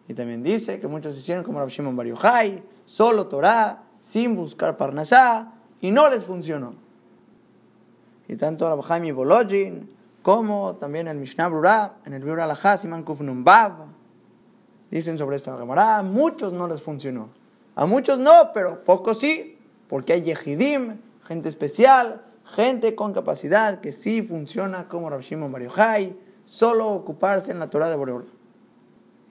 Y 0.08 0.14
también 0.14 0.42
dice 0.42 0.78
que 0.78 0.86
muchos 0.86 1.16
hicieron 1.16 1.44
como 1.44 1.58
Rav 1.58 1.68
Shimon 1.68 1.96
Bar 1.96 2.06
Yochai, 2.06 2.62
solo 2.84 3.26
Torah, 3.26 3.82
sin 4.00 4.36
buscar 4.36 4.76
Parnasá, 4.76 5.52
y 5.80 5.90
no 5.90 6.08
les 6.08 6.24
funcionó. 6.24 6.74
Y 8.28 8.36
tanto 8.36 8.68
Rav 8.68 8.86
Chaim 8.86 9.04
y 9.04 9.12
Volojin, 9.12 9.88
como 10.22 10.76
también 10.76 11.08
el 11.08 11.16
Mishnah 11.16 11.48
Brura, 11.48 11.98
en 12.04 12.12
el 12.12 12.22
Biur 12.22 12.40
Alajá, 12.40 12.76
Siman 12.76 13.02
Kuf 13.02 13.20
Bav, 13.22 13.86
dicen 14.90 15.18
sobre 15.18 15.36
esta 15.36 15.56
Gemara, 15.56 15.98
a 15.98 16.02
muchos 16.02 16.52
no 16.52 16.68
les 16.68 16.82
funcionó. 16.82 17.30
A 17.74 17.86
muchos 17.86 18.18
no, 18.18 18.52
pero 18.54 18.84
pocos 18.84 19.18
sí, 19.18 19.58
porque 19.88 20.14
hay 20.14 20.22
Yehidim, 20.22 20.98
gente 21.24 21.48
especial, 21.48 22.24
gente 22.44 22.94
con 22.94 23.12
capacidad 23.12 23.80
que 23.80 23.92
sí 23.92 24.22
funciona 24.22 24.88
como 24.88 25.10
Rav 25.10 25.20
Shimon 25.20 25.52
Bar 25.52 25.62
Yochai, 25.62 26.16
solo 26.44 26.88
ocuparse 26.90 27.50
en 27.50 27.58
la 27.58 27.68
Torah 27.68 27.90
de 27.90 27.96
Boreola. 27.96 28.35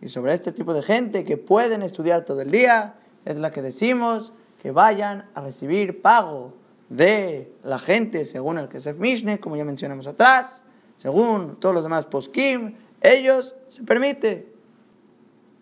Y 0.02 0.10
sobre 0.10 0.34
este 0.34 0.52
tipo 0.52 0.74
de 0.74 0.82
gente 0.82 1.24
que 1.24 1.38
pueden 1.38 1.82
estudiar 1.82 2.26
todo 2.26 2.41
el 2.41 2.52
día, 2.52 2.96
es 3.26 3.38
la 3.38 3.52
que 3.52 3.62
decimos 3.62 4.34
que 4.62 4.72
vayan 4.72 5.26
a 5.34 5.41
recibir 5.41 6.02
pago 6.02 6.54
de 6.89 7.52
la 7.64 7.80
gente 7.80 8.26
según 8.26 8.58
el 8.58 8.70
Kesef 8.70 8.98
Mishne, 9.00 9.39
como 9.39 9.56
ya 9.56 9.66
mencionamos 9.66 10.08
atrás, 10.08 10.64
según 10.96 11.58
todos 11.60 11.74
los 11.74 11.84
demás 11.84 12.06
poskim, 12.06 12.76
ellos 13.02 13.56
se 13.68 13.84
permite. 13.84 14.54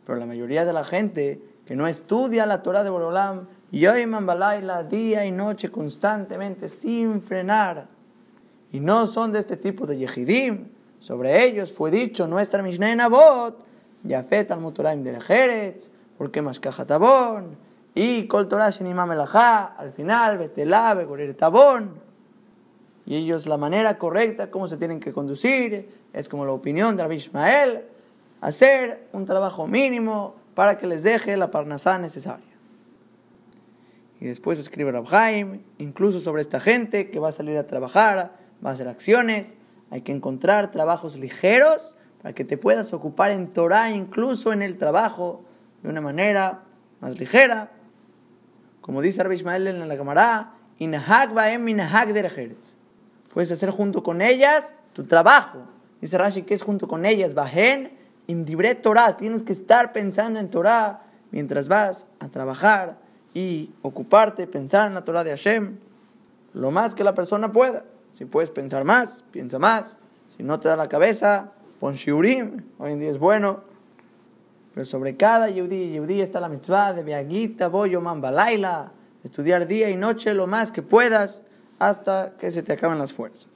Pero 0.06 0.20
la 0.20 0.26
mayoría 0.26 0.66
de 0.66 0.74
la 0.74 0.84
gente 0.84 1.42
que 1.66 1.76
no 1.76 1.88
estudia 1.88 2.46
la 2.46 2.62
Torah 2.62 2.84
de 2.84 2.90
Borolam, 2.90 3.48
Yoiman 3.72 4.26
Balaila, 4.26 4.84
día 4.84 5.26
y 5.26 5.32
noche 5.32 5.70
constantemente, 5.70 6.70
sin 6.70 7.22
frenar, 7.22 7.88
y 8.72 8.80
no 8.80 9.08
son 9.08 9.32
de 9.32 9.40
este 9.40 9.56
tipo 9.56 9.86
de 9.86 9.98
Yehidim, 9.98 10.68
sobre 11.00 11.46
ellos 11.46 11.72
fue 11.72 11.92
dicho 11.92 12.28
nuestra 12.28 12.62
Mishnah 12.64 12.92
en 12.92 13.02
Abot, 13.02 13.66
Yafet 14.04 14.52
al 14.52 14.60
Mutoraim 14.60 15.04
de 15.04 15.20
Jerez, 15.20 15.90
porque 16.18 16.42
más 16.42 16.60
Tabón, 16.60 17.58
y 17.96 18.28
Kol 18.28 18.48
Torah 18.48 18.70
Shenimam 18.70 19.12
al 19.12 19.94
final, 19.94 20.38
Betelá, 20.38 20.94
Begorer 20.94 21.34
Tabón. 21.36 22.02
Y 23.06 23.18
ellos, 23.18 23.46
la 23.46 23.58
manera 23.58 23.98
correcta, 23.98 24.50
cómo 24.50 24.68
se 24.68 24.78
tienen 24.78 25.00
que 25.00 25.12
conducir, 25.12 25.90
es 26.14 26.30
como 26.30 26.46
la 26.46 26.54
opinión 26.54 26.96
de 26.96 27.04
Rabbi 27.04 27.16
Ishmael, 27.16 27.84
hacer 28.42 29.08
un 29.12 29.26
trabajo 29.26 29.68
mínimo 29.68 30.36
para 30.56 30.78
que 30.78 30.88
les 30.88 31.04
deje 31.04 31.36
la 31.38 31.52
parnasá 31.52 31.98
necesaria. 32.00 32.46
Y 34.20 34.26
después 34.28 34.58
escribe 34.58 34.92
Rabhaim, 34.92 35.62
incluso 35.80 36.20
sobre 36.22 36.42
esta 36.42 36.60
gente 36.60 37.10
que 37.10 37.20
va 37.20 37.30
a 37.30 37.34
salir 37.34 37.58
a 37.58 37.68
trabajar, 37.68 38.38
va 38.66 38.70
a 38.70 38.74
hacer 38.74 38.88
acciones, 38.88 39.56
hay 39.92 40.02
que 40.02 40.14
encontrar 40.14 40.72
trabajos 40.72 41.18
ligeros 41.18 41.98
para 42.24 42.34
que 42.34 42.46
te 42.46 42.58
puedas 42.58 42.94
ocupar 42.94 43.32
en 43.32 43.50
Torah, 43.50 43.92
incluso 43.92 44.54
en 44.54 44.62
el 44.62 44.78
trabajo, 44.78 45.44
de 45.84 45.90
una 45.90 46.02
manera 46.02 46.64
más 47.02 47.20
ligera. 47.20 47.70
Como 48.82 49.02
dice 49.02 49.22
Rabbi 49.22 49.36
Ismael 49.36 49.68
en 49.68 49.88
la 49.88 49.96
Gemara, 49.96 50.54
Puedes 53.34 53.52
hacer 53.52 53.70
junto 53.70 54.04
con 54.04 54.22
ellas 54.22 54.74
tu 54.94 55.04
trabajo. 55.04 55.60
Dice 56.00 56.18
Rashi 56.18 56.44
que 56.44 56.54
es 56.54 56.62
junto 56.62 56.88
con 56.88 57.06
ellas. 57.06 57.34
Bajen 57.34 57.98
imdibre 58.28 58.76
Torah. 58.76 59.18
Tienes 59.18 59.44
que 59.44 59.52
estar 59.52 59.92
pensando 59.92 60.40
en 60.40 60.50
Torah 60.50 61.04
mientras 61.32 61.68
vas 61.68 62.06
a 62.20 62.30
trabajar 62.30 62.98
y 63.34 63.72
ocuparte, 63.82 64.48
pensar 64.48 64.88
en 64.88 64.94
la 64.94 65.04
Torah 65.04 65.24
de 65.24 65.32
Hashem 65.32 65.78
lo 66.54 66.72
más 66.72 66.96
que 66.96 67.04
la 67.04 67.14
persona 67.16 67.52
pueda. 67.52 67.84
Si 68.14 68.26
puedes 68.26 68.52
pensar 68.52 68.86
más, 68.86 69.24
piensa 69.32 69.60
más. 69.60 69.98
Si 70.36 70.44
no 70.44 70.60
te 70.60 70.70
da 70.70 70.76
la 70.76 70.88
cabeza, 70.88 71.52
Pon 71.84 71.96
shiurim, 71.96 72.64
hoy 72.80 72.94
en 72.94 73.00
día 73.00 73.10
es 73.10 73.20
bueno. 73.20 73.60
Pero 74.74 74.86
sobre 74.86 75.18
cada 75.18 75.50
yudí 75.50 75.92
yudí 75.92 76.22
está 76.22 76.40
la 76.40 76.48
mitzvah 76.48 76.94
de 76.94 77.04
Beagita, 77.04 77.68
Boyo, 77.68 78.02
Balaila, 78.02 78.94
estudiar 79.22 79.68
día 79.68 79.90
y 79.90 79.98
noche 79.98 80.34
lo 80.34 80.48
más 80.48 80.72
que 80.72 80.82
puedas 80.82 81.42
hasta 81.80 82.38
que 82.38 82.52
se 82.52 82.64
te 82.64 82.72
acaben 82.72 83.00
las 83.00 83.12
fuerzas. 83.12 83.50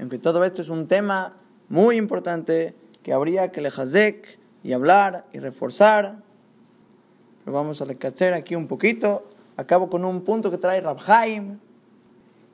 Aunque 0.00 0.18
todo 0.18 0.44
esto 0.44 0.62
es 0.62 0.70
un 0.70 0.88
tema 0.88 1.34
muy 1.68 1.98
importante 1.98 2.74
que 3.02 3.12
habría 3.12 3.52
que 3.52 3.60
lejazek 3.60 4.38
y 4.62 4.72
hablar 4.72 5.26
y 5.34 5.40
reforzar, 5.40 6.22
pero 7.44 7.54
vamos 7.54 7.82
a 7.82 7.84
lecacher 7.84 8.32
aquí 8.32 8.54
un 8.54 8.66
poquito. 8.66 9.28
Acabo 9.58 9.90
con 9.90 10.06
un 10.06 10.22
punto 10.22 10.50
que 10.50 10.56
trae 10.56 10.80
Rabhaim, 10.80 11.58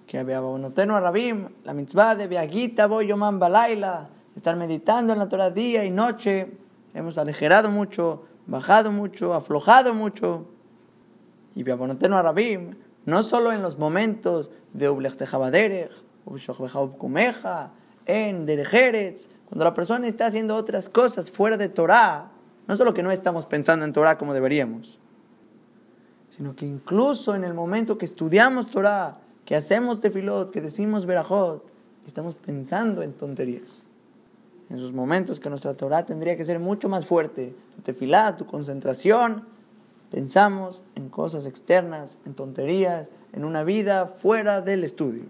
que 0.09 0.19
había 0.19 0.39
a 0.39 1.01
Rabim, 1.01 1.51
la 1.63 1.73
mitzvah 1.73 2.17
de 2.17 2.27
Beagita, 2.27 2.89
Boyo, 2.89 3.17
Balaila, 3.17 4.09
estar 4.41 4.57
meditando 4.57 5.13
en 5.13 5.19
la 5.19 5.29
Torah 5.29 5.51
día 5.51 5.85
y 5.85 5.91
noche. 5.91 6.51
Hemos 6.95 7.19
aligerado 7.19 7.69
mucho, 7.69 8.25
bajado 8.47 8.91
mucho, 8.91 9.35
aflojado 9.35 9.93
mucho. 9.93 10.47
Y 11.55 11.63
Biabonoteno 11.63 12.17
a 12.17 12.23
Rabim, 12.23 12.77
no 13.05 13.23
solo 13.23 13.53
en 13.53 13.61
los 13.61 13.79
momentos 13.79 14.51
de 14.73 14.89
Ublech 14.89 15.19
Tejabaderech, 15.19 15.93
Kumeja, 16.97 17.73
en 18.07 18.47
Derejeretz, 18.47 19.29
cuando 19.45 19.65
la 19.67 19.75
persona 19.75 20.07
está 20.07 20.27
haciendo 20.27 20.57
otras 20.57 20.89
cosas 20.89 21.31
fuera 21.31 21.59
de 21.59 21.69
Torah, 21.69 22.31
no 22.67 22.77
solo 22.77 22.95
que 22.95 23.03
no 23.03 23.11
estamos 23.11 23.45
pensando 23.45 23.85
en 23.85 23.93
Torah 23.93 24.17
como 24.17 24.33
deberíamos, 24.33 24.99
sino 26.31 26.57
que 26.57 26.65
incluso 26.65 27.35
en 27.35 27.45
el 27.45 27.53
momento 27.53 27.99
que 27.99 28.07
estudiamos 28.07 28.71
Torah, 28.71 29.19
que 29.45 29.55
hacemos 29.55 30.01
tefilot, 30.01 30.51
que 30.51 30.63
decimos 30.63 31.05
verajot, 31.05 31.63
estamos 32.07 32.37
pensando 32.37 33.03
en 33.03 33.13
tonterías 33.13 33.83
en 34.71 34.77
esos 34.77 34.93
momentos 34.93 35.41
que 35.41 35.51
nuestra 35.51 35.75
Torah 35.75 36.07
tendría 36.07 36.37
que 36.37 36.45
ser 36.45 36.61
mucho 36.61 36.89
más 36.89 37.05
fuerte. 37.05 37.55
Tu 37.75 37.83
tefilá, 37.83 38.37
tu 38.37 38.47
concentración. 38.47 39.45
Pensamos 40.13 40.85
en 40.95 41.09
cosas 41.09 41.47
externas, 41.47 42.19
en 42.25 42.35
tonterías, 42.35 43.11
en 43.33 43.45
una 43.45 43.65
vida 43.65 44.07
fuera 44.07 44.61
del 44.61 44.85
estudio. 44.85 45.25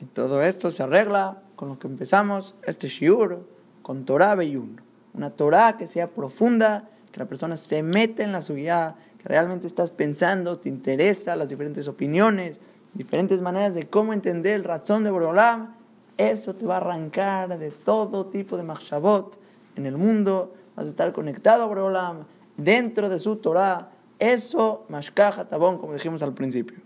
Y 0.00 0.06
todo 0.06 0.42
esto 0.42 0.70
se 0.70 0.82
arregla 0.82 1.42
con 1.54 1.68
lo 1.68 1.78
que 1.78 1.86
empezamos 1.86 2.54
este 2.62 2.88
shiur, 2.88 3.46
con 3.82 4.06
Torah 4.06 4.34
Beyun. 4.34 4.80
Una 5.12 5.30
Torah 5.30 5.76
que 5.76 5.86
sea 5.86 6.08
profunda, 6.08 6.88
que 7.12 7.20
la 7.20 7.26
persona 7.26 7.58
se 7.58 7.82
mete 7.82 8.22
en 8.22 8.32
la 8.32 8.40
suya, 8.40 8.96
que 9.18 9.28
realmente 9.28 9.66
estás 9.66 9.90
pensando, 9.90 10.58
te 10.58 10.70
interesa 10.70 11.36
las 11.36 11.48
diferentes 11.48 11.88
opiniones, 11.88 12.60
diferentes 12.94 13.42
maneras 13.42 13.74
de 13.74 13.84
cómo 13.84 14.14
entender 14.14 14.54
el 14.54 14.64
razón 14.64 15.04
de 15.04 15.10
Borolam 15.10 15.83
eso 16.16 16.54
te 16.54 16.66
va 16.66 16.74
a 16.74 16.76
arrancar 16.78 17.58
de 17.58 17.70
todo 17.70 18.26
tipo 18.26 18.56
de 18.56 18.62
machshavot 18.62 19.36
en 19.76 19.86
el 19.86 19.96
mundo. 19.96 20.54
Vas 20.76 20.86
a 20.86 20.88
estar 20.88 21.12
conectado 21.12 21.62
a 21.62 21.66
Boreolam, 21.66 22.24
dentro 22.56 23.08
de 23.08 23.18
su 23.18 23.36
Torah. 23.36 23.90
Eso, 24.18 24.84
mashkaja 24.88 25.48
tabón, 25.48 25.78
como 25.78 25.92
dijimos 25.94 26.22
al 26.22 26.34
principio. 26.34 26.78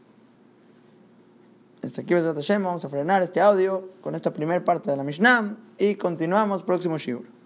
Hasta 1.83 2.01
aquí 2.01 2.15
vamos 2.15 2.85
a 2.85 2.89
frenar 2.89 3.23
este 3.23 3.41
audio 3.41 3.89
con 4.01 4.15
esta 4.15 4.33
primera 4.33 4.65
parte 4.65 4.91
de 4.91 4.97
la 4.97 5.05
Mishnah 5.05 5.57
y 5.79 5.95
continuamos 5.95 6.63
próximo 6.63 6.99
shiur. 6.99 7.38